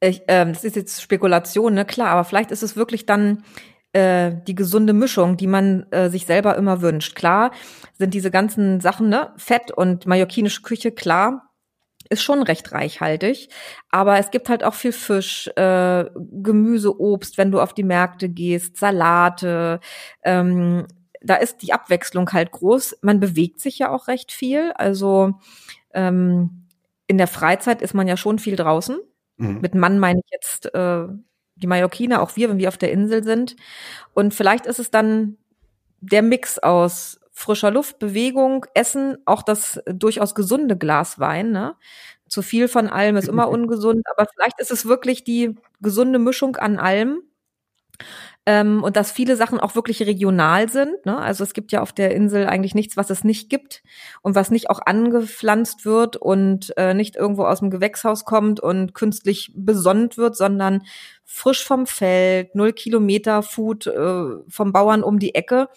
Ich, 0.00 0.22
ähm, 0.26 0.52
das 0.52 0.64
ist 0.64 0.74
jetzt 0.74 1.00
Spekulation, 1.00 1.74
ne? 1.74 1.84
Klar, 1.84 2.08
aber 2.08 2.24
vielleicht 2.24 2.50
ist 2.50 2.64
es 2.64 2.74
wirklich 2.74 3.06
dann 3.06 3.44
äh, 3.92 4.32
die 4.48 4.56
gesunde 4.56 4.94
Mischung, 4.94 5.36
die 5.36 5.46
man 5.46 5.86
äh, 5.92 6.10
sich 6.10 6.26
selber 6.26 6.56
immer 6.56 6.82
wünscht. 6.82 7.14
Klar 7.14 7.52
sind 7.96 8.14
diese 8.14 8.32
ganzen 8.32 8.80
Sachen, 8.80 9.10
ne, 9.10 9.32
Fett 9.36 9.70
und 9.70 10.06
mallorquinische 10.06 10.62
Küche, 10.62 10.90
klar, 10.90 11.52
ist 12.10 12.22
schon 12.22 12.42
recht 12.42 12.72
reichhaltig. 12.72 13.48
Aber 13.90 14.18
es 14.18 14.32
gibt 14.32 14.48
halt 14.48 14.64
auch 14.64 14.74
viel 14.74 14.92
Fisch, 14.92 15.46
äh, 15.54 16.04
Gemüse, 16.16 17.00
Obst, 17.00 17.38
wenn 17.38 17.52
du 17.52 17.60
auf 17.60 17.74
die 17.74 17.84
Märkte 17.84 18.28
gehst, 18.28 18.76
Salate. 18.76 19.78
Ähm, 20.24 20.84
da 21.20 21.36
ist 21.36 21.62
die 21.62 21.72
Abwechslung 21.72 22.32
halt 22.32 22.50
groß. 22.52 22.98
Man 23.02 23.20
bewegt 23.20 23.60
sich 23.60 23.78
ja 23.78 23.90
auch 23.90 24.08
recht 24.08 24.32
viel. 24.32 24.72
Also 24.72 25.34
ähm, 25.92 26.66
in 27.06 27.18
der 27.18 27.26
Freizeit 27.26 27.82
ist 27.82 27.94
man 27.94 28.08
ja 28.08 28.16
schon 28.16 28.38
viel 28.38 28.56
draußen. 28.56 28.98
Mhm. 29.36 29.60
Mit 29.60 29.74
Mann 29.74 29.98
meine 29.98 30.20
ich 30.24 30.30
jetzt 30.30 30.72
äh, 30.74 31.06
die 31.56 31.66
Mallorquiner, 31.66 32.22
auch 32.22 32.36
wir, 32.36 32.48
wenn 32.48 32.58
wir 32.58 32.68
auf 32.68 32.78
der 32.78 32.92
Insel 32.92 33.24
sind. 33.24 33.56
Und 34.14 34.34
vielleicht 34.34 34.66
ist 34.66 34.78
es 34.78 34.90
dann 34.90 35.36
der 36.00 36.22
Mix 36.22 36.58
aus 36.58 37.20
frischer 37.32 37.70
Luft, 37.70 37.98
Bewegung, 37.98 38.66
Essen, 38.74 39.18
auch 39.24 39.42
das 39.42 39.80
durchaus 39.86 40.34
gesunde 40.34 40.76
Glas 40.76 41.18
Wein. 41.18 41.52
Ne? 41.52 41.76
Zu 42.28 42.42
viel 42.42 42.68
von 42.68 42.88
allem 42.88 43.16
ist 43.16 43.28
immer 43.28 43.48
ungesund, 43.48 44.04
aber 44.10 44.28
vielleicht 44.32 44.60
ist 44.60 44.70
es 44.70 44.86
wirklich 44.86 45.24
die 45.24 45.54
gesunde 45.80 46.18
Mischung 46.18 46.56
an 46.56 46.78
allem. 46.78 47.22
Ähm, 48.48 48.82
und 48.82 48.96
dass 48.96 49.12
viele 49.12 49.36
Sachen 49.36 49.60
auch 49.60 49.74
wirklich 49.74 50.00
regional 50.00 50.70
sind. 50.70 51.04
Ne? 51.04 51.18
Also 51.18 51.44
es 51.44 51.52
gibt 51.52 51.70
ja 51.70 51.82
auf 51.82 51.92
der 51.92 52.14
Insel 52.14 52.46
eigentlich 52.46 52.74
nichts, 52.74 52.96
was 52.96 53.10
es 53.10 53.22
nicht 53.22 53.50
gibt 53.50 53.82
und 54.22 54.34
was 54.34 54.50
nicht 54.50 54.70
auch 54.70 54.80
angepflanzt 54.86 55.84
wird 55.84 56.16
und 56.16 56.72
äh, 56.78 56.94
nicht 56.94 57.14
irgendwo 57.14 57.44
aus 57.44 57.58
dem 57.58 57.68
Gewächshaus 57.68 58.24
kommt 58.24 58.58
und 58.58 58.94
künstlich 58.94 59.52
besonnt 59.54 60.16
wird, 60.16 60.34
sondern 60.34 60.84
frisch 61.26 61.62
vom 61.62 61.86
Feld, 61.86 62.54
null 62.54 62.72
Kilometer 62.72 63.42
Food 63.42 63.86
äh, 63.86 64.24
vom 64.48 64.72
Bauern 64.72 65.02
um 65.02 65.18
die 65.18 65.34
Ecke. 65.34 65.68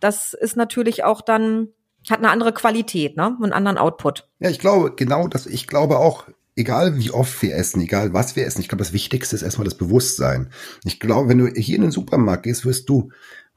Das 0.00 0.34
ist 0.34 0.56
natürlich 0.56 1.04
auch 1.04 1.20
dann 1.20 1.68
hat 2.10 2.18
eine 2.18 2.30
andere 2.30 2.52
Qualität, 2.52 3.16
ne? 3.16 3.36
Einen 3.40 3.52
anderen 3.52 3.78
Output. 3.78 4.28
Ja, 4.38 4.50
ich 4.50 4.60
glaube, 4.60 4.94
genau 4.94 5.26
das, 5.26 5.46
ich 5.46 5.66
glaube 5.66 5.98
auch, 5.98 6.24
egal 6.56 6.98
wie 6.98 7.10
oft 7.10 7.40
wir 7.42 7.54
essen, 7.54 7.80
egal 7.82 8.12
was 8.12 8.34
wir 8.34 8.46
essen, 8.46 8.60
ich 8.60 8.68
glaube, 8.68 8.82
das 8.82 8.92
Wichtigste 8.92 9.36
ist 9.36 9.42
erstmal 9.42 9.66
das 9.66 9.76
Bewusstsein. 9.76 10.48
Ich 10.84 10.98
glaube, 10.98 11.28
wenn 11.28 11.38
du 11.38 11.46
hier 11.48 11.76
in 11.76 11.82
den 11.82 11.90
Supermarkt 11.90 12.44
gehst, 12.44 12.64
wirst 12.64 12.88
du 12.88 13.10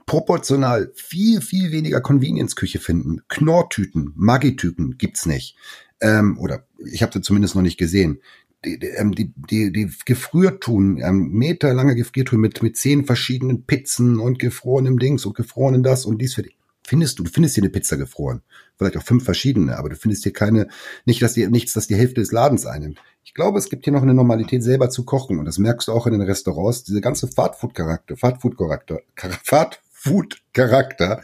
proportional 0.06 0.92
viel, 0.96 1.42
viel 1.42 1.72
weniger 1.72 2.02
Convenience-Küche 2.02 2.80
finden. 2.80 3.22
Knorrtüten, 3.30 4.12
Maggi-Tüten 4.16 4.98
gibt's 4.98 5.26
nicht. 5.26 5.56
Ähm, 6.02 6.38
oder 6.40 6.66
ich 6.84 7.02
habe 7.02 7.14
sie 7.14 7.22
zumindest 7.22 7.56
noch 7.56 7.62
nicht 7.62 7.78
gesehen. 7.78 8.22
Die, 8.66 8.76
ähm, 8.98 9.14
die, 9.14 9.32
die, 9.36 9.72
die 9.72 9.90
Gefriertun, 10.06 10.98
ähm, 10.98 11.30
meterlange 11.32 11.96
Gefriertun 11.96 12.42
mit, 12.42 12.62
mit 12.62 12.76
zehn 12.76 13.06
verschiedenen 13.06 13.64
Pizzen 13.64 14.20
und 14.20 14.40
gefrorenem 14.40 15.00
Dings 15.00 15.26
und 15.26 15.36
gefrorenem 15.36 15.84
das 15.84 16.06
und 16.06 16.20
dies 16.22 16.36
für 16.36 16.44
die 16.44 16.56
findest 16.90 17.20
du, 17.20 17.24
du 17.24 17.30
findest 17.30 17.56
hier 17.56 17.64
eine 17.64 17.70
Pizza 17.70 17.98
gefroren. 17.98 18.42
Vielleicht 18.76 18.98
auch 18.98 19.04
fünf 19.04 19.24
verschiedene, 19.24 19.78
aber 19.78 19.90
du 19.90 19.96
findest 19.96 20.24
hier 20.24 20.34
keine, 20.34 20.68
nicht, 21.06 21.22
dass 21.22 21.34
die, 21.34 21.48
nichts, 21.48 21.74
das 21.74 21.86
die 21.86 21.96
Hälfte 21.96 22.20
des 22.20 22.32
Ladens 22.32 22.66
einnimmt. 22.66 23.00
Ich 23.24 23.36
glaube, 23.36 23.60
es 23.60 23.70
gibt 23.70 23.86
hier 23.86 23.94
noch 23.94 24.02
eine 24.02 24.16
Normalität, 24.16 24.64
selber 24.64 24.90
zu 24.90 25.06
kochen. 25.06 25.38
Und 25.38 25.46
das 25.46 25.60
merkst 25.60 25.88
du 25.88 25.92
auch 25.92 26.08
in 26.08 26.14
den 26.14 26.24
Restaurants. 26.24 26.84
Diese 26.84 27.00
ganze 27.00 27.28
Fastfood-Charakter, 27.28 28.18
Fastfood-Charakter, 28.18 29.02
Fastfood-Charakter, 29.44 31.22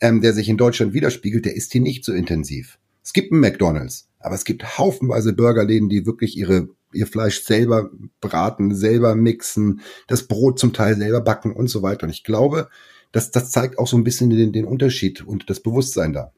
ähm, 0.00 0.20
der 0.20 0.34
sich 0.34 0.48
in 0.48 0.58
Deutschland 0.58 0.92
widerspiegelt, 0.92 1.46
der 1.46 1.56
ist 1.56 1.72
hier 1.72 1.80
nicht 1.80 2.04
so 2.04 2.12
intensiv. 2.12 2.78
Es 3.02 3.14
gibt 3.14 3.32
einen 3.32 3.40
McDonalds, 3.40 4.08
aber 4.18 4.34
es 4.34 4.44
gibt 4.44 4.78
haufenweise 4.78 5.32
Burgerläden, 5.32 5.88
die 5.88 6.04
wirklich 6.04 6.36
ihre 6.36 6.68
ihr 6.92 7.06
Fleisch 7.06 7.42
selber 7.42 7.90
braten, 8.20 8.74
selber 8.74 9.14
mixen, 9.14 9.80
das 10.06 10.26
Brot 10.26 10.58
zum 10.58 10.72
Teil 10.72 10.96
selber 10.96 11.20
backen 11.20 11.52
und 11.52 11.68
so 11.68 11.82
weiter. 11.82 12.04
Und 12.04 12.10
ich 12.10 12.24
glaube, 12.24 12.68
das, 13.12 13.30
das 13.30 13.50
zeigt 13.50 13.78
auch 13.78 13.86
so 13.86 13.96
ein 13.96 14.04
bisschen 14.04 14.30
den, 14.30 14.52
den 14.52 14.64
Unterschied 14.64 15.22
und 15.22 15.50
das 15.50 15.60
Bewusstsein 15.60 16.12
da. 16.12 16.32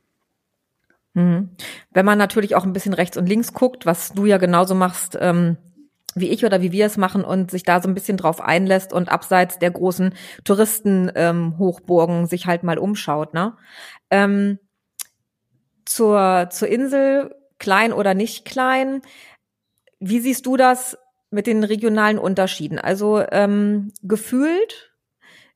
Mhm. 1.15 1.51
Wenn 1.91 2.07
man 2.07 2.19
natürlich 2.19 2.55
auch 2.55 2.65
ein 2.65 2.73
bisschen 2.73 2.95
rechts 2.95 3.17
und 3.17 3.29
links 3.29 3.53
guckt, 3.53 3.87
was 3.87 4.13
du 4.13 4.27
ja 4.27 4.39
genauso 4.39 4.75
machst, 4.75 5.19
ähm, 5.21 5.57
wie 6.15 6.29
ich 6.29 6.45
oder 6.45 6.61
wie 6.61 6.73
wir 6.73 6.87
es 6.87 6.97
machen 6.97 7.25
und 7.25 7.51
sich 7.51 7.63
da 7.63 7.81
so 7.81 7.89
ein 7.89 7.95
bisschen 7.95 8.17
drauf 8.17 8.41
einlässt 8.41 8.93
und 8.93 9.09
abseits 9.11 9.59
der 9.59 9.71
großen 9.71 10.15
Touristen-Hochburgen 10.45 12.21
ähm, 12.21 12.27
sich 12.27 12.47
halt 12.47 12.63
mal 12.63 12.79
umschaut, 12.79 13.33
ne? 13.33 13.57
Ähm, 14.11 14.59
zur, 15.85 16.49
zur 16.51 16.69
Insel, 16.69 17.35
klein 17.59 17.93
oder 17.93 18.15
nicht 18.15 18.45
klein, 18.45 19.03
wie 20.01 20.21
siehst 20.21 20.47
du 20.47 20.57
das 20.57 20.97
mit 21.31 21.47
den 21.47 21.63
regionalen 21.63 22.19
Unterschieden? 22.19 22.79
Also 22.79 23.23
ähm, 23.31 23.93
gefühlt 24.03 24.90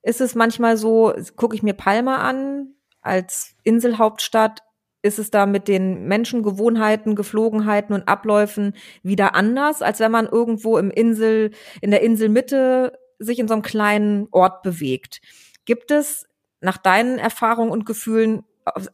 ist 0.04 0.20
es 0.20 0.34
manchmal 0.34 0.76
so, 0.76 1.14
gucke 1.34 1.56
ich 1.56 1.62
mir 1.62 1.72
Palma 1.72 2.18
an 2.18 2.74
als 3.00 3.54
Inselhauptstadt, 3.64 4.60
ist 5.02 5.18
es 5.18 5.30
da 5.30 5.46
mit 5.46 5.66
den 5.66 6.06
Menschengewohnheiten, 6.06 7.14
Geflogenheiten 7.16 7.94
und 7.94 8.08
Abläufen 8.08 8.74
wieder 9.02 9.34
anders, 9.34 9.82
als 9.82 10.00
wenn 10.00 10.12
man 10.12 10.26
irgendwo 10.26 10.78
im 10.78 10.90
Insel, 10.90 11.50
in 11.80 11.90
der 11.90 12.02
Inselmitte 12.02 12.98
sich 13.18 13.38
in 13.38 13.48
so 13.48 13.54
einem 13.54 13.62
kleinen 13.62 14.28
Ort 14.30 14.62
bewegt. 14.62 15.20
Gibt 15.64 15.90
es 15.90 16.26
nach 16.60 16.76
deinen 16.76 17.18
Erfahrungen 17.18 17.70
und 17.70 17.86
Gefühlen 17.86 18.44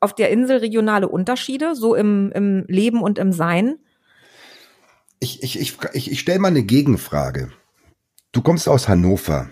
auf 0.00 0.14
der 0.14 0.30
Insel 0.30 0.58
regionale 0.58 1.08
Unterschiede, 1.08 1.74
so 1.74 1.94
im, 1.94 2.32
im 2.32 2.64
Leben 2.66 3.02
und 3.02 3.18
im 3.18 3.32
Sein? 3.32 3.78
Ich, 5.20 5.42
ich, 5.42 5.60
ich, 5.60 5.76
ich, 5.92 6.10
ich 6.10 6.20
stelle 6.20 6.38
mal 6.38 6.48
eine 6.48 6.62
Gegenfrage. 6.62 7.52
Du 8.32 8.42
kommst 8.42 8.68
aus 8.68 8.88
Hannover. 8.88 9.50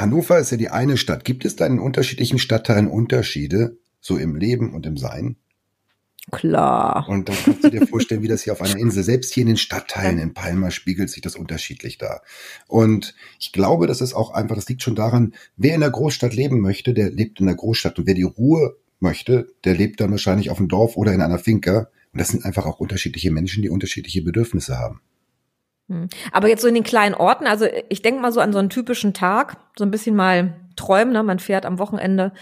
Hannover 0.00 0.38
ist 0.38 0.50
ja 0.50 0.56
die 0.56 0.70
eine 0.70 0.96
Stadt. 0.96 1.24
Gibt 1.24 1.44
es 1.44 1.56
da 1.56 1.66
in 1.66 1.78
unterschiedlichen 1.78 2.38
Stadtteilen 2.38 2.88
Unterschiede, 2.88 3.78
so 4.00 4.16
im 4.16 4.36
Leben 4.36 4.74
und 4.74 4.86
im 4.86 4.96
Sein? 4.96 5.36
Klar. 6.30 7.08
Und 7.08 7.28
dann 7.28 7.36
kannst 7.42 7.64
du 7.64 7.70
dir 7.70 7.86
vorstellen, 7.86 8.22
wie 8.22 8.28
das 8.28 8.42
hier 8.42 8.52
auf 8.52 8.60
einer 8.60 8.76
Insel, 8.78 9.02
selbst 9.02 9.32
hier 9.32 9.42
in 9.42 9.48
den 9.48 9.56
Stadtteilen 9.56 10.18
in 10.18 10.34
Palma 10.34 10.70
spiegelt 10.70 11.10
sich 11.10 11.22
das 11.22 11.36
unterschiedlich 11.36 11.98
da. 11.98 12.20
Und 12.66 13.14
ich 13.40 13.52
glaube, 13.52 13.86
das 13.86 14.00
ist 14.00 14.14
auch 14.14 14.30
einfach, 14.30 14.56
das 14.56 14.68
liegt 14.68 14.82
schon 14.82 14.94
daran, 14.94 15.34
wer 15.56 15.74
in 15.74 15.80
der 15.80 15.90
Großstadt 15.90 16.34
leben 16.34 16.60
möchte, 16.60 16.92
der 16.92 17.10
lebt 17.10 17.40
in 17.40 17.46
der 17.46 17.54
Großstadt. 17.54 17.98
Und 17.98 18.06
wer 18.06 18.14
die 18.14 18.22
Ruhe 18.22 18.76
möchte, 19.00 19.48
der 19.64 19.74
lebt 19.74 20.00
dann 20.00 20.10
wahrscheinlich 20.10 20.50
auf 20.50 20.58
dem 20.58 20.68
Dorf 20.68 20.96
oder 20.96 21.12
in 21.12 21.22
einer 21.22 21.38
Finca. 21.38 21.88
Und 22.12 22.20
das 22.20 22.28
sind 22.28 22.44
einfach 22.44 22.66
auch 22.66 22.80
unterschiedliche 22.80 23.30
Menschen, 23.30 23.62
die 23.62 23.70
unterschiedliche 23.70 24.22
Bedürfnisse 24.22 24.78
haben. 24.78 25.00
Hm. 25.88 26.08
Aber 26.32 26.48
jetzt 26.48 26.62
so 26.62 26.68
in 26.68 26.74
den 26.74 26.84
kleinen 26.84 27.14
Orten, 27.14 27.46
also 27.46 27.66
ich 27.88 28.02
denke 28.02 28.20
mal 28.20 28.32
so 28.32 28.40
an 28.40 28.52
so 28.52 28.58
einen 28.58 28.70
typischen 28.70 29.14
Tag, 29.14 29.56
so 29.76 29.84
ein 29.84 29.90
bisschen 29.90 30.14
mal 30.14 30.54
träumen, 30.76 31.12
ne? 31.12 31.22
man 31.22 31.38
fährt 31.38 31.66
am 31.66 31.78
Wochenende 31.78 32.32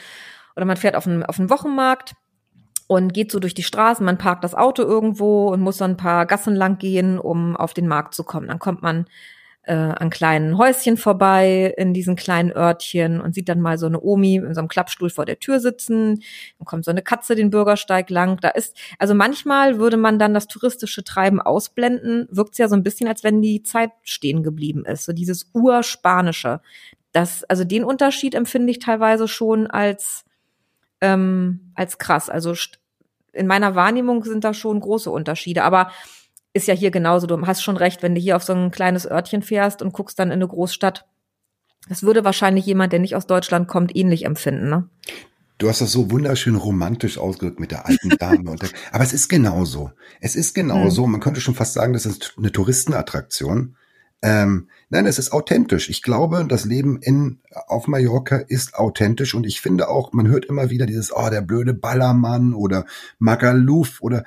oder 0.56 0.66
man 0.66 0.76
fährt 0.76 0.96
auf 0.96 1.06
einen, 1.06 1.22
auf 1.22 1.38
einen 1.38 1.50
Wochenmarkt 1.50 2.14
und 2.88 3.12
geht 3.12 3.32
so 3.32 3.38
durch 3.38 3.54
die 3.54 3.62
Straßen, 3.62 4.04
man 4.04 4.18
parkt 4.18 4.44
das 4.44 4.54
Auto 4.54 4.82
irgendwo 4.82 5.48
und 5.48 5.61
muss 5.61 5.78
dann 5.78 5.92
ein 5.92 5.96
paar 5.96 6.26
Gassen 6.26 6.54
lang 6.54 6.78
gehen, 6.78 7.18
um 7.18 7.56
auf 7.56 7.74
den 7.74 7.88
Markt 7.88 8.14
zu 8.14 8.24
kommen. 8.24 8.48
Dann 8.48 8.59
kommt 8.59 8.82
man 8.82 9.06
äh, 9.66 9.74
an 9.74 10.11
kleinen 10.11 10.57
Häuschen 10.59 10.96
vorbei 10.96 11.74
in 11.76 11.92
diesen 11.92 12.14
kleinen 12.14 12.52
Örtchen 12.52 13.20
und 13.20 13.35
sieht 13.35 13.48
dann 13.48 13.61
mal 13.61 13.79
so 13.79 13.87
eine 13.87 14.00
Omi 14.00 14.37
in 14.37 14.55
so 14.55 14.61
einem 14.61 14.68
Klappstuhl 14.68 15.11
vor 15.11 15.26
der 15.26 15.40
Tür 15.40 15.59
sitzen. 15.59 16.22
Dann 16.59 16.64
kommt 16.64 16.85
so 16.85 16.92
eine 16.92 17.02
Katze 17.02 17.35
den 17.35 17.50
Bürgersteig 17.50 18.09
lang. 18.09 18.38
Da 18.40 18.50
ist, 18.50 18.79
also 18.98 19.14
manchmal 19.14 19.79
würde 19.79 19.96
man 19.96 20.20
dann 20.20 20.35
das 20.35 20.46
touristische 20.46 21.02
Treiben 21.02 21.40
ausblenden, 21.40 22.29
wirkt 22.31 22.52
es 22.52 22.59
ja 22.59 22.68
so 22.68 22.76
ein 22.76 22.85
bisschen, 22.85 23.09
als 23.09 23.24
wenn 23.24 23.42
die 23.42 23.64
Zeit 23.64 23.90
stehen 24.02 24.44
geblieben 24.44 24.85
ist. 24.85 25.05
So 25.05 25.12
dieses 25.12 25.50
Urspanische. 25.52 26.61
Das, 27.11 27.42
also 27.44 27.64
den 27.64 27.83
Unterschied 27.83 28.37
empfinde 28.37 28.70
ich 28.70 28.79
teilweise 28.79 29.26
schon 29.26 29.66
als, 29.66 30.24
ähm, 31.00 31.72
als 31.74 31.98
krass. 31.98 32.31
Also 32.31 32.55
in 33.33 33.48
meiner 33.48 33.74
Wahrnehmung 33.74 34.22
sind 34.22 34.44
da 34.44 34.55
schon 34.55 34.79
große 34.79 35.11
Unterschiede. 35.11 35.64
Aber 35.64 35.90
ist 36.57 36.66
ja 36.66 36.75
hier 36.75 36.90
genauso. 36.90 37.27
Du 37.27 37.47
hast 37.47 37.62
schon 37.62 37.77
recht, 37.77 38.03
wenn 38.03 38.14
du 38.14 38.21
hier 38.21 38.37
auf 38.37 38.42
so 38.42 38.55
ein 38.55 38.71
kleines 38.71 39.09
Örtchen 39.09 39.42
fährst 39.42 39.83
und 39.83 39.92
guckst 39.92 40.19
dann 40.19 40.29
in 40.29 40.35
eine 40.35 40.49
Großstadt. 40.49 41.07
Das 41.88 42.03
würde 42.03 42.25
wahrscheinlich 42.25 42.66
jemand, 42.66 42.92
der 42.92 42.99
nicht 42.99 43.14
aus 43.14 43.27
Deutschland 43.27 43.69
kommt, 43.69 43.95
ähnlich 43.95 44.25
empfinden, 44.25 44.69
ne? 44.69 44.88
Du 45.59 45.69
hast 45.69 45.81
das 45.81 45.92
so 45.92 46.11
wunderschön 46.11 46.57
romantisch 46.57 47.16
ausgedrückt 47.16 47.61
mit 47.61 47.71
der 47.71 47.87
alten 47.87 48.11
Dame. 48.11 48.51
und 48.51 48.61
der, 48.61 48.69
aber 48.92 49.05
es 49.05 49.14
ist 49.14 49.29
genauso. 49.29 49.90
Es 50.21 50.37
ist 50.37 50.55
genauso. 50.55 51.05
Hm. 51.05 51.12
Man 51.12 51.21
könnte 51.21 51.40
schon 51.40 51.55
fast 51.55 51.75
sagen, 51.75 51.92
das 51.92 52.05
ist 52.05 52.35
eine 52.37 52.53
Touristenattraktion. 52.53 53.77
Ähm, 54.23 54.69
nein, 54.90 55.07
es 55.07 55.19
ist 55.19 55.33
authentisch. 55.33 55.88
Ich 55.88 56.03
glaube, 56.03 56.45
das 56.47 56.64
Leben 56.64 56.99
in, 57.01 57.40
auf 57.69 57.87
Mallorca 57.87 58.37
ist 58.37 58.75
authentisch 58.75 59.35
und 59.35 59.47
ich 59.47 59.61
finde 59.61 59.88
auch, 59.88 60.12
man 60.12 60.29
hört 60.29 60.47
immer 60.47 60.71
wieder 60.71 60.85
dieses, 60.85 61.14
oh, 61.14 61.31
der 61.31 61.42
blöde 61.42 61.75
Ballermann 61.75 62.53
oder 62.53 62.85
Magaluf 63.19 64.01
oder, 64.01 64.25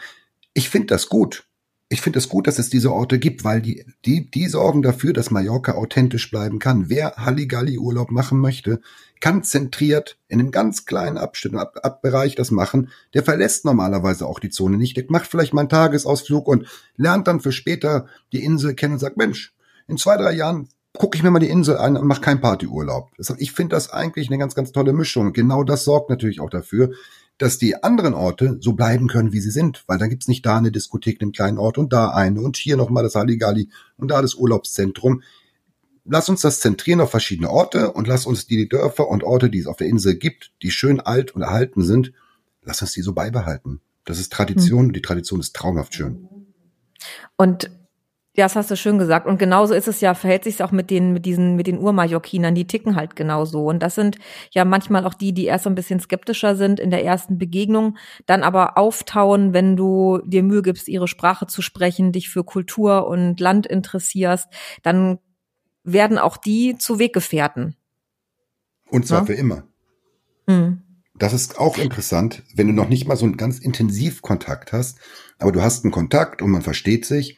ich 0.53 0.69
finde 0.69 0.87
das 0.87 1.09
gut 1.09 1.48
ich 1.91 2.01
finde 2.01 2.19
es 2.19 2.29
gut, 2.29 2.45
dass 2.45 2.59
es 2.59 2.69
diese 2.69 2.93
Orte 2.93 3.17
gibt, 3.17 3.43
weil 3.43 3.61
die, 3.61 3.83
die, 4.05 4.29
die 4.29 4.47
sorgen 4.47 4.83
dafür, 4.83 5.11
dass 5.11 5.31
Mallorca 5.31 5.73
authentisch 5.73 6.29
bleiben 6.29 6.59
kann. 6.59 6.87
Wer 6.87 7.15
Halligalli-Urlaub 7.17 8.11
machen 8.11 8.39
möchte, 8.39 8.79
kann 9.19 9.43
zentriert 9.43 10.17
in 10.27 10.39
einem 10.39 10.51
ganz 10.51 10.85
kleinen 10.85 11.17
Abschnitt, 11.17 11.55
Ab, 11.55 11.79
Abbereich 11.81 12.35
das 12.35 12.51
machen. 12.51 12.89
Der 13.15 13.23
verlässt 13.23 13.65
normalerweise 13.65 14.27
auch 14.27 14.39
die 14.39 14.51
Zone 14.51 14.77
nicht. 14.77 14.97
Der 14.97 15.05
macht 15.09 15.27
vielleicht 15.27 15.53
mal 15.53 15.61
einen 15.61 15.69
Tagesausflug 15.69 16.47
und 16.47 16.67
lernt 16.95 17.27
dann 17.27 17.39
für 17.39 17.51
später 17.51 18.05
die 18.33 18.43
Insel 18.43 18.75
kennen 18.75 18.93
und 18.93 18.99
sagt, 18.99 19.17
Mensch, 19.17 19.55
in 19.87 19.97
zwei, 19.97 20.15
drei 20.15 20.33
Jahren 20.33 20.69
gucke 20.93 21.17
ich 21.17 21.23
mir 21.23 21.31
mal 21.31 21.39
die 21.39 21.49
Insel 21.49 21.77
an 21.77 21.97
und 21.97 22.07
mache 22.07 22.21
keinen 22.21 22.41
Partyurlaub. 22.41 23.09
Ich 23.37 23.51
finde 23.51 23.75
das 23.75 23.89
eigentlich 23.89 24.29
eine 24.29 24.37
ganz, 24.37 24.53
ganz 24.53 24.71
tolle 24.71 24.93
Mischung. 24.93 25.33
Genau 25.33 25.63
das 25.63 25.85
sorgt 25.85 26.11
natürlich 26.11 26.39
auch 26.39 26.49
dafür, 26.51 26.91
dass 27.39 27.57
die 27.57 27.83
anderen 27.83 28.13
Orte 28.13 28.57
so 28.59 28.73
bleiben 28.73 29.07
können, 29.07 29.31
wie 29.31 29.39
sie 29.39 29.49
sind, 29.49 29.83
weil 29.87 29.97
dann 29.97 30.09
gibt's 30.09 30.27
nicht 30.27 30.45
da 30.45 30.57
eine 30.57 30.71
Diskothek 30.71 31.15
in 31.15 31.27
einem 31.27 31.31
kleinen 31.31 31.57
Ort 31.57 31.77
und 31.77 31.91
da 31.91 32.09
eine 32.09 32.41
und 32.41 32.57
hier 32.57 32.77
nochmal 32.77 33.01
das 33.01 33.15
Halligalli 33.15 33.69
und 33.97 34.11
da 34.11 34.21
das 34.21 34.35
Urlaubszentrum. 34.35 35.23
Lass 36.03 36.27
uns 36.27 36.41
das 36.41 36.59
zentrieren 36.59 36.99
auf 36.99 37.11
verschiedene 37.11 37.49
Orte 37.49 37.93
und 37.93 38.07
lass 38.07 38.25
uns 38.25 38.45
die 38.45 38.67
Dörfer 38.67 39.07
und 39.07 39.23
Orte, 39.23 39.49
die 39.49 39.59
es 39.59 39.67
auf 39.67 39.77
der 39.77 39.87
Insel 39.87 40.15
gibt, 40.15 40.51
die 40.61 40.69
schön 40.69 40.99
alt 40.99 41.31
und 41.31 41.41
erhalten 41.41 41.81
sind, 41.81 42.11
lass 42.61 42.81
uns 42.81 42.91
die 42.91 43.01
so 43.01 43.13
beibehalten. 43.13 43.79
Das 44.03 44.19
ist 44.19 44.33
Tradition 44.33 44.87
und 44.87 44.95
die 44.95 45.01
Tradition 45.01 45.39
ist 45.39 45.55
traumhaft 45.55 45.93
schön. 45.93 46.27
Und 47.37 47.71
ja, 48.35 48.45
das 48.45 48.55
hast 48.55 48.71
du 48.71 48.77
schön 48.77 48.99
gesagt. 48.99 49.25
Und 49.25 49.39
genauso 49.39 49.73
ist 49.73 49.87
es 49.87 50.01
ja, 50.01 50.13
verhält 50.13 50.43
sich 50.43 50.63
auch 50.63 50.71
mit 50.71 50.89
den, 50.91 51.13
mit 51.13 51.25
diesen, 51.25 51.55
mit 51.55 51.67
den 51.67 51.79
Urmajorkinern. 51.79 52.53
Die 52.53 52.67
ticken 52.67 52.95
halt 52.95 53.15
genauso. 53.15 53.65
Und 53.65 53.81
das 53.81 53.95
sind 53.95 54.17
ja 54.51 54.65
manchmal 54.65 55.05
auch 55.05 55.15
die, 55.15 55.33
die 55.33 55.45
erst 55.45 55.63
so 55.63 55.69
ein 55.69 55.75
bisschen 55.75 55.99
skeptischer 55.99 56.55
sind 56.55 56.79
in 56.79 56.91
der 56.91 57.03
ersten 57.03 57.37
Begegnung, 57.37 57.97
dann 58.27 58.43
aber 58.43 58.77
auftauen, 58.77 59.53
wenn 59.53 59.75
du 59.75 60.19
dir 60.25 60.43
Mühe 60.43 60.61
gibst, 60.61 60.87
ihre 60.87 61.07
Sprache 61.07 61.47
zu 61.47 61.61
sprechen, 61.61 62.11
dich 62.11 62.29
für 62.29 62.43
Kultur 62.43 63.07
und 63.07 63.39
Land 63.39 63.65
interessierst, 63.65 64.47
dann 64.83 65.17
werden 65.83 66.19
auch 66.19 66.37
die 66.37 66.77
zu 66.77 66.99
Weggefährten. 66.99 67.75
Und 68.89 69.07
zwar 69.07 69.21
ja? 69.21 69.25
für 69.25 69.33
immer. 69.33 69.63
Mhm. 70.45 70.83
Das 71.15 71.33
ist 71.33 71.59
auch 71.59 71.77
interessant, 71.77 72.43
wenn 72.55 72.67
du 72.67 72.73
noch 72.73 72.87
nicht 72.87 73.07
mal 73.07 73.17
so 73.17 73.25
einen 73.25 73.35
ganz 73.35 73.59
intensiv 73.59 74.21
Kontakt 74.21 74.71
hast, 74.71 74.99
aber 75.37 75.51
du 75.51 75.61
hast 75.61 75.83
einen 75.83 75.91
Kontakt 75.91 76.41
und 76.41 76.51
man 76.51 76.61
versteht 76.61 77.05
sich 77.05 77.37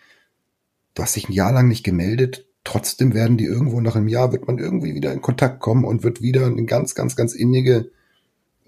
du 0.93 1.03
hast 1.03 1.15
dich 1.15 1.29
ein 1.29 1.33
Jahr 1.33 1.51
lang 1.51 1.67
nicht 1.67 1.83
gemeldet, 1.83 2.47
trotzdem 2.63 3.13
werden 3.13 3.37
die 3.37 3.45
irgendwo 3.45 3.81
nach 3.81 3.95
einem 3.95 4.07
Jahr, 4.07 4.31
wird 4.31 4.47
man 4.47 4.57
irgendwie 4.57 4.93
wieder 4.93 5.13
in 5.13 5.21
Kontakt 5.21 5.59
kommen 5.59 5.85
und 5.85 6.03
wird 6.03 6.21
wieder 6.21 6.45
eine 6.45 6.65
ganz, 6.65 6.95
ganz, 6.95 7.15
ganz 7.15 7.33
innige 7.33 7.91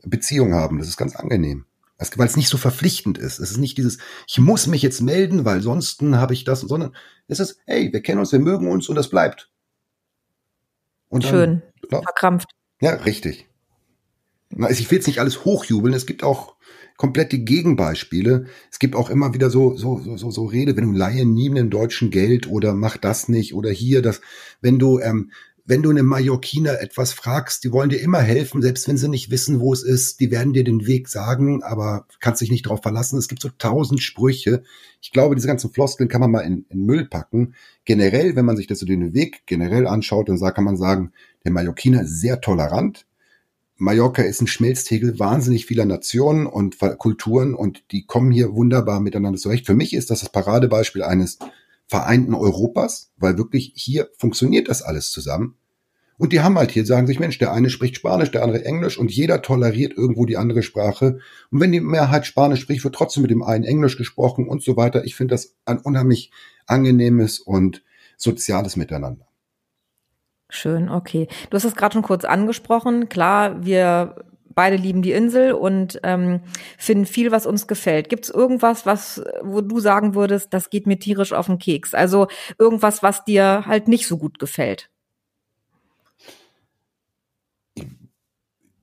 Beziehung 0.04 0.54
haben. 0.54 0.80
Das 0.80 0.88
ist 0.88 0.98
ganz 0.98 1.16
angenehm. 1.16 1.66
Weil 2.18 2.28
es 2.28 2.36
nicht 2.36 2.50
so 2.50 2.58
verpflichtend 2.58 3.18
ist. 3.18 3.40
Es 3.40 3.52
ist 3.52 3.58
nicht 3.58 3.78
dieses, 3.78 3.98
ich 4.28 4.40
muss 4.40 4.68
mich 4.68 4.82
jetzt 4.82 5.02
melden, 5.02 5.46
weil 5.46 5.62
sonst 5.62 6.02
habe 6.02 6.34
ich 6.34 6.44
das, 6.44 6.62
sondern 6.62 6.94
es 7.28 7.40
ist, 7.40 7.60
hey, 7.66 7.94
wir 7.94 8.02
kennen 8.02 8.20
uns, 8.20 8.32
wir 8.32 8.40
mögen 8.40 8.68
uns 8.68 8.90
und 8.90 8.96
das 8.96 9.10
bleibt. 9.10 9.50
Und 11.08 11.24
Schön. 11.24 11.62
Dann, 11.90 12.04
Verkrampft. 12.04 12.50
Ja, 12.82 12.92
richtig. 12.92 13.48
Ich 14.70 14.92
will 14.92 14.98
jetzt 14.98 15.08
nicht 15.08 15.20
alles 15.20 15.46
hochjubeln. 15.46 15.94
Es 15.94 16.06
gibt 16.06 16.24
auch 16.24 16.56
komplette 16.98 17.40
Gegenbeispiele. 17.40 18.46
Es 18.72 18.80
gibt 18.80 18.96
auch 18.96 19.10
immer 19.10 19.34
wieder 19.34 19.50
so, 19.50 19.76
so, 19.76 20.00
so, 20.00 20.18
so, 20.18 20.32
so 20.32 20.46
Rede, 20.46 20.76
wenn 20.78 20.92
du 20.92 20.98
Laien 20.98 21.34
nie 21.34 21.50
einen 21.50 21.70
deutschen 21.70 22.12
Geld 22.12 22.48
oder 22.48 22.74
mach 22.74 22.98
das 22.98 23.30
nicht 23.30 23.54
oder 23.54 23.70
hier 23.70 24.02
das, 24.02 24.22
wenn 24.62 24.80
du, 24.80 25.00
ähm, 25.00 25.32
wenn 25.66 25.82
du 25.82 25.90
eine 25.90 26.04
Mallorquiner 26.04 26.82
etwas 26.82 27.14
fragst, 27.14 27.64
die 27.64 27.72
wollen 27.72 27.90
dir 27.90 28.02
immer 28.02 28.20
helfen, 28.20 28.62
selbst 28.62 28.88
wenn 28.88 28.98
sie 28.98 29.08
nicht 29.08 29.32
wissen, 29.32 29.62
wo 29.62 29.72
es 29.72 29.82
ist. 29.82 30.20
Die 30.20 30.30
werden 30.30 30.52
dir 30.52 30.66
den 30.66 30.86
Weg 30.86 31.08
sagen, 31.08 31.64
aber 31.64 32.06
kannst 32.20 32.42
dich 32.42 32.52
nicht 32.52 32.66
darauf 32.66 32.82
verlassen. 32.82 33.18
Es 33.18 33.30
gibt 33.30 33.42
so 33.42 33.50
tausend 33.58 34.02
Sprüche. 34.02 34.64
Ich 35.02 35.12
glaube, 35.12 35.36
diese 35.36 35.48
ganzen 35.48 35.72
Floskeln 35.72 36.10
kann 36.10 36.20
man 36.20 36.32
mal 36.32 36.42
in, 36.42 36.66
in 36.70 36.86
Müll 36.86 37.06
packen. 37.06 37.56
Generell, 37.86 38.36
wenn 38.36 38.46
man 38.46 38.58
sich 38.58 38.68
das 38.68 38.80
so 38.80 38.86
den 38.86 39.14
Weg 39.14 39.44
generell 39.46 39.88
anschaut, 39.88 40.28
dann 40.28 40.40
kann 40.40 40.66
man 40.66 40.76
sagen, 40.76 41.14
der 41.46 41.54
Mallorquiner 41.54 42.02
ist 42.02 42.20
sehr 42.20 42.42
tolerant. 42.42 43.06
Mallorca 43.78 44.22
ist 44.22 44.42
ein 44.42 44.48
Schmelztegel 44.48 45.20
wahnsinnig 45.20 45.66
vieler 45.66 45.86
Nationen 45.86 46.46
und 46.46 46.78
Kulturen 47.00 47.56
und 47.56 47.84
die 47.92 48.06
kommen 48.06 48.32
hier 48.32 48.54
wunderbar 48.54 49.00
miteinander 49.00 49.40
zurecht. 49.40 49.66
Für 49.66 49.74
mich 49.74 49.94
ist 49.94 50.10
das 50.10 50.22
das 50.22 50.30
Paradebeispiel 50.30 51.04
eines 51.04 51.40
vereinten 51.88 52.34
Europas, 52.34 53.12
weil 53.18 53.38
wirklich 53.38 53.74
hier 53.76 54.10
funktioniert 54.18 54.70
das 54.70 54.82
alles 54.82 55.12
zusammen. 55.12 55.56
Und 56.18 56.32
die 56.32 56.42
haben 56.42 56.58
halt 56.58 56.72
hier, 56.72 56.86
sagen 56.86 57.08
sich, 57.08 57.20
Mensch, 57.20 57.40
der 57.40 57.52
eine 57.52 57.70
spricht 57.70 57.96
Spanisch, 57.96 58.32
der 58.32 58.44
andere 58.44 58.64
Englisch 58.64 58.98
und 58.98 59.12
jeder 59.12 59.42
toleriert 59.42 59.98
irgendwo 59.98 60.26
die 60.26 60.38
andere 60.38 60.62
Sprache. 60.62 61.20
Und 61.50 61.60
wenn 61.60 61.72
die 61.72 61.80
Mehrheit 61.80 62.26
Spanisch 62.28 62.62
spricht, 62.62 62.84
wird 62.84 62.96
trotzdem 62.96 63.24
mit 63.24 63.32
dem 63.32 63.44
einen 63.44 63.64
Englisch 63.64 63.98
gesprochen 63.98 64.48
und 64.48 64.62
so 64.62 64.78
weiter. 64.78 65.04
Ich 65.06 65.16
finde 65.16 65.34
das 65.34 65.56
ein 65.66 65.80
unheimlich 65.80 66.32
angenehmes 66.68 67.40
und 67.40 67.84
soziales 68.16 68.76
Miteinander. 68.76 69.28
Schön, 70.56 70.88
okay. 70.88 71.28
Du 71.50 71.56
hast 71.56 71.64
es 71.64 71.76
gerade 71.76 71.94
schon 71.94 72.04
kurz 72.04 72.26
angesprochen. 72.26 73.10
Klar, 73.10 73.66
wir 73.66 74.24
beide 74.54 74.76
lieben 74.76 75.02
die 75.02 75.12
Insel 75.12 75.54
und 75.54 76.00
ähm, 76.04 76.42
finden 76.78 77.08
viel, 77.08 77.32
was 77.32 77.48
uns 77.48 77.66
gefällt. 77.66 78.08
Gibt 78.08 78.26
es 78.26 78.30
irgendwas, 78.30 78.86
was, 78.86 79.24
wo 79.42 79.62
du 79.62 79.80
sagen 79.80 80.14
würdest, 80.14 80.54
das 80.54 80.70
geht 80.70 80.86
mir 80.86 81.00
tierisch 81.00 81.34
auf 81.34 81.48
den 81.48 81.58
Keks? 81.58 81.96
Also 81.96 82.28
irgendwas, 82.60 83.02
was 83.02 83.26
dir 83.26 83.64
halt 83.66 83.88
nicht 83.88 84.06
so 84.06 84.20
gut 84.20 84.38
gefällt? 84.38 84.92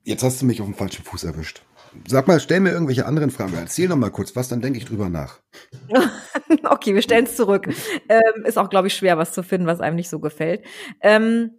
Jetzt 0.03 0.23
hast 0.23 0.41
du 0.41 0.45
mich 0.45 0.59
auf 0.59 0.67
dem 0.67 0.75
falschen 0.75 1.05
Fuß 1.05 1.23
erwischt. 1.23 1.61
Sag 2.05 2.27
mal, 2.27 2.41
stell 2.41 2.59
mir 2.59 2.71
irgendwelche 2.71 3.05
anderen 3.05 3.31
Fragen. 3.31 3.53
Erzähl 3.55 3.87
noch 3.87 3.95
mal 3.95 4.11
kurz 4.11 4.35
was, 4.35 4.49
dann 4.49 4.59
denke 4.59 4.77
ich 4.77 4.85
drüber 4.85 5.07
nach. 5.07 5.39
okay, 6.69 6.95
wir 6.95 7.01
stellen 7.01 7.25
es 7.25 7.37
zurück. 7.37 7.69
Ähm, 8.09 8.45
ist 8.45 8.57
auch, 8.57 8.69
glaube 8.69 8.87
ich, 8.87 8.93
schwer, 8.93 9.17
was 9.17 9.31
zu 9.31 9.41
finden, 9.41 9.67
was 9.67 9.79
einem 9.79 9.95
nicht 9.95 10.09
so 10.09 10.19
gefällt. 10.19 10.65
Ähm, 11.01 11.51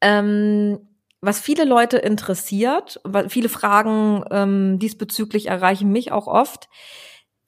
ähm, 0.00 0.78
was 1.20 1.40
viele 1.40 1.64
Leute 1.64 1.96
interessiert, 1.98 3.00
viele 3.28 3.48
Fragen 3.48 4.24
ähm, 4.30 4.78
diesbezüglich 4.78 5.46
erreichen 5.46 5.90
mich 5.90 6.12
auch 6.12 6.26
oft. 6.26 6.68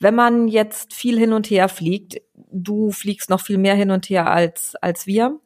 Wenn 0.00 0.14
man 0.14 0.48
jetzt 0.48 0.94
viel 0.94 1.18
hin 1.18 1.32
und 1.32 1.50
her 1.50 1.68
fliegt, 1.68 2.20
du 2.34 2.90
fliegst 2.92 3.30
noch 3.30 3.40
viel 3.40 3.58
mehr 3.58 3.74
hin 3.74 3.90
und 3.90 4.08
her 4.08 4.30
als, 4.30 4.74
als 4.76 5.06
wir, 5.06 5.38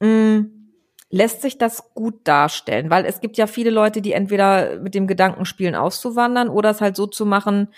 mh, 0.00 0.08
mm, 0.08 0.52
lässt 1.10 1.42
sich 1.42 1.56
das 1.56 1.94
gut 1.94 2.20
darstellen? 2.24 2.90
Weil 2.90 3.04
es 3.04 3.20
gibt 3.20 3.36
ja 3.36 3.46
viele 3.46 3.70
Leute, 3.70 4.02
die 4.02 4.12
entweder 4.12 4.80
mit 4.80 4.94
dem 4.94 5.06
Gedanken 5.06 5.44
spielen, 5.44 5.74
auszuwandern 5.74 6.48
oder 6.48 6.70
es 6.70 6.80
halt 6.80 6.96
so 6.96 7.06
zu 7.06 7.26
machen, 7.26 7.68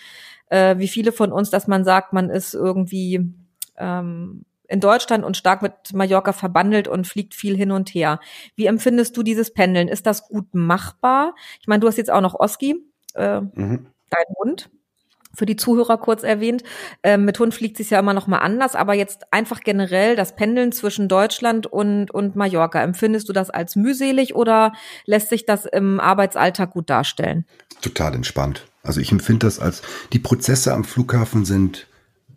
äh, 0.48 0.78
wie 0.78 0.88
viele 0.88 1.12
von 1.12 1.32
uns, 1.32 1.50
dass 1.50 1.66
man 1.68 1.84
sagt, 1.84 2.12
man 2.12 2.30
ist 2.30 2.54
irgendwie 2.54 3.32
ähm, 3.76 4.44
in 4.68 4.80
Deutschland 4.80 5.24
und 5.24 5.36
stark 5.36 5.62
mit 5.62 5.72
Mallorca 5.92 6.32
verbandelt 6.32 6.88
und 6.88 7.06
fliegt 7.06 7.34
viel 7.34 7.56
hin 7.56 7.72
und 7.72 7.90
her. 7.90 8.20
Wie 8.54 8.66
empfindest 8.66 9.16
du 9.16 9.22
dieses 9.22 9.52
Pendeln? 9.52 9.88
Ist 9.88 10.06
das 10.06 10.28
gut 10.28 10.54
machbar? 10.54 11.34
Ich 11.60 11.66
meine, 11.66 11.80
du 11.80 11.88
hast 11.88 11.96
jetzt 11.96 12.10
auch 12.10 12.20
noch 12.20 12.38
Oski, 12.38 12.76
äh, 13.14 13.40
mhm. 13.40 13.86
dein 14.10 14.34
Hund 14.38 14.70
für 15.34 15.46
die 15.46 15.56
Zuhörer 15.56 15.98
kurz 15.98 16.22
erwähnt. 16.22 16.64
Ähm, 17.02 17.24
mit 17.24 17.38
Hund 17.38 17.54
fliegt 17.54 17.78
es 17.80 17.90
ja 17.90 17.98
immer 17.98 18.12
noch 18.12 18.26
mal 18.26 18.38
anders, 18.38 18.74
aber 18.74 18.94
jetzt 18.94 19.32
einfach 19.32 19.60
generell 19.60 20.16
das 20.16 20.34
Pendeln 20.34 20.72
zwischen 20.72 21.08
Deutschland 21.08 21.66
und, 21.66 22.10
und 22.10 22.36
Mallorca. 22.36 22.82
Empfindest 22.82 23.28
du 23.28 23.32
das 23.32 23.48
als 23.48 23.76
mühselig 23.76 24.34
oder 24.34 24.72
lässt 25.06 25.28
sich 25.28 25.46
das 25.46 25.64
im 25.64 26.00
Arbeitsalltag 26.00 26.72
gut 26.72 26.90
darstellen? 26.90 27.46
Total 27.80 28.14
entspannt. 28.14 28.66
Also 28.82 29.00
ich 29.00 29.12
empfinde 29.12 29.46
das 29.46 29.60
als, 29.60 29.82
die 30.12 30.18
Prozesse 30.18 30.74
am 30.74 30.84
Flughafen 30.84 31.44
sind 31.44 31.86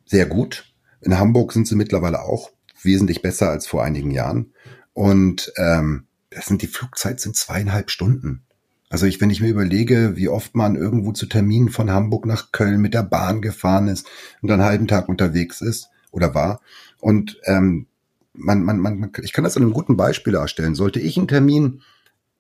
sehr 0.06 0.26
gut. 0.26 0.66
In 1.02 1.18
Hamburg 1.18 1.54
sind 1.54 1.68
sie 1.68 1.76
mittlerweile 1.76 2.22
auch 2.22 2.52
wesentlich 2.82 3.22
besser 3.22 3.50
als 3.50 3.68
vor 3.68 3.84
einigen 3.84 4.12
Jahren. 4.12 4.54
Und 4.94 5.52
ähm, 5.58 6.06
das 6.30 6.46
sind 6.46 6.62
die 6.62 6.68
Flugzeit 6.68 7.20
sind 7.20 7.36
zweieinhalb 7.36 7.92
Stunden. 7.92 8.44
Also 8.90 9.06
ich, 9.06 9.22
wenn 9.22 9.30
ich 9.30 9.42
mir 9.42 9.50
überlege, 9.50 10.18
wie 10.18 10.28
oft 10.28 10.56
man 10.56 10.76
irgendwo 10.76 11.14
zu 11.14 11.26
Terminen 11.26 11.70
von 11.70 11.92
Hamburg 11.92 12.26
nach 12.26 12.52
Köln 12.52 12.82
mit 12.82 12.94
der 12.94 13.04
Bahn 13.04 13.42
gefahren 13.42 13.88
ist 13.88 14.08
und 14.42 14.52
einen 14.52 14.64
halben 14.64 14.88
Tag 14.88 15.08
unterwegs 15.08 15.62
ist 15.62 15.90
oder 16.12 16.36
war. 16.36 16.62
Und 17.00 17.40
ähm, 17.46 17.88
man, 18.34 18.64
man, 18.64 18.80
man, 18.80 19.12
ich 19.22 19.34
kann 19.34 19.44
das 19.44 19.56
an 19.56 19.64
einem 19.64 19.74
guten 19.74 19.96
Beispiel 19.96 20.34
darstellen. 20.34 20.76
Sollte 20.76 21.00
ich 21.00 21.18
einen 21.18 21.30
Termin 21.30 21.82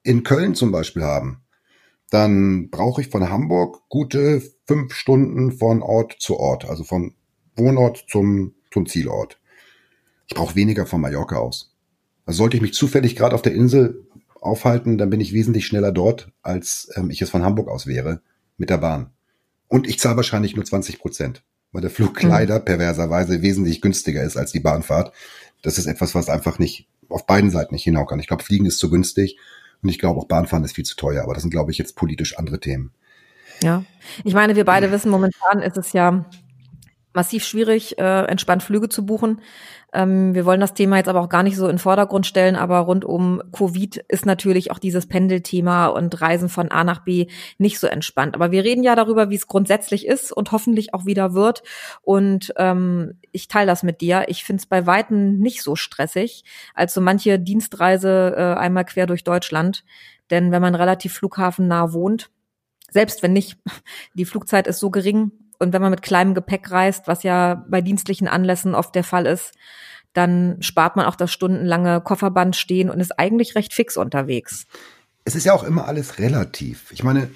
in 0.03 0.23
Köln 0.23 0.55
zum 0.55 0.71
Beispiel 0.71 1.03
haben, 1.03 1.41
dann 2.09 2.69
brauche 2.69 3.01
ich 3.01 3.09
von 3.09 3.29
Hamburg 3.29 3.83
gute 3.87 4.41
fünf 4.67 4.93
Stunden 4.93 5.53
von 5.53 5.81
Ort 5.81 6.17
zu 6.19 6.37
Ort, 6.37 6.69
also 6.69 6.83
vom 6.83 7.13
Wohnort 7.55 8.05
zum, 8.09 8.53
zum 8.71 8.85
Zielort. 8.85 9.39
Ich 10.27 10.35
brauche 10.35 10.55
weniger 10.55 10.85
von 10.85 11.01
Mallorca 11.01 11.37
aus. 11.37 11.73
Also 12.25 12.37
sollte 12.37 12.55
ich 12.57 12.61
mich 12.61 12.73
zufällig 12.73 13.15
gerade 13.15 13.35
auf 13.35 13.41
der 13.41 13.53
Insel 13.53 14.05
aufhalten, 14.39 14.97
dann 14.97 15.09
bin 15.09 15.21
ich 15.21 15.33
wesentlich 15.33 15.65
schneller 15.65 15.91
dort, 15.91 16.31
als 16.41 16.89
ähm, 16.95 17.09
ich 17.09 17.21
es 17.21 17.29
von 17.29 17.43
Hamburg 17.43 17.67
aus 17.69 17.85
wäre, 17.87 18.21
mit 18.57 18.69
der 18.69 18.77
Bahn. 18.77 19.11
Und 19.67 19.87
ich 19.87 19.99
zahle 19.99 20.17
wahrscheinlich 20.17 20.55
nur 20.55 20.65
20 20.65 20.99
Prozent, 20.99 21.43
weil 21.71 21.81
der 21.81 21.91
Flug 21.91 22.21
mhm. 22.23 22.29
leider 22.29 22.59
perverserweise 22.59 23.41
wesentlich 23.41 23.81
günstiger 23.81 24.23
ist 24.23 24.37
als 24.37 24.51
die 24.51 24.59
Bahnfahrt. 24.59 25.13
Das 25.61 25.77
ist 25.77 25.85
etwas, 25.85 26.15
was 26.15 26.29
einfach 26.29 26.59
nicht 26.59 26.87
auf 27.07 27.25
beiden 27.25 27.51
Seiten 27.51 27.73
nicht 27.73 27.83
hinaus 27.83 28.07
kann. 28.07 28.19
Ich 28.19 28.27
glaube, 28.27 28.43
Fliegen 28.43 28.65
ist 28.65 28.79
zu 28.79 28.89
günstig 28.89 29.37
und 29.83 29.89
ich 29.89 29.99
glaube 29.99 30.19
auch 30.19 30.27
Bahnfahren 30.27 30.63
ist 30.63 30.75
viel 30.75 30.85
zu 30.85 30.95
teuer. 30.95 31.23
Aber 31.23 31.33
das 31.33 31.43
sind, 31.43 31.51
glaube 31.51 31.71
ich, 31.71 31.77
jetzt 31.77 31.95
politisch 31.95 32.37
andere 32.37 32.59
Themen. 32.59 32.91
Ja, 33.61 33.83
ich 34.23 34.33
meine, 34.33 34.55
wir 34.55 34.65
beide 34.65 34.91
wissen, 34.91 35.11
momentan 35.11 35.61
ist 35.61 35.77
es 35.77 35.93
ja 35.93 36.25
massiv 37.13 37.43
schwierig, 37.43 37.97
äh, 37.99 38.23
entspannt 38.25 38.63
Flüge 38.63 38.89
zu 38.89 39.05
buchen. 39.05 39.41
Ähm, 39.93 40.33
wir 40.33 40.45
wollen 40.45 40.61
das 40.61 40.73
Thema 40.73 40.97
jetzt 40.97 41.09
aber 41.09 41.19
auch 41.21 41.29
gar 41.29 41.43
nicht 41.43 41.57
so 41.57 41.65
in 41.65 41.73
den 41.73 41.79
Vordergrund 41.79 42.25
stellen, 42.25 42.55
aber 42.55 42.79
rund 42.79 43.03
um 43.03 43.41
Covid 43.51 43.97
ist 44.07 44.25
natürlich 44.25 44.71
auch 44.71 44.79
dieses 44.79 45.05
Pendelthema 45.05 45.87
und 45.87 46.21
Reisen 46.21 46.47
von 46.47 46.71
A 46.71 46.83
nach 46.83 47.03
B 47.03 47.27
nicht 47.57 47.79
so 47.79 47.87
entspannt. 47.87 48.35
Aber 48.35 48.51
wir 48.51 48.63
reden 48.63 48.83
ja 48.83 48.95
darüber, 48.95 49.29
wie 49.29 49.35
es 49.35 49.47
grundsätzlich 49.47 50.07
ist 50.07 50.31
und 50.31 50.51
hoffentlich 50.51 50.93
auch 50.93 51.05
wieder 51.05 51.33
wird. 51.33 51.63
Und 52.01 52.53
ähm, 52.57 53.19
ich 53.31 53.47
teile 53.49 53.67
das 53.67 53.83
mit 53.83 54.01
dir. 54.01 54.25
Ich 54.27 54.43
finde 54.43 54.61
es 54.61 54.65
bei 54.65 54.85
Weitem 54.85 55.39
nicht 55.39 55.61
so 55.61 55.75
stressig 55.75 56.43
als 56.73 56.93
so 56.93 57.01
manche 57.01 57.39
Dienstreise 57.39 58.33
äh, 58.37 58.59
einmal 58.59 58.85
quer 58.85 59.07
durch 59.07 59.23
Deutschland. 59.23 59.83
Denn 60.29 60.51
wenn 60.53 60.61
man 60.61 60.75
relativ 60.75 61.13
flughafennah 61.13 61.91
wohnt, 61.91 62.31
selbst 62.89 63.23
wenn 63.23 63.33
nicht, 63.33 63.57
die 64.13 64.25
Flugzeit 64.25 64.67
ist 64.67 64.79
so 64.79 64.89
gering, 64.89 65.31
und 65.61 65.73
wenn 65.73 65.81
man 65.81 65.91
mit 65.91 66.01
kleinem 66.01 66.33
Gepäck 66.33 66.71
reist, 66.71 67.07
was 67.07 67.23
ja 67.23 67.65
bei 67.69 67.81
dienstlichen 67.81 68.27
Anlässen 68.27 68.75
oft 68.75 68.95
der 68.95 69.03
Fall 69.03 69.25
ist, 69.25 69.53
dann 70.13 70.57
spart 70.61 70.95
man 70.95 71.05
auch 71.05 71.15
das 71.15 71.31
stundenlange 71.31 72.01
Kofferband 72.01 72.55
stehen 72.55 72.89
und 72.89 72.99
ist 72.99 73.17
eigentlich 73.17 73.55
recht 73.55 73.73
fix 73.73 73.95
unterwegs. 73.95 74.65
Es 75.23 75.35
ist 75.35 75.45
ja 75.45 75.53
auch 75.53 75.63
immer 75.63 75.87
alles 75.87 76.19
relativ. 76.19 76.91
Ich 76.91 77.03
meine, 77.03 77.29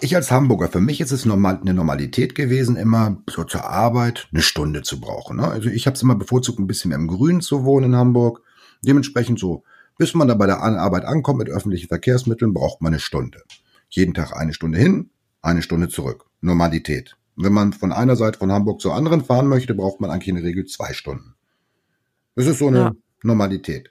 ich 0.00 0.14
als 0.14 0.30
Hamburger, 0.30 0.68
für 0.68 0.80
mich 0.80 1.00
ist 1.00 1.10
es 1.10 1.24
normal, 1.24 1.58
eine 1.60 1.74
Normalität 1.74 2.34
gewesen, 2.34 2.76
immer 2.76 3.18
so 3.28 3.44
zur 3.44 3.64
Arbeit 3.64 4.28
eine 4.32 4.42
Stunde 4.42 4.82
zu 4.82 5.00
brauchen. 5.00 5.38
Ne? 5.38 5.48
Also 5.48 5.68
ich 5.68 5.86
habe 5.86 5.96
es 5.96 6.02
immer 6.02 6.14
bevorzugt, 6.14 6.58
ein 6.58 6.68
bisschen 6.68 6.90
mehr 6.90 6.98
im 6.98 7.08
Grün 7.08 7.40
zu 7.40 7.64
wohnen 7.64 7.92
in 7.92 7.96
Hamburg. 7.96 8.40
Dementsprechend 8.82 9.40
so, 9.40 9.64
bis 9.98 10.14
man 10.14 10.28
da 10.28 10.34
bei 10.34 10.46
der 10.46 10.62
Arbeit 10.62 11.04
ankommt 11.04 11.40
mit 11.40 11.50
öffentlichen 11.50 11.88
Verkehrsmitteln, 11.88 12.54
braucht 12.54 12.80
man 12.80 12.92
eine 12.92 13.00
Stunde. 13.00 13.42
Jeden 13.88 14.14
Tag 14.14 14.32
eine 14.36 14.54
Stunde 14.54 14.78
hin, 14.78 15.10
eine 15.42 15.62
Stunde 15.62 15.88
zurück. 15.88 16.26
Normalität. 16.40 17.17
Wenn 17.40 17.52
man 17.52 17.72
von 17.72 17.92
einer 17.92 18.16
Seite 18.16 18.38
von 18.38 18.50
Hamburg 18.50 18.80
zur 18.80 18.94
anderen 18.94 19.24
fahren 19.24 19.46
möchte, 19.46 19.74
braucht 19.74 20.00
man 20.00 20.10
eigentlich 20.10 20.28
in 20.28 20.34
der 20.34 20.44
Regel 20.44 20.66
zwei 20.66 20.92
Stunden. 20.92 21.34
Das 22.34 22.46
ist 22.46 22.58
so 22.58 22.66
eine 22.66 22.78
ja. 22.78 22.92
Normalität. 23.22 23.90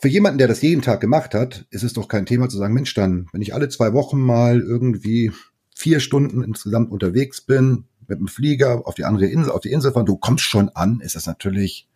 Für 0.00 0.08
jemanden, 0.08 0.38
der 0.38 0.48
das 0.48 0.62
jeden 0.62 0.82
Tag 0.82 1.00
gemacht 1.00 1.34
hat, 1.34 1.66
ist 1.70 1.82
es 1.82 1.92
doch 1.94 2.08
kein 2.08 2.26
Thema 2.26 2.48
zu 2.48 2.58
sagen, 2.58 2.74
Mensch, 2.74 2.94
dann, 2.94 3.28
wenn 3.32 3.42
ich 3.42 3.54
alle 3.54 3.68
zwei 3.68 3.92
Wochen 3.92 4.20
mal 4.20 4.60
irgendwie 4.60 5.32
vier 5.74 6.00
Stunden 6.00 6.42
insgesamt 6.42 6.90
unterwegs 6.90 7.40
bin, 7.40 7.84
mit 8.06 8.18
dem 8.18 8.28
Flieger 8.28 8.86
auf 8.86 8.94
die 8.94 9.04
andere 9.04 9.26
Insel, 9.26 9.52
auf 9.52 9.60
die 9.60 9.72
Insel 9.72 9.92
fahren, 9.92 10.06
du 10.06 10.16
kommst 10.16 10.44
schon 10.44 10.68
an, 10.70 11.00
ist 11.00 11.16
das 11.16 11.26
natürlich, 11.26 11.86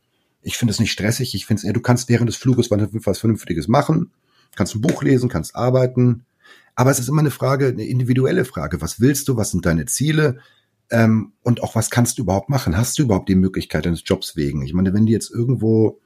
ich 0.42 0.56
finde 0.56 0.72
es 0.72 0.80
nicht 0.80 0.92
stressig, 0.92 1.34
ich 1.34 1.44
finde 1.44 1.60
es 1.60 1.64
eher, 1.64 1.72
du 1.72 1.80
kannst 1.80 2.08
während 2.08 2.28
des 2.28 2.36
Fluges 2.36 2.70
was 2.70 3.18
Vernünftiges 3.18 3.68
machen, 3.68 4.12
kannst 4.54 4.74
ein 4.74 4.80
Buch 4.80 5.02
lesen, 5.02 5.28
kannst 5.28 5.56
arbeiten, 5.56 6.24
aber 6.74 6.90
es 6.90 6.98
ist 6.98 7.08
immer 7.08 7.20
eine 7.20 7.30
Frage, 7.30 7.68
eine 7.68 7.86
individuelle 7.86 8.44
Frage. 8.44 8.80
Was 8.80 9.00
willst 9.00 9.28
du? 9.28 9.36
Was 9.36 9.50
sind 9.50 9.66
deine 9.66 9.86
Ziele? 9.86 10.38
Ähm, 10.90 11.32
und 11.42 11.62
auch 11.62 11.74
was 11.74 11.90
kannst 11.90 12.18
du 12.18 12.22
überhaupt 12.22 12.48
machen? 12.48 12.76
Hast 12.76 12.98
du 12.98 13.02
überhaupt 13.02 13.28
die 13.28 13.36
Möglichkeit 13.36 13.86
deines 13.86 14.02
Jobs 14.04 14.36
wegen? 14.36 14.62
Ich 14.62 14.74
meine, 14.74 14.92
wenn 14.92 15.06
du 15.06 15.12
jetzt 15.12 15.30
irgendwo 15.30 16.00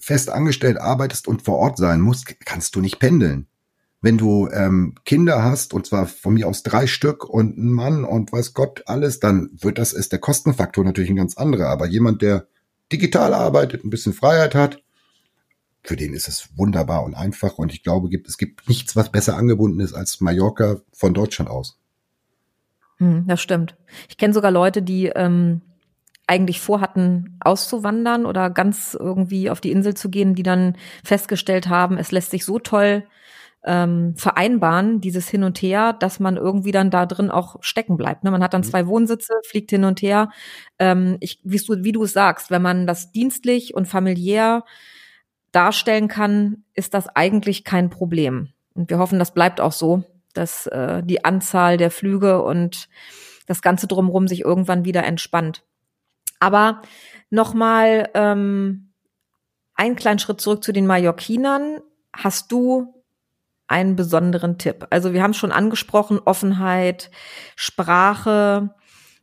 fest 0.00 0.30
angestellt 0.30 0.78
arbeitest 0.78 1.28
und 1.28 1.42
vor 1.42 1.58
Ort 1.58 1.76
sein 1.76 2.00
musst, 2.00 2.34
kannst 2.44 2.74
du 2.76 2.80
nicht 2.80 2.98
pendeln. 2.98 3.46
Wenn 4.00 4.18
du 4.18 4.48
ähm, 4.52 4.94
Kinder 5.04 5.44
hast, 5.44 5.74
und 5.74 5.86
zwar 5.86 6.06
von 6.06 6.34
mir 6.34 6.48
aus 6.48 6.62
drei 6.62 6.86
Stück 6.86 7.24
und 7.24 7.56
ein 7.56 7.70
Mann 7.70 8.04
und 8.04 8.32
weiß 8.32 8.52
Gott 8.52 8.82
alles, 8.86 9.20
dann 9.20 9.50
wird 9.52 9.78
das, 9.78 9.92
ist 9.92 10.12
der 10.12 10.18
Kostenfaktor 10.18 10.84
natürlich 10.84 11.10
ein 11.10 11.16
ganz 11.16 11.36
anderer. 11.36 11.68
Aber 11.68 11.86
jemand, 11.86 12.20
der 12.20 12.48
digital 12.92 13.32
arbeitet, 13.32 13.84
ein 13.84 13.90
bisschen 13.90 14.12
Freiheit 14.12 14.54
hat, 14.54 14.81
für 15.82 15.96
den 15.96 16.14
ist 16.14 16.28
es 16.28 16.56
wunderbar 16.56 17.04
und 17.04 17.14
einfach. 17.14 17.58
Und 17.58 17.72
ich 17.72 17.82
glaube, 17.82 18.08
es 18.26 18.38
gibt 18.38 18.68
nichts, 18.68 18.94
was 18.94 19.10
besser 19.10 19.36
angebunden 19.36 19.80
ist 19.80 19.94
als 19.94 20.20
Mallorca 20.20 20.80
von 20.92 21.12
Deutschland 21.12 21.50
aus. 21.50 21.80
Hm, 22.98 23.26
das 23.26 23.40
stimmt. 23.40 23.76
Ich 24.08 24.16
kenne 24.16 24.32
sogar 24.32 24.52
Leute, 24.52 24.82
die 24.82 25.06
ähm, 25.06 25.62
eigentlich 26.26 26.60
vorhatten, 26.60 27.36
auszuwandern 27.40 28.26
oder 28.26 28.48
ganz 28.48 28.96
irgendwie 28.98 29.50
auf 29.50 29.60
die 29.60 29.72
Insel 29.72 29.94
zu 29.94 30.08
gehen, 30.08 30.34
die 30.34 30.44
dann 30.44 30.76
festgestellt 31.04 31.68
haben, 31.68 31.98
es 31.98 32.12
lässt 32.12 32.30
sich 32.30 32.44
so 32.44 32.58
toll 32.58 33.04
ähm, 33.64 34.14
vereinbaren, 34.16 35.00
dieses 35.00 35.28
Hin 35.28 35.44
und 35.44 35.60
Her, 35.62 35.92
dass 35.92 36.20
man 36.20 36.36
irgendwie 36.36 36.72
dann 36.72 36.90
da 36.90 37.06
drin 37.06 37.30
auch 37.30 37.56
stecken 37.60 37.96
bleibt. 37.96 38.24
Ne? 38.24 38.30
Man 38.30 38.42
hat 38.42 38.54
dann 38.54 38.62
mhm. 38.62 38.66
zwei 38.66 38.86
Wohnsitze, 38.86 39.34
fliegt 39.44 39.70
hin 39.70 39.84
und 39.84 40.02
her. 40.02 40.30
Ähm, 40.78 41.16
ich, 41.20 41.40
wie 41.44 41.58
du, 41.58 41.84
wie 41.84 41.92
du 41.92 42.02
es 42.04 42.12
sagst, 42.12 42.50
wenn 42.50 42.62
man 42.62 42.86
das 42.86 43.12
dienstlich 43.12 43.74
und 43.74 43.86
familiär 43.86 44.64
darstellen 45.52 46.08
kann, 46.08 46.64
ist 46.74 46.94
das 46.94 47.08
eigentlich 47.08 47.64
kein 47.64 47.90
Problem. 47.90 48.48
Und 48.74 48.90
wir 48.90 48.98
hoffen, 48.98 49.18
das 49.18 49.34
bleibt 49.34 49.60
auch 49.60 49.72
so, 49.72 50.02
dass 50.32 50.66
äh, 50.66 51.02
die 51.02 51.24
Anzahl 51.24 51.76
der 51.76 51.90
Flüge 51.90 52.42
und 52.42 52.88
das 53.46 53.62
Ganze 53.62 53.86
drumherum 53.86 54.28
sich 54.28 54.40
irgendwann 54.40 54.84
wieder 54.84 55.04
entspannt. 55.04 55.62
Aber 56.40 56.82
nochmal 57.30 58.08
ähm, 58.14 58.92
einen 59.74 59.96
kleinen 59.96 60.18
Schritt 60.18 60.40
zurück 60.40 60.64
zu 60.64 60.72
den 60.72 60.86
Mallorquinern. 60.86 61.80
Hast 62.12 62.50
du 62.50 63.02
einen 63.68 63.96
besonderen 63.96 64.58
Tipp? 64.58 64.86
Also 64.90 65.12
wir 65.12 65.22
haben 65.22 65.34
schon 65.34 65.52
angesprochen, 65.52 66.18
Offenheit, 66.18 67.10
Sprache, 67.56 68.74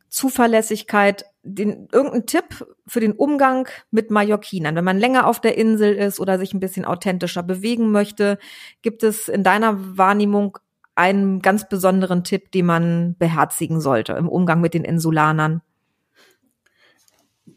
Zuverlässigkeit 0.08 1.24
den, 1.42 1.88
irgendein 1.92 2.26
Tipp 2.26 2.66
für 2.86 3.00
den 3.00 3.12
Umgang 3.12 3.68
mit 3.90 4.10
Mallorquinern? 4.10 4.74
Wenn 4.74 4.84
man 4.84 4.98
länger 4.98 5.26
auf 5.26 5.40
der 5.40 5.56
Insel 5.56 5.94
ist 5.94 6.20
oder 6.20 6.38
sich 6.38 6.52
ein 6.52 6.60
bisschen 6.60 6.84
authentischer 6.84 7.42
bewegen 7.42 7.90
möchte, 7.90 8.38
gibt 8.82 9.02
es 9.02 9.28
in 9.28 9.42
deiner 9.42 9.96
Wahrnehmung 9.96 10.58
einen 10.94 11.40
ganz 11.40 11.68
besonderen 11.68 12.24
Tipp, 12.24 12.52
den 12.52 12.66
man 12.66 13.16
beherzigen 13.18 13.80
sollte 13.80 14.12
im 14.12 14.28
Umgang 14.28 14.60
mit 14.60 14.74
den 14.74 14.84
Insulanern? 14.84 15.62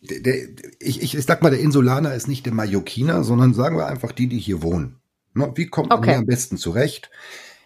Der, 0.02 0.20
der, 0.22 0.36
ich, 0.80 1.02
ich, 1.02 1.26
sag 1.26 1.42
mal, 1.42 1.50
der 1.50 1.60
Insulaner 1.60 2.14
ist 2.14 2.28
nicht 2.28 2.46
der 2.46 2.54
Mallorquiner, 2.54 3.24
sondern 3.24 3.54
sagen 3.54 3.78
wir 3.78 3.88
einfach 3.88 4.12
die, 4.12 4.28
die 4.28 4.40
hier 4.40 4.62
wohnen. 4.62 5.00
Ne, 5.34 5.52
wie 5.56 5.68
kommt 5.68 5.90
man 5.90 6.00
okay. 6.00 6.12
hier 6.12 6.20
am 6.20 6.26
besten 6.26 6.58
zurecht? 6.58 7.10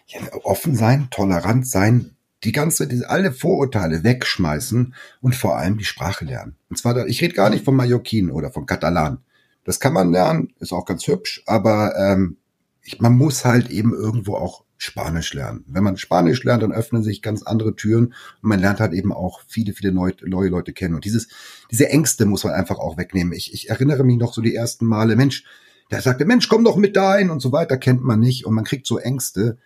Ja, 0.06 0.20
offen 0.42 0.74
sein, 0.74 1.08
tolerant 1.10 1.66
sein, 1.66 2.16
die 2.44 2.52
ganze, 2.52 2.86
diese, 2.86 3.10
alle 3.10 3.32
Vorurteile 3.32 4.04
wegschmeißen 4.04 4.94
und 5.20 5.34
vor 5.34 5.56
allem 5.56 5.76
die 5.76 5.84
Sprache 5.84 6.24
lernen. 6.24 6.56
Und 6.68 6.78
zwar, 6.78 7.06
ich 7.06 7.20
rede 7.20 7.34
gar 7.34 7.50
nicht 7.50 7.64
von 7.64 7.76
Mallorquin 7.76 8.30
oder 8.30 8.50
von 8.50 8.66
Katalan. 8.66 9.18
Das 9.64 9.80
kann 9.80 9.92
man 9.92 10.12
lernen, 10.12 10.54
ist 10.60 10.72
auch 10.72 10.86
ganz 10.86 11.06
hübsch, 11.06 11.42
aber 11.46 11.94
ähm, 11.96 12.38
ich, 12.82 13.00
man 13.00 13.14
muss 13.14 13.44
halt 13.44 13.70
eben 13.70 13.92
irgendwo 13.92 14.36
auch 14.36 14.64
Spanisch 14.78 15.34
lernen. 15.34 15.64
Wenn 15.66 15.82
man 15.82 15.96
Spanisch 15.96 16.44
lernt, 16.44 16.62
dann 16.62 16.72
öffnen 16.72 17.02
sich 17.02 17.20
ganz 17.20 17.42
andere 17.42 17.74
Türen 17.74 18.06
und 18.06 18.48
man 18.48 18.60
lernt 18.60 18.78
halt 18.78 18.92
eben 18.92 19.12
auch 19.12 19.40
viele, 19.48 19.72
viele 19.72 19.92
neue, 19.92 20.14
neue 20.24 20.48
Leute 20.48 20.72
kennen. 20.72 20.94
Und 20.94 21.04
dieses, 21.04 21.28
diese 21.70 21.88
Ängste 21.88 22.26
muss 22.26 22.44
man 22.44 22.54
einfach 22.54 22.78
auch 22.78 22.96
wegnehmen. 22.96 23.32
Ich, 23.32 23.52
ich 23.52 23.70
erinnere 23.70 24.04
mich 24.04 24.16
noch 24.16 24.32
so 24.32 24.40
die 24.40 24.54
ersten 24.54 24.86
Male, 24.86 25.16
Mensch, 25.16 25.44
der 25.90 26.00
sagte, 26.00 26.24
Mensch, 26.24 26.48
komm 26.48 26.64
doch 26.64 26.76
mit 26.76 26.96
dahin 26.96 27.30
und 27.30 27.40
so 27.40 27.50
weiter, 27.50 27.76
kennt 27.76 28.04
man 28.04 28.20
nicht 28.20 28.46
und 28.46 28.54
man 28.54 28.64
kriegt 28.64 28.86
so 28.86 28.98
Ängste 28.98 29.58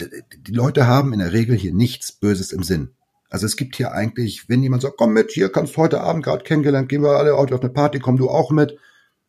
die 0.00 0.52
Leute 0.52 0.86
haben 0.86 1.12
in 1.12 1.18
der 1.18 1.32
Regel 1.32 1.56
hier 1.56 1.74
nichts 1.74 2.12
Böses 2.12 2.52
im 2.52 2.62
Sinn. 2.62 2.90
Also 3.30 3.46
es 3.46 3.56
gibt 3.56 3.76
hier 3.76 3.92
eigentlich, 3.92 4.48
wenn 4.48 4.62
jemand 4.62 4.82
sagt, 4.82 4.96
komm 4.96 5.12
mit, 5.12 5.32
hier 5.32 5.50
kannst 5.50 5.74
du 5.74 5.78
heute 5.78 6.00
Abend 6.00 6.24
gerade 6.24 6.44
kennengelernt, 6.44 6.88
gehen 6.88 7.02
wir 7.02 7.18
alle 7.18 7.34
auf 7.34 7.50
eine 7.50 7.70
Party, 7.70 7.98
komm 7.98 8.16
du 8.16 8.28
auch 8.28 8.50
mit, 8.50 8.78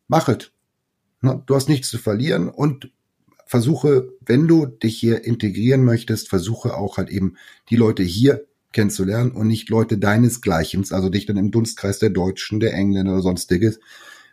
mach 0.08 0.28
es. 0.28 0.52
Du 1.20 1.54
hast 1.54 1.68
nichts 1.68 1.88
zu 1.88 1.98
verlieren 1.98 2.48
und 2.48 2.92
versuche, 3.46 4.12
wenn 4.20 4.46
du 4.46 4.66
dich 4.66 4.96
hier 4.98 5.24
integrieren 5.24 5.84
möchtest, 5.84 6.28
versuche 6.28 6.76
auch 6.76 6.98
halt 6.98 7.08
eben 7.08 7.36
die 7.70 7.76
Leute 7.76 8.02
hier 8.02 8.46
kennenzulernen 8.72 9.32
und 9.32 9.46
nicht 9.46 9.70
Leute 9.70 9.98
deinesgleichen, 9.98 10.84
also 10.90 11.08
dich 11.08 11.26
dann 11.26 11.36
im 11.36 11.50
Dunstkreis 11.50 11.98
der 11.98 12.10
Deutschen, 12.10 12.60
der 12.60 12.74
Engländer 12.74 13.14
oder 13.14 13.22
sonstiges. 13.22 13.80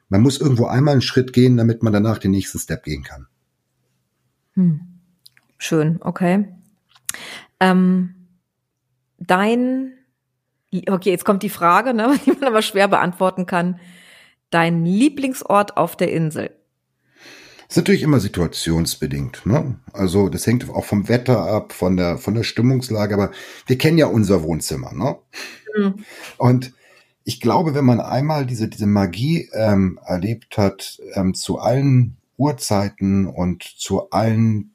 Man 0.10 0.22
muss 0.22 0.40
irgendwo 0.40 0.66
einmal 0.66 0.92
einen 0.92 1.02
Schritt 1.02 1.34
gehen, 1.34 1.58
damit 1.58 1.82
man 1.82 1.94
danach 1.94 2.18
den 2.18 2.32
nächsten 2.32 2.60
Step 2.60 2.84
gehen 2.84 3.04
kann. 3.04 3.28
Hm. 4.54 4.93
Schön, 5.64 6.00
okay. 6.02 6.46
Ähm, 7.62 8.28
dein, 9.18 9.94
okay, 10.90 11.10
jetzt 11.10 11.24
kommt 11.24 11.42
die 11.42 11.48
Frage, 11.48 11.94
ne, 11.94 12.20
die 12.26 12.32
man 12.32 12.44
aber 12.44 12.62
schwer 12.62 12.90
beantworten 12.90 13.46
kann. 13.46 13.80
Dein 14.50 14.84
Lieblingsort 14.84 15.78
auf 15.78 15.96
der 15.96 16.12
Insel? 16.12 16.52
ist 17.70 17.78
natürlich 17.78 18.04
immer 18.04 18.20
situationsbedingt. 18.20 19.46
Ne? 19.46 19.80
Also 19.94 20.28
das 20.28 20.46
hängt 20.46 20.70
auch 20.70 20.84
vom 20.84 21.08
Wetter 21.08 21.40
ab, 21.40 21.72
von 21.72 21.96
der 21.96 22.18
von 22.18 22.36
der 22.36 22.44
Stimmungslage. 22.44 23.14
Aber 23.14 23.32
wir 23.66 23.78
kennen 23.78 23.98
ja 23.98 24.08
unser 24.08 24.44
Wohnzimmer. 24.44 24.92
Ne? 24.94 25.16
Mhm. 25.78 25.94
Und 26.38 26.74
ich 27.24 27.40
glaube, 27.40 27.74
wenn 27.74 27.86
man 27.86 28.02
einmal 28.02 28.46
diese 28.46 28.68
diese 28.68 28.86
Magie 28.86 29.50
ähm, 29.54 29.98
erlebt 30.06 30.58
hat, 30.58 31.00
ähm, 31.14 31.34
zu 31.34 31.58
allen 31.58 32.18
Uhrzeiten 32.36 33.28
und 33.28 33.64
zu 33.64 34.10
allen 34.10 34.73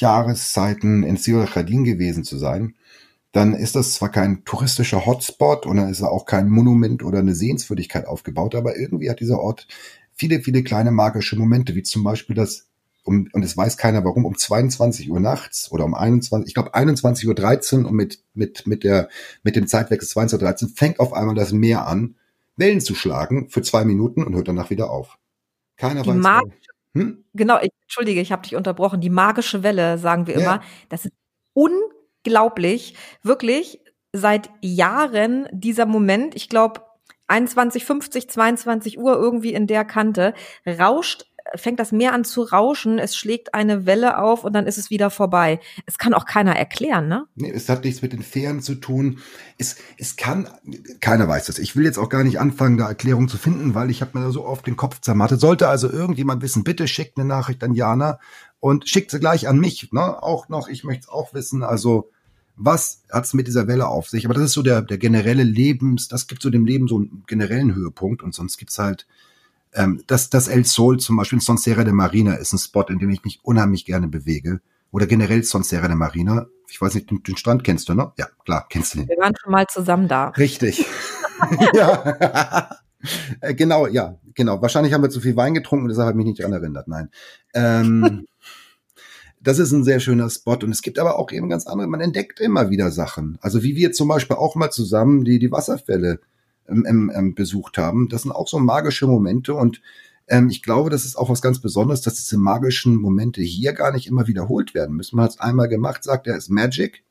Jahreszeiten 0.00 1.02
in 1.02 1.16
Sierra 1.16 1.46
Khadin 1.46 1.84
gewesen 1.84 2.24
zu 2.24 2.38
sein, 2.38 2.74
dann 3.32 3.54
ist 3.54 3.76
das 3.76 3.94
zwar 3.94 4.10
kein 4.10 4.44
touristischer 4.44 5.04
Hotspot 5.04 5.66
und 5.66 5.76
dann 5.76 5.90
ist 5.90 6.00
er 6.00 6.10
auch 6.10 6.24
kein 6.24 6.48
Monument 6.48 7.02
oder 7.04 7.18
eine 7.18 7.34
Sehenswürdigkeit 7.34 8.06
aufgebaut, 8.06 8.54
aber 8.54 8.76
irgendwie 8.76 9.10
hat 9.10 9.20
dieser 9.20 9.40
Ort 9.40 9.66
viele, 10.14 10.40
viele 10.40 10.62
kleine 10.62 10.90
magische 10.90 11.36
Momente, 11.36 11.74
wie 11.74 11.82
zum 11.82 12.04
Beispiel 12.04 12.34
das 12.34 12.66
um, 13.04 13.28
und 13.32 13.42
es 13.42 13.56
weiß 13.56 13.78
keiner 13.78 14.04
warum, 14.04 14.26
um 14.26 14.36
22 14.36 15.10
Uhr 15.10 15.20
nachts 15.20 15.70
oder 15.72 15.84
um 15.84 15.94
21, 15.94 16.48
ich 16.48 16.54
glaube 16.54 16.74
21.13 16.74 17.82
Uhr 17.82 17.88
und 17.88 17.94
mit, 17.94 18.22
mit, 18.34 18.66
mit 18.66 18.84
der, 18.84 19.08
mit 19.42 19.56
dem 19.56 19.66
Zeitwechsel 19.66 20.22
22.13 20.22 20.64
Uhr 20.64 20.70
fängt 20.74 21.00
auf 21.00 21.12
einmal 21.14 21.34
das 21.34 21.52
Meer 21.52 21.86
an, 21.86 22.16
Wellen 22.56 22.80
zu 22.80 22.94
schlagen 22.94 23.48
für 23.48 23.62
zwei 23.62 23.84
Minuten 23.84 24.24
und 24.24 24.34
hört 24.34 24.48
danach 24.48 24.68
wieder 24.70 24.90
auf. 24.90 25.16
Keiner 25.76 26.02
Die 26.02 26.10
weiß. 26.10 26.16
Magische 26.16 26.72
hm? 26.94 27.24
Genau, 27.34 27.58
ich, 27.62 27.70
entschuldige, 27.88 28.20
ich 28.20 28.32
habe 28.32 28.42
dich 28.42 28.54
unterbrochen. 28.54 29.00
Die 29.00 29.08
magische 29.08 29.62
Welle, 29.62 29.96
sagen 29.96 30.26
wir 30.26 30.34
ja. 30.34 30.40
immer. 30.40 30.62
Das 30.90 31.06
ist 31.06 31.14
unglaublich. 31.54 32.94
Wirklich 33.22 33.80
seit 34.12 34.50
Jahren 34.60 35.48
dieser 35.52 35.86
Moment, 35.86 36.34
ich 36.34 36.50
glaube 36.50 36.82
21, 37.28 37.84
50, 37.86 38.28
22 38.28 38.98
Uhr 38.98 39.14
irgendwie 39.14 39.54
in 39.54 39.66
der 39.66 39.86
Kante, 39.86 40.34
rauscht 40.66 41.24
fängt 41.54 41.80
das 41.80 41.92
Meer 41.92 42.12
an 42.12 42.24
zu 42.24 42.42
rauschen, 42.42 42.98
es 42.98 43.16
schlägt 43.16 43.54
eine 43.54 43.86
Welle 43.86 44.18
auf 44.18 44.44
und 44.44 44.52
dann 44.52 44.66
ist 44.66 44.78
es 44.78 44.90
wieder 44.90 45.10
vorbei. 45.10 45.60
Es 45.86 45.98
kann 45.98 46.14
auch 46.14 46.26
keiner 46.26 46.56
erklären, 46.56 47.08
ne? 47.08 47.26
Nee, 47.34 47.50
es 47.50 47.68
hat 47.68 47.84
nichts 47.84 48.02
mit 48.02 48.12
den 48.12 48.22
Fähren 48.22 48.60
zu 48.60 48.74
tun. 48.74 49.18
Es, 49.56 49.76
es 49.96 50.16
kann, 50.16 50.48
keiner 51.00 51.28
weiß 51.28 51.46
das. 51.46 51.58
Ich 51.58 51.76
will 51.76 51.84
jetzt 51.84 51.98
auch 51.98 52.08
gar 52.08 52.24
nicht 52.24 52.40
anfangen, 52.40 52.78
da 52.78 52.88
Erklärungen 52.88 53.28
zu 53.28 53.38
finden, 53.38 53.74
weil 53.74 53.90
ich 53.90 54.00
habe 54.00 54.18
mir 54.18 54.24
da 54.24 54.30
so 54.30 54.44
oft 54.44 54.66
den 54.66 54.76
Kopf 54.76 55.00
zermattet. 55.00 55.40
Sollte 55.40 55.68
also 55.68 55.90
irgendjemand 55.90 56.42
wissen, 56.42 56.64
bitte 56.64 56.88
schickt 56.88 57.18
eine 57.18 57.26
Nachricht 57.26 57.62
an 57.64 57.74
Jana 57.74 58.18
und 58.60 58.88
schickt 58.88 59.10
sie 59.10 59.20
gleich 59.20 59.48
an 59.48 59.58
mich, 59.58 59.92
ne? 59.92 60.22
Auch 60.22 60.48
noch, 60.48 60.68
ich 60.68 60.84
möchte 60.84 61.02
es 61.02 61.08
auch 61.08 61.34
wissen. 61.34 61.62
Also, 61.62 62.10
was 62.56 63.02
hat's 63.10 63.34
mit 63.34 63.46
dieser 63.46 63.68
Welle 63.68 63.86
auf 63.86 64.08
sich? 64.08 64.24
Aber 64.24 64.34
das 64.34 64.44
ist 64.44 64.52
so 64.52 64.62
der, 64.62 64.82
der 64.82 64.98
generelle 64.98 65.44
Lebens, 65.44 66.08
das 66.08 66.26
gibt 66.26 66.42
so 66.42 66.50
dem 66.50 66.66
Leben 66.66 66.88
so 66.88 66.96
einen 66.96 67.22
generellen 67.26 67.74
Höhepunkt 67.74 68.22
und 68.22 68.34
sonst 68.34 68.58
gibt's 68.58 68.78
halt 68.78 69.06
ähm, 69.72 70.02
das, 70.06 70.30
das 70.30 70.48
El 70.48 70.64
Sol 70.64 70.98
zum 70.98 71.16
Beispiel 71.16 71.38
in 71.38 71.40
Sonserra 71.40 71.84
de 71.84 71.92
Marina 71.92 72.34
ist 72.34 72.52
ein 72.52 72.58
Spot, 72.58 72.84
in 72.88 72.98
dem 72.98 73.10
ich 73.10 73.24
mich 73.24 73.40
unheimlich 73.42 73.84
gerne 73.84 74.08
bewege. 74.08 74.60
Oder 74.90 75.06
generell 75.06 75.42
Sonserra 75.44 75.88
de 75.88 75.96
Marina. 75.96 76.46
Ich 76.68 76.80
weiß 76.80 76.94
nicht, 76.94 77.10
den, 77.10 77.22
den 77.22 77.36
Strand 77.36 77.64
kennst 77.64 77.88
du, 77.88 77.94
ne? 77.94 78.12
Ja, 78.16 78.28
klar, 78.44 78.66
kennst 78.68 78.94
du 78.94 78.98
den. 78.98 79.08
Wir 79.08 79.18
waren 79.18 79.34
schon 79.40 79.52
mal 79.52 79.66
zusammen 79.66 80.08
da. 80.08 80.28
Richtig. 80.30 80.84
ja. 81.74 82.70
Äh, 83.40 83.54
genau, 83.54 83.86
ja, 83.86 84.18
genau. 84.34 84.60
Wahrscheinlich 84.60 84.92
haben 84.92 85.02
wir 85.02 85.10
zu 85.10 85.20
viel 85.20 85.36
Wein 85.36 85.54
getrunken, 85.54 85.88
deshalb 85.88 86.08
habe 86.08 86.18
ich 86.18 86.24
mich 86.24 86.26
nicht 86.26 86.40
daran 86.40 86.52
erinnert. 86.52 86.88
Nein. 86.88 87.10
Ähm, 87.54 88.26
das 89.40 89.58
ist 89.58 89.72
ein 89.72 89.84
sehr 89.84 90.00
schöner 90.00 90.28
Spot. 90.30 90.58
Und 90.62 90.70
es 90.70 90.82
gibt 90.82 90.98
aber 90.98 91.18
auch 91.18 91.30
eben 91.30 91.48
ganz 91.48 91.66
andere. 91.66 91.86
Man 91.86 92.00
entdeckt 92.00 92.40
immer 92.40 92.70
wieder 92.70 92.90
Sachen. 92.90 93.38
Also 93.40 93.62
wie 93.62 93.76
wir 93.76 93.92
zum 93.92 94.08
Beispiel 94.08 94.36
auch 94.36 94.56
mal 94.56 94.70
zusammen 94.70 95.24
die, 95.24 95.38
die 95.38 95.52
Wasserfälle 95.52 96.20
ähm, 96.68 97.10
ähm, 97.14 97.34
besucht 97.34 97.78
haben. 97.78 98.08
Das 98.08 98.22
sind 98.22 98.32
auch 98.32 98.48
so 98.48 98.58
magische 98.58 99.06
Momente 99.06 99.54
und 99.54 99.80
ähm, 100.28 100.50
ich 100.50 100.62
glaube, 100.62 100.90
das 100.90 101.04
ist 101.04 101.16
auch 101.16 101.30
was 101.30 101.42
ganz 101.42 101.60
Besonderes, 101.60 102.02
dass 102.02 102.14
diese 102.14 102.38
magischen 102.38 102.96
Momente 102.96 103.40
hier 103.42 103.72
gar 103.72 103.92
nicht 103.92 104.06
immer 104.06 104.26
wiederholt 104.26 104.74
werden 104.74 104.96
müssen. 104.96 105.16
Man 105.16 105.24
hat 105.24 105.32
es 105.32 105.40
einmal 105.40 105.68
gemacht, 105.68 106.04
sagt 106.04 106.26
er, 106.26 106.36
ist 106.36 106.50
Magic 106.50 107.04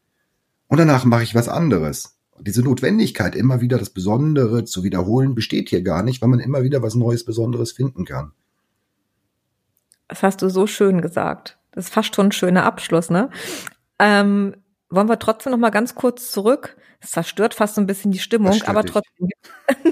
und 0.68 0.78
danach 0.78 1.06
mache 1.06 1.24
ich 1.24 1.36
was 1.36 1.50
anderes. 1.50 2.14
diese 2.40 2.62
Notwendigkeit, 2.62 3.36
immer 3.36 3.62
wieder 3.62 3.80
das 3.80 3.90
Besondere 3.90 4.64
zu 4.64 4.84
wiederholen, 4.84 5.34
besteht 5.34 5.70
hier 5.70 5.82
gar 5.82 6.04
nicht, 6.04 6.22
weil 6.22 6.30
man 6.30 6.40
immer 6.40 6.62
wieder 6.62 6.84
was 6.84 6.94
Neues, 6.94 7.26
Besonderes 7.26 7.72
finden 7.72 8.06
kann. 8.06 8.32
Das 10.08 10.22
hast 10.22 10.42
du 10.42 10.50
so 10.50 10.68
schön 10.68 11.02
gesagt. 11.02 11.58
Das 11.72 11.86
ist 11.86 11.94
fast 11.94 12.16
schon 12.16 12.28
ein 12.28 12.32
schöner 12.32 12.64
Abschluss, 12.64 13.10
ne? 13.10 13.30
Ähm, 14.00 14.56
wollen 14.90 15.10
wir 15.10 15.20
trotzdem 15.20 15.52
noch 15.52 15.60
mal 15.60 15.70
ganz 15.70 15.96
kurz 15.96 16.32
zurück? 16.32 16.78
Es 17.00 17.12
zerstört 17.12 17.54
fast 17.54 17.76
so 17.76 17.82
ein 17.82 17.88
bisschen 17.88 18.12
die 18.12 18.20
Stimmung, 18.20 18.62
aber 18.64 18.84
trotzdem 18.84 19.28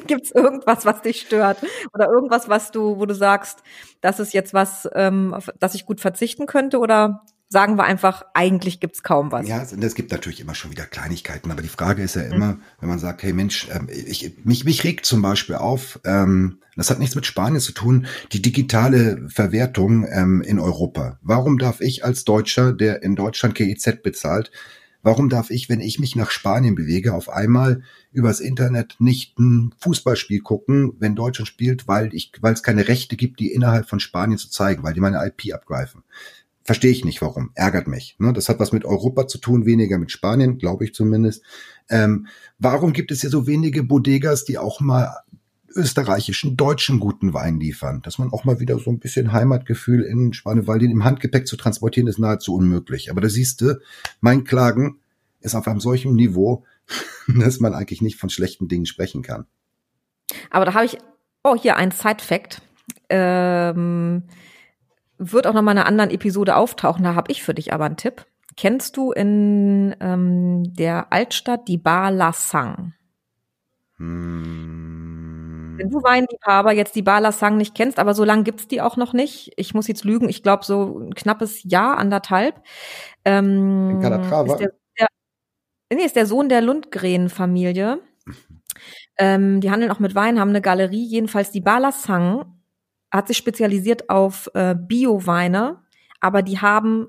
gibt 0.08 0.26
es 0.26 0.32
irgendwas, 0.36 0.86
was 0.86 1.02
dich 1.02 1.22
stört 1.22 1.58
oder 1.94 2.08
irgendwas, 2.08 2.50
was 2.50 2.72
du, 2.72 2.98
wo 2.98 3.06
du 3.06 3.14
sagst, 3.14 3.60
das 4.02 4.20
ist 4.20 4.34
jetzt 4.34 4.54
was, 4.54 4.90
ähm, 4.94 5.34
auf 5.34 5.52
das 5.60 5.76
ich 5.76 5.86
gut 5.86 6.02
verzichten 6.02 6.48
könnte 6.48 6.80
oder 6.80 7.24
sagen 7.48 7.78
wir 7.78 7.84
einfach, 7.84 8.24
eigentlich 8.34 8.80
gibt's 8.80 9.04
kaum 9.04 9.32
was. 9.32 9.48
Ja, 9.48 9.62
es 9.62 9.96
gibt 9.96 10.12
natürlich 10.12 10.42
immer 10.42 10.56
schon 10.56 10.72
wieder 10.72 10.86
Kleinigkeiten, 10.86 11.52
aber 11.52 11.62
die 11.62 11.68
Frage 11.68 12.02
ist 12.02 12.16
ja 12.16 12.24
mhm. 12.24 12.34
immer, 12.34 12.54
mhm. 12.54 12.62
wenn 12.80 12.90
man 12.90 13.00
sagt, 13.00 13.24
hey 13.24 13.34
Mensch, 13.34 13.68
ähm, 13.72 13.88
ich, 13.90 14.38
mich, 14.44 14.66
mich 14.66 14.84
regt 14.84 15.06
zum 15.06 15.22
Beispiel 15.22 15.56
auf, 15.56 16.00
ähm, 16.06 16.60
das 16.76 16.90
hat 16.90 17.00
nichts 17.00 17.16
mit 17.16 17.26
Spanien 17.26 17.62
zu 17.62 17.72
tun, 17.72 18.08
die 18.34 18.42
digitale 18.42 19.30
Verwertung 19.30 20.08
ähm, 20.12 20.42
in 20.42 20.60
Europa. 20.60 21.20
Warum 21.22 21.58
darf 21.58 21.82
ich 21.82 22.04
als 22.04 22.26
Deutscher, 22.26 22.74
der 22.74 23.04
in 23.04 23.16
Deutschland 23.16 23.56
GEZ 23.56 24.02
bezahlt, 24.02 24.52
Warum 25.06 25.30
darf 25.30 25.52
ich, 25.52 25.70
wenn 25.70 25.82
ich 25.82 26.00
mich 26.00 26.16
nach 26.16 26.32
Spanien 26.32 26.74
bewege, 26.74 27.14
auf 27.14 27.30
einmal 27.30 27.84
übers 28.12 28.40
Internet 28.40 28.96
nicht 28.98 29.38
ein 29.38 29.72
Fußballspiel 29.78 30.40
gucken, 30.40 30.94
wenn 30.98 31.14
Deutschland 31.14 31.48
spielt, 31.48 31.88
weil 31.88 32.12
ich, 32.12 32.32
weil 32.42 32.56
es 32.56 32.64
keine 32.64 32.88
Rechte 32.88 33.16
gibt, 33.16 33.40
die 33.40 33.52
innerhalb 33.52 33.88
von 33.88 34.00
Spanien 34.00 34.40
zu 34.40 34.50
zeigen, 34.50 34.82
weil 34.82 34.96
die 34.96 35.02
meine 35.02 35.24
IP 35.24 35.54
abgreifen? 35.54 36.02
Verstehe 36.64 36.90
ich 36.90 37.06
nicht, 37.06 37.22
warum. 37.22 37.52
Ärgert 37.54 37.88
mich. 37.88 38.16
Ne? 38.18 38.34
Das 38.34 38.50
hat 38.50 38.58
was 38.58 38.72
mit 38.72 38.84
Europa 38.84 39.28
zu 39.28 39.38
tun, 39.38 39.68
weniger 39.68 40.00
mit 40.00 40.10
Spanien, 40.10 40.58
glaube 40.58 40.86
ich 40.86 40.96
zumindest. 40.96 41.44
Ähm, 41.88 42.26
warum 42.58 42.92
gibt 42.92 43.12
es 43.12 43.22
hier 43.22 43.30
so 43.30 43.46
wenige 43.46 43.84
Bodegas, 43.84 44.44
die 44.44 44.58
auch 44.58 44.80
mal 44.82 45.18
österreichischen, 45.76 46.58
deutschen 46.58 47.00
guten 47.00 47.34
Wein 47.34 47.60
liefern? 47.60 48.02
Dass 48.02 48.18
man 48.18 48.32
auch 48.32 48.46
mal 48.46 48.60
wieder 48.60 48.80
so 48.80 48.90
ein 48.90 49.00
bisschen 49.00 49.32
Heimatgefühl 49.32 50.04
in 50.04 50.34
Spanien, 50.34 50.68
weil 50.68 50.80
den 50.80 50.92
im 50.92 51.04
Handgepäck 51.04 51.48
zu 51.48 51.58
transportieren 51.58 52.08
ist 52.08 52.20
nahezu 52.20 52.56
unmöglich. 52.56 53.12
Aber 53.12 53.22
da 53.22 53.30
siehst 53.30 53.62
du, 53.62 53.80
mein 54.22 54.44
Klagen 54.44 55.00
ist 55.42 55.56
auf 55.56 55.68
einem 55.68 55.80
solchen 55.80 56.16
Niveau, 56.16 56.64
dass 57.28 57.60
man 57.60 57.74
eigentlich 57.74 58.02
nicht 58.02 58.20
von 58.20 58.30
schlechten 58.30 58.68
Dingen 58.68 58.86
sprechen 58.86 59.22
kann. 59.22 59.46
Aber 60.50 60.66
da 60.66 60.74
habe 60.74 60.86
ich, 60.86 60.98
oh, 61.44 61.56
hier 61.56 61.76
ein 61.76 61.92
Side-Fact. 61.92 62.62
Ähm, 63.10 64.24
wird 65.18 65.48
auch 65.48 65.54
noch 65.54 65.62
mal 65.62 65.72
in 65.72 65.78
einer 65.78 65.88
anderen 65.88 66.10
Episode 66.10 66.56
auftauchen. 66.56 67.04
Da 67.04 67.16
habe 67.16 67.32
ich 67.32 67.44
für 67.44 67.54
dich 67.54 67.74
aber 67.74 67.86
einen 67.86 67.98
Tipp. 67.98 68.26
kennst 68.58 68.98
du 68.98 69.12
in 69.12 69.96
ähm, 70.00 70.74
der 70.76 71.12
Altstadt 71.12 71.68
die 71.68 71.78
Bar 71.78 72.12
La 72.12 72.34
Sang? 72.34 72.94
Hm. 73.98 75.25
Wenn 75.78 75.90
du 75.90 76.04
Weinliebhaber 76.04 76.72
jetzt 76.74 76.96
die 76.96 77.02
Bar 77.02 77.22
La 77.22 77.32
Sang 77.32 77.58
nicht 77.58 77.76
kennst, 77.76 78.00
aber 78.00 78.14
so 78.14 78.24
lange 78.24 78.44
gibt's 78.44 78.68
die 78.68 78.82
auch 78.82 78.98
noch 78.98 79.14
nicht. 79.14 79.52
Ich 79.58 79.74
muss 79.74 79.88
jetzt 79.88 80.04
lügen, 80.04 80.30
ich 80.30 80.44
glaube 80.44 80.66
so 80.66 81.00
ein 81.00 81.16
knappes 81.16 81.64
Jahr, 81.64 81.98
anderthalb. 81.98 82.62
Ähm? 83.24 84.00
Ist 84.02 84.60
der, 84.60 84.74
der, 85.00 85.08
nee, 85.94 86.06
ist 86.06 86.16
der 86.16 86.26
Sohn 86.26 86.50
der 86.50 86.62
Lundgren-Familie. 86.62 88.00
Ähm, 89.18 89.62
die 89.62 89.72
handeln 89.72 89.92
auch 89.92 90.00
mit 90.00 90.16
Wein, 90.16 90.40
haben 90.40 90.50
eine 90.50 90.62
Galerie. 90.62 91.06
Jedenfalls 91.06 91.52
die 91.52 91.62
Bar 91.62 91.80
La 91.80 91.92
Sang 91.92 92.46
hat 93.12 93.28
sich 93.28 93.38
spezialisiert 93.38 94.10
auf 94.10 94.50
äh, 94.54 94.76
Bio-Weine, 94.78 95.82
aber 96.20 96.42
die 96.42 96.60
haben 96.60 97.08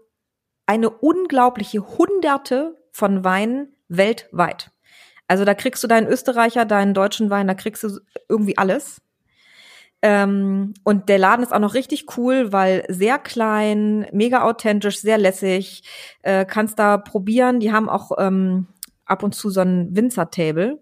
eine 0.67 0.91
unglaubliche 0.91 1.81
Hunderte 1.99 2.77
von 2.93 3.25
Weinen 3.25 3.75
weltweit. 3.89 4.71
Also 5.29 5.45
da 5.45 5.55
kriegst 5.55 5.83
du 5.83 5.89
deinen 5.89 6.07
Österreicher, 6.07 6.64
deinen 6.64 6.95
deutschen 6.95 7.31
Wein, 7.31 7.49
da 7.49 7.55
kriegst 7.55 7.83
du 7.83 7.99
irgendwie 8.29 8.59
alles. 8.59 9.01
Ähm, 10.03 10.74
und 10.85 11.09
der 11.09 11.18
Laden 11.18 11.43
ist 11.43 11.53
auch 11.53 11.59
noch 11.59 11.74
richtig 11.74 12.16
cool, 12.16 12.53
weil 12.53 12.85
sehr 12.89 13.18
klein, 13.18 14.07
mega 14.12 14.43
authentisch, 14.43 15.01
sehr 15.01 15.18
lässig. 15.18 15.83
Äh, 16.22 16.45
kannst 16.45 16.79
da 16.79 16.99
probieren. 16.99 17.61
Die 17.61 17.72
haben 17.72 17.89
auch 17.89 18.12
ähm, 18.18 18.68
ab 19.05 19.22
und 19.22 19.35
zu 19.35 19.51
so 19.51 19.61
ein 19.61 19.97
Winzer-Table. 19.97 20.79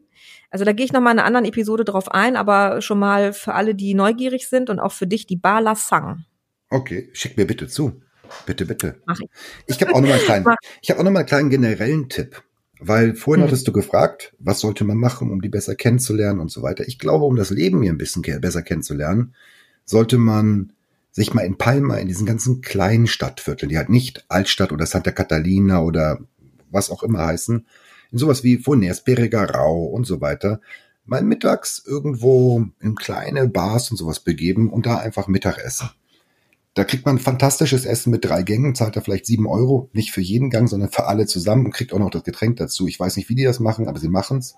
Also 0.51 0.65
da 0.65 0.73
gehe 0.73 0.85
ich 0.85 0.93
noch 0.93 1.01
mal 1.01 1.13
in 1.13 1.19
einer 1.19 1.27
anderen 1.27 1.47
Episode 1.47 1.85
drauf 1.85 2.11
ein, 2.13 2.37
aber 2.37 2.81
schon 2.81 2.99
mal 2.99 3.33
für 3.33 3.55
alle, 3.55 3.75
die 3.75 3.95
neugierig 3.95 4.49
sind 4.49 4.71
und 4.71 4.79
auch 4.79 4.93
für 4.93 5.07
dich 5.07 5.27
die 5.27 5.37
Bar 5.37 5.61
La 5.61 5.75
Sang. 5.75 6.25
Okay, 6.71 7.11
schick 7.13 7.37
mir 7.37 7.47
bitte 7.47 7.67
zu. 7.67 8.03
Bitte, 8.47 8.67
bitte. 8.67 9.01
Mach 9.07 9.19
ich. 9.21 9.29
Ich 9.67 9.81
habe 9.81 9.95
auch 9.95 10.01
noch 10.01 10.09
mal 10.09 10.15
einen 10.15 10.25
kleinen, 10.25 10.47
ich 10.83 10.91
habe 10.91 11.01
auch 11.01 11.05
noch 11.05 11.11
mal 11.11 11.21
einen 11.21 11.29
kleinen 11.29 11.51
generellen 11.51 12.09
Tipp. 12.09 12.43
Weil 12.81 13.15
vorhin 13.15 13.43
hm. 13.43 13.49
hattest 13.49 13.69
du 13.69 13.73
gefragt, 13.73 14.35
was 14.39 14.61
sollte 14.61 14.85
man 14.85 14.97
machen, 14.97 15.31
um 15.31 15.41
die 15.41 15.49
besser 15.49 15.75
kennenzulernen 15.75 16.41
und 16.41 16.51
so 16.51 16.63
weiter. 16.63 16.87
Ich 16.87 16.99
glaube, 16.99 17.25
um 17.25 17.37
das 17.37 17.51
Leben 17.51 17.83
hier 17.83 17.93
ein 17.93 17.99
bisschen 17.99 18.23
besser 18.41 18.63
kennenzulernen, 18.63 19.35
sollte 19.85 20.19
man 20.19 20.73
sich 21.13 21.33
mal 21.33 21.43
in 21.43 21.57
Palma, 21.57 21.97
in 21.97 22.09
diesen 22.09 22.27
ganzen 22.27 22.61
kleinen 22.61 23.07
Stadtvierteln, 23.07 23.69
die 23.69 23.79
halt 23.79 23.89
nicht 23.89 24.25
Altstadt 24.29 24.73
oder 24.73 24.87
Santa 24.87 25.13
Catalina 25.13 25.81
oder 25.83 26.19
was 26.71 26.91
auch 26.91 27.05
immer 27.05 27.25
heißen, 27.25 27.67
in 28.11 28.19
sowas 28.19 28.43
wie 28.43 28.59
Funes, 28.59 29.05
Rau 29.07 29.85
und 29.85 30.07
so 30.07 30.21
weiter, 30.21 30.61
mal 31.07 31.23
mittags 31.23 31.83
irgendwo 31.87 32.67
in 32.81 32.97
kleine 32.97 33.49
Bars 33.49 33.91
und 33.91 33.97
sowas 33.97 34.21
begeben 34.21 34.71
und 34.71 34.87
da 34.87 34.99
einfach 34.99 35.29
Mittag 35.29 35.59
essen. 35.59 35.91
Da 36.75 36.83
kriegt 36.83 37.07
man 37.07 37.21
fantastisches 37.21 37.87
Essen 37.87 38.11
mit 38.11 38.25
drei 38.25 38.43
Gängen, 38.43 38.75
zahlt 38.75 38.97
er 38.97 39.03
vielleicht 39.03 39.27
sieben 39.27 39.47
Euro, 39.47 39.91
nicht 39.93 40.11
für 40.11 40.21
jeden 40.21 40.51
Gang, 40.51 40.69
sondern 40.69 40.91
für 40.91 41.07
alle 41.07 41.27
zusammen 41.27 41.67
und 41.67 41.73
kriegt 41.73 41.93
auch 41.93 42.01
noch 42.01 42.11
das 42.11 42.25
Getränk 42.25 42.57
dazu. 42.57 42.89
Ich 42.89 42.99
weiß 42.99 43.17
nicht, 43.17 43.29
wie 43.29 43.37
die 43.37 43.45
das 43.45 43.61
machen, 43.61 43.87
aber 43.87 44.01
sie 44.01 44.09
machen's. 44.09 44.57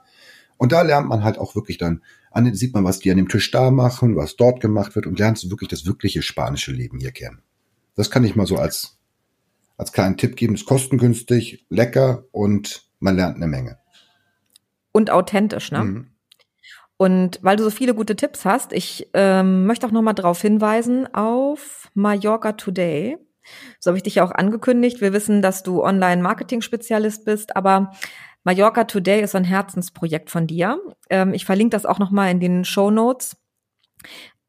Und 0.56 0.72
da 0.72 0.80
lernt 0.80 1.08
man 1.08 1.22
halt 1.22 1.36
auch 1.36 1.54
wirklich 1.54 1.76
dann, 1.76 2.02
an, 2.30 2.54
sieht 2.54 2.72
man, 2.72 2.84
was 2.84 3.00
die 3.00 3.10
an 3.10 3.18
dem 3.18 3.28
Tisch 3.28 3.50
da 3.50 3.70
machen, 3.70 4.16
was 4.16 4.36
dort 4.36 4.60
gemacht 4.60 4.94
wird 4.94 5.06
und 5.06 5.18
lernt 5.18 5.50
wirklich 5.50 5.68
das 5.68 5.84
wirkliche 5.84 6.22
spanische 6.22 6.72
Leben 6.72 6.98
hier 6.98 7.12
kennen. 7.12 7.42
Das 7.94 8.10
kann 8.10 8.24
ich 8.24 8.34
mal 8.34 8.46
so 8.46 8.56
als, 8.56 8.98
als 9.76 9.92
kleinen 9.92 10.16
Tipp 10.16 10.36
geben. 10.36 10.54
Ist 10.54 10.64
kostengünstig, 10.64 11.66
lecker 11.68 12.24
und 12.32 12.88
man 12.98 13.16
lernt 13.16 13.36
eine 13.36 13.46
Menge. 13.46 13.78
Und 14.92 15.10
authentisch, 15.10 15.70
ne? 15.70 15.84
Mhm. 15.84 16.06
Und 16.96 17.38
weil 17.42 17.56
du 17.56 17.64
so 17.64 17.70
viele 17.70 17.94
gute 17.94 18.16
Tipps 18.16 18.46
hast, 18.46 18.72
ich 18.72 19.10
ähm, 19.12 19.66
möchte 19.66 19.86
auch 19.86 19.90
noch 19.90 20.00
mal 20.00 20.14
darauf 20.14 20.40
hinweisen 20.40 21.12
auf 21.12 21.86
Mallorca 21.97 22.53
Today. 22.53 23.18
So 23.80 23.90
habe 23.90 23.97
ich 23.97 24.03
dich 24.03 24.16
ja 24.16 24.24
auch 24.24 24.32
angekündigt. 24.32 25.01
Wir 25.01 25.12
wissen, 25.12 25.42
dass 25.42 25.62
du 25.62 25.82
Online-Marketing-Spezialist 25.82 27.24
bist, 27.24 27.57
aber 27.57 27.92
Mallorca 28.44 28.84
Today 28.84 29.22
ist 29.22 29.34
ein 29.34 29.44
Herzensprojekt 29.44 30.30
von 30.30 30.47
dir. 30.47 30.80
Ähm, 31.11 31.34
ich 31.34 31.44
verlinke 31.44 31.76
das 31.76 31.86
auch 31.86 31.99
noch 31.99 32.11
mal 32.11 32.30
in 32.30 32.40
den 32.40 32.64
Show 32.64 32.90
Notes. 32.90 33.36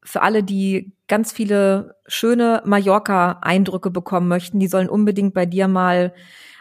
Für 0.04 0.22
alle, 0.22 0.42
die 0.42 0.92
ganz 1.08 1.32
viele 1.32 1.96
schöne 2.06 2.62
Mallorca-Eindrücke 2.64 3.90
bekommen 3.90 4.28
möchten, 4.28 4.60
die 4.60 4.68
sollen 4.68 4.88
unbedingt 4.88 5.34
bei 5.34 5.46
dir 5.46 5.68
mal 5.68 6.14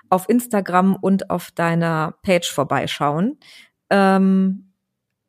auf 0.10 0.30
Instagram 0.30 0.96
und 0.96 1.30
auf 1.30 1.52
deiner 1.52 2.16
Page 2.24 2.50
vorbeischauen. 2.50 3.38
Ähm, 3.90 4.74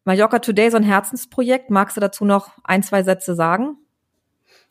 Mallorca 0.05 0.39
Today, 0.39 0.71
so 0.71 0.79
ein 0.79 0.85
Herzensprojekt. 0.85 1.71
Magst 1.71 1.97
du 1.97 2.01
dazu 2.01 2.25
noch 2.25 2.57
ein, 2.65 2.83
zwei 2.83 3.03
Sätze 3.03 3.35
sagen? 3.35 3.77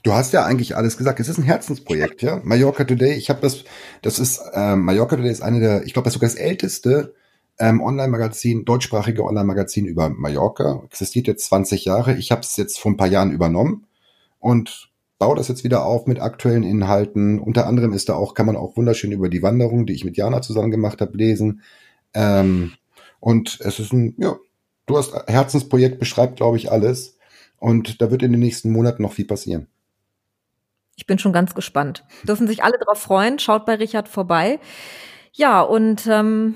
Du 0.07 0.13
hast 0.13 0.31
ja 0.31 0.45
eigentlich 0.45 0.77
alles 0.77 0.95
gesagt. 0.95 1.19
Es 1.19 1.27
ist 1.27 1.37
ein 1.37 1.43
Herzensprojekt, 1.43 2.21
ja. 2.21 2.39
Mallorca 2.41 2.85
Today, 2.85 3.15
ich 3.15 3.29
habe 3.29 3.41
das, 3.41 3.65
das 4.01 4.19
ist, 4.19 4.39
ähm, 4.53 4.85
Mallorca 4.85 5.17
Today 5.17 5.29
ist 5.29 5.41
eine 5.41 5.59
der, 5.59 5.83
ich 5.83 5.91
glaube, 5.91 6.05
das 6.05 6.13
ist 6.13 6.21
sogar 6.21 6.29
das 6.29 6.39
älteste 6.39 7.13
ähm, 7.59 7.81
Online-Magazin, 7.81 8.63
deutschsprachige 8.63 9.25
Online-Magazin 9.25 9.85
über 9.85 10.07
Mallorca. 10.07 10.81
Existiert 10.85 11.27
jetzt 11.27 11.47
20 11.47 11.83
Jahre. 11.83 12.15
Ich 12.15 12.31
habe 12.31 12.39
es 12.39 12.55
jetzt 12.55 12.79
vor 12.79 12.89
ein 12.89 12.95
paar 12.95 13.09
Jahren 13.09 13.33
übernommen 13.33 13.85
und 14.39 14.91
baue 15.19 15.35
das 15.35 15.49
jetzt 15.49 15.65
wieder 15.65 15.83
auf 15.83 16.07
mit 16.07 16.21
aktuellen 16.21 16.63
Inhalten. 16.63 17.37
Unter 17.37 17.67
anderem 17.67 17.91
ist 17.91 18.07
da 18.07 18.15
auch, 18.15 18.33
kann 18.33 18.45
man 18.45 18.55
auch 18.55 18.77
wunderschön 18.77 19.11
über 19.11 19.27
die 19.27 19.43
Wanderung, 19.43 19.85
die 19.85 19.93
ich 19.93 20.05
mit 20.05 20.15
Jana 20.15 20.41
zusammen 20.41 20.71
gemacht 20.71 21.01
habe, 21.01 21.17
lesen. 21.17 21.63
Ähm, 22.13 22.71
und 23.19 23.59
es 23.59 23.77
ist 23.77 23.91
ein, 23.91 24.15
ja, 24.19 24.37
du 24.85 24.97
hast 24.97 25.13
Herzensprojekt, 25.27 25.99
beschreibt, 25.99 26.37
glaube 26.37 26.55
ich, 26.55 26.71
alles. 26.71 27.17
Und 27.57 28.01
da 28.01 28.09
wird 28.09 28.23
in 28.23 28.31
den 28.31 28.39
nächsten 28.39 28.71
Monaten 28.71 29.03
noch 29.03 29.11
viel 29.11 29.27
passieren. 29.27 29.67
Ich 30.97 31.05
bin 31.05 31.19
schon 31.19 31.31
ganz 31.31 31.53
gespannt. 31.55 32.03
Dürfen 32.23 32.47
sich 32.47 32.63
alle 32.63 32.77
darauf 32.79 32.99
freuen. 32.99 33.37
Schaut 33.39 33.65
bei 33.65 33.75
Richard 33.75 34.09
vorbei. 34.09 34.59
Ja, 35.31 35.61
und 35.61 36.07
ähm, 36.07 36.55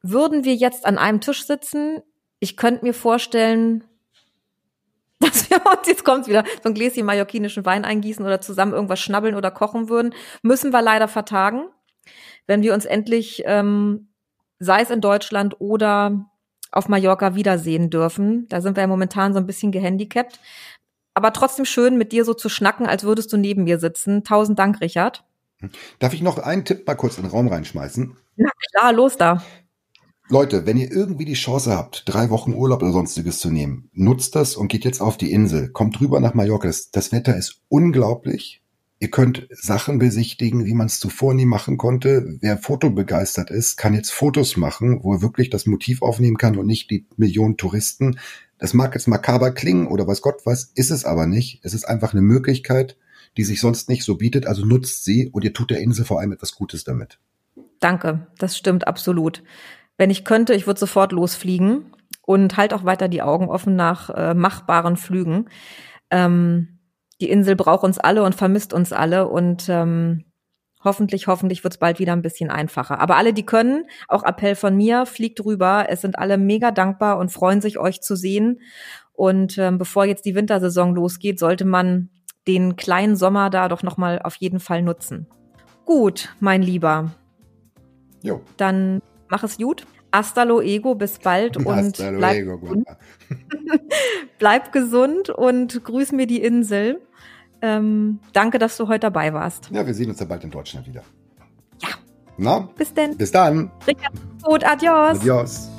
würden 0.00 0.44
wir 0.44 0.54
jetzt 0.54 0.86
an 0.86 0.96
einem 0.96 1.20
Tisch 1.20 1.44
sitzen, 1.44 2.00
ich 2.38 2.56
könnte 2.56 2.84
mir 2.84 2.94
vorstellen, 2.94 3.84
dass 5.20 5.50
wir 5.50 5.58
uns, 5.66 5.88
jetzt 5.88 6.04
kommt 6.04 6.28
wieder, 6.28 6.44
so 6.62 6.68
ein 6.68 6.74
Gläschen 6.74 7.04
mallorquinischen 7.04 7.64
Wein 7.64 7.84
eingießen 7.84 8.24
oder 8.24 8.40
zusammen 8.40 8.72
irgendwas 8.72 9.00
schnabbeln 9.00 9.34
oder 9.34 9.50
kochen 9.50 9.88
würden, 9.88 10.14
müssen 10.42 10.72
wir 10.72 10.80
leider 10.80 11.08
vertagen. 11.08 11.64
Wenn 12.46 12.62
wir 12.62 12.74
uns 12.74 12.84
endlich, 12.84 13.42
ähm, 13.46 14.08
sei 14.60 14.82
es 14.82 14.90
in 14.90 15.00
Deutschland 15.00 15.60
oder 15.60 16.32
auf 16.72 16.88
Mallorca 16.88 17.34
wiedersehen 17.34 17.90
dürfen. 17.90 18.48
Da 18.48 18.60
sind 18.60 18.76
wir 18.76 18.80
ja 18.80 18.86
momentan 18.86 19.34
so 19.34 19.38
ein 19.38 19.46
bisschen 19.46 19.72
gehandicapt. 19.72 20.40
Aber 21.14 21.32
trotzdem 21.32 21.64
schön, 21.64 21.98
mit 21.98 22.12
dir 22.12 22.24
so 22.24 22.34
zu 22.34 22.48
schnacken, 22.48 22.86
als 22.86 23.04
würdest 23.04 23.32
du 23.32 23.36
neben 23.36 23.64
mir 23.64 23.78
sitzen. 23.78 24.24
Tausend 24.24 24.58
Dank, 24.58 24.80
Richard. 24.80 25.24
Darf 25.98 26.14
ich 26.14 26.22
noch 26.22 26.38
einen 26.38 26.64
Tipp 26.64 26.86
mal 26.86 26.94
kurz 26.94 27.18
in 27.18 27.24
den 27.24 27.30
Raum 27.30 27.48
reinschmeißen? 27.48 28.16
Na 28.36 28.50
klar, 28.70 28.92
los 28.92 29.16
da. 29.16 29.42
Leute, 30.28 30.66
wenn 30.66 30.78
ihr 30.78 30.90
irgendwie 30.90 31.24
die 31.24 31.34
Chance 31.34 31.76
habt, 31.76 32.04
drei 32.06 32.30
Wochen 32.30 32.54
Urlaub 32.54 32.82
oder 32.82 32.92
sonstiges 32.92 33.38
zu 33.38 33.50
nehmen, 33.50 33.90
nutzt 33.92 34.34
das 34.34 34.56
und 34.56 34.68
geht 34.68 34.84
jetzt 34.84 35.00
auf 35.00 35.18
die 35.18 35.32
Insel. 35.32 35.68
Kommt 35.70 36.00
rüber 36.00 36.20
nach 36.20 36.34
Mallorca. 36.34 36.68
Das, 36.68 36.90
das 36.90 37.12
Wetter 37.12 37.36
ist 37.36 37.60
unglaublich. 37.68 38.62
Ihr 38.98 39.10
könnt 39.10 39.48
Sachen 39.50 39.98
besichtigen, 39.98 40.64
wie 40.64 40.74
man 40.74 40.86
es 40.86 41.00
zuvor 41.00 41.34
nie 41.34 41.44
machen 41.44 41.76
konnte. 41.76 42.38
Wer 42.40 42.56
fotobegeistert 42.56 43.50
ist, 43.50 43.76
kann 43.76 43.94
jetzt 43.94 44.12
Fotos 44.12 44.56
machen, 44.56 45.00
wo 45.02 45.14
er 45.14 45.22
wirklich 45.22 45.50
das 45.50 45.66
Motiv 45.66 46.02
aufnehmen 46.02 46.38
kann 46.38 46.56
und 46.56 46.66
nicht 46.66 46.88
die 46.88 47.06
Millionen 47.16 47.56
Touristen. 47.56 48.20
Das 48.62 48.74
mag 48.74 48.94
jetzt 48.94 49.08
makaber 49.08 49.50
klingen 49.50 49.88
oder 49.88 50.06
weiß 50.06 50.22
Gott 50.22 50.42
was, 50.44 50.70
ist 50.76 50.92
es 50.92 51.04
aber 51.04 51.26
nicht. 51.26 51.58
Es 51.64 51.74
ist 51.74 51.84
einfach 51.84 52.12
eine 52.12 52.22
Möglichkeit, 52.22 52.96
die 53.36 53.42
sich 53.42 53.60
sonst 53.60 53.88
nicht 53.88 54.04
so 54.04 54.16
bietet. 54.16 54.46
Also 54.46 54.64
nutzt 54.64 55.04
sie 55.04 55.28
und 55.30 55.42
ihr 55.42 55.52
tut 55.52 55.72
der 55.72 55.80
Insel 55.80 56.04
vor 56.04 56.20
allem 56.20 56.30
etwas 56.30 56.54
Gutes 56.54 56.84
damit. 56.84 57.18
Danke, 57.80 58.28
das 58.38 58.56
stimmt 58.56 58.86
absolut. 58.86 59.42
Wenn 59.98 60.10
ich 60.10 60.24
könnte, 60.24 60.54
ich 60.54 60.68
würde 60.68 60.78
sofort 60.78 61.10
losfliegen 61.10 61.92
und 62.24 62.56
halt 62.56 62.72
auch 62.72 62.84
weiter 62.84 63.08
die 63.08 63.20
Augen 63.20 63.48
offen 63.48 63.74
nach 63.74 64.10
äh, 64.10 64.32
machbaren 64.32 64.96
Flügen. 64.96 65.48
Ähm, 66.10 66.78
die 67.20 67.30
Insel 67.30 67.56
braucht 67.56 67.82
uns 67.82 67.98
alle 67.98 68.22
und 68.22 68.36
vermisst 68.36 68.72
uns 68.72 68.92
alle 68.92 69.26
und 69.26 69.66
ähm, 69.68 70.22
hoffentlich, 70.84 71.26
hoffentlich 71.26 71.64
wird 71.64 71.74
es 71.74 71.78
bald 71.78 71.98
wieder 71.98 72.12
ein 72.12 72.22
bisschen 72.22 72.50
einfacher. 72.50 73.00
Aber 73.00 73.16
alle, 73.16 73.32
die 73.32 73.46
können, 73.46 73.86
auch 74.08 74.24
Appell 74.24 74.54
von 74.54 74.76
mir, 74.76 75.06
fliegt 75.06 75.44
rüber. 75.44 75.86
Es 75.88 76.00
sind 76.00 76.18
alle 76.18 76.38
mega 76.38 76.70
dankbar 76.70 77.18
und 77.18 77.30
freuen 77.30 77.60
sich, 77.60 77.78
euch 77.78 78.00
zu 78.00 78.16
sehen. 78.16 78.60
Und 79.12 79.58
ähm, 79.58 79.78
bevor 79.78 80.04
jetzt 80.04 80.24
die 80.24 80.34
Wintersaison 80.34 80.94
losgeht, 80.94 81.38
sollte 81.38 81.64
man 81.64 82.10
den 82.46 82.76
kleinen 82.76 83.16
Sommer 83.16 83.50
da 83.50 83.68
doch 83.68 83.82
noch 83.82 83.96
mal 83.96 84.20
auf 84.20 84.36
jeden 84.36 84.60
Fall 84.60 84.82
nutzen. 84.82 85.26
Gut, 85.84 86.34
mein 86.40 86.62
Lieber. 86.62 87.12
Jo. 88.22 88.40
Dann 88.56 89.00
mach 89.28 89.44
es 89.44 89.58
gut. 89.58 89.86
Hasta 90.14 90.42
luego, 90.42 90.94
bis 90.94 91.18
bald 91.18 91.56
und 91.56 91.66
Hasta 91.66 92.10
bleib, 92.10 92.44
gesund. 92.44 92.86
bleib 94.38 94.72
gesund 94.72 95.30
und 95.30 95.82
grüß 95.84 96.12
mir 96.12 96.26
die 96.26 96.42
Insel. 96.42 97.00
Ähm, 97.62 98.18
danke, 98.32 98.58
dass 98.58 98.76
du 98.76 98.88
heute 98.88 99.00
dabei 99.00 99.32
warst. 99.32 99.70
Ja, 99.70 99.86
wir 99.86 99.94
sehen 99.94 100.10
uns 100.10 100.18
ja 100.18 100.26
bald 100.26 100.42
in 100.42 100.50
Deutschland 100.50 100.86
wieder. 100.86 101.02
Ja. 101.80 101.88
Na? 102.36 102.68
Bis 102.76 102.92
denn. 102.92 103.16
Bis 103.16 103.30
dann. 103.30 103.70
Richard, 103.86 104.12
gut, 104.42 104.64
adios. 104.64 105.20
Adios. 105.20 105.70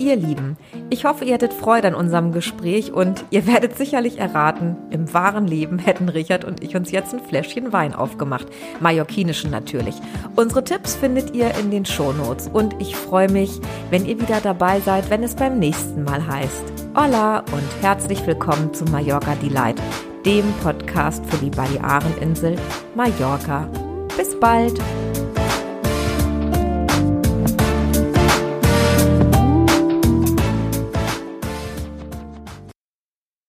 Ihr 0.00 0.16
Lieben, 0.16 0.56
ich 0.88 1.04
hoffe, 1.04 1.26
ihr 1.26 1.34
hattet 1.34 1.52
Freude 1.52 1.88
an 1.88 1.94
unserem 1.94 2.32
Gespräch 2.32 2.90
und 2.90 3.22
ihr 3.28 3.46
werdet 3.46 3.76
sicherlich 3.76 4.18
erraten, 4.18 4.78
im 4.88 5.12
wahren 5.12 5.46
Leben 5.46 5.78
hätten 5.78 6.08
Richard 6.08 6.46
und 6.46 6.64
ich 6.64 6.74
uns 6.74 6.90
jetzt 6.90 7.12
ein 7.12 7.20
Fläschchen 7.20 7.70
Wein 7.74 7.92
aufgemacht. 7.92 8.46
Mallorquinischen 8.80 9.50
natürlich. 9.50 9.96
Unsere 10.36 10.64
Tipps 10.64 10.94
findet 10.94 11.34
ihr 11.34 11.54
in 11.56 11.70
den 11.70 11.84
Shownotes 11.84 12.48
und 12.48 12.80
ich 12.80 12.96
freue 12.96 13.30
mich, 13.30 13.60
wenn 13.90 14.06
ihr 14.06 14.18
wieder 14.18 14.40
dabei 14.40 14.80
seid, 14.80 15.10
wenn 15.10 15.22
es 15.22 15.34
beim 15.34 15.58
nächsten 15.58 16.02
Mal 16.02 16.26
heißt. 16.26 16.79
Hola 16.92 17.44
und 17.52 17.82
herzlich 17.82 18.26
willkommen 18.26 18.74
zu 18.74 18.84
Mallorca 18.86 19.36
Delight, 19.36 19.80
dem 20.26 20.44
Podcast 20.60 21.24
für 21.26 21.36
die 21.36 21.50
Baleareninsel 21.50 22.56
Mallorca. 22.96 23.70
Bis 24.16 24.38
bald! 24.40 24.76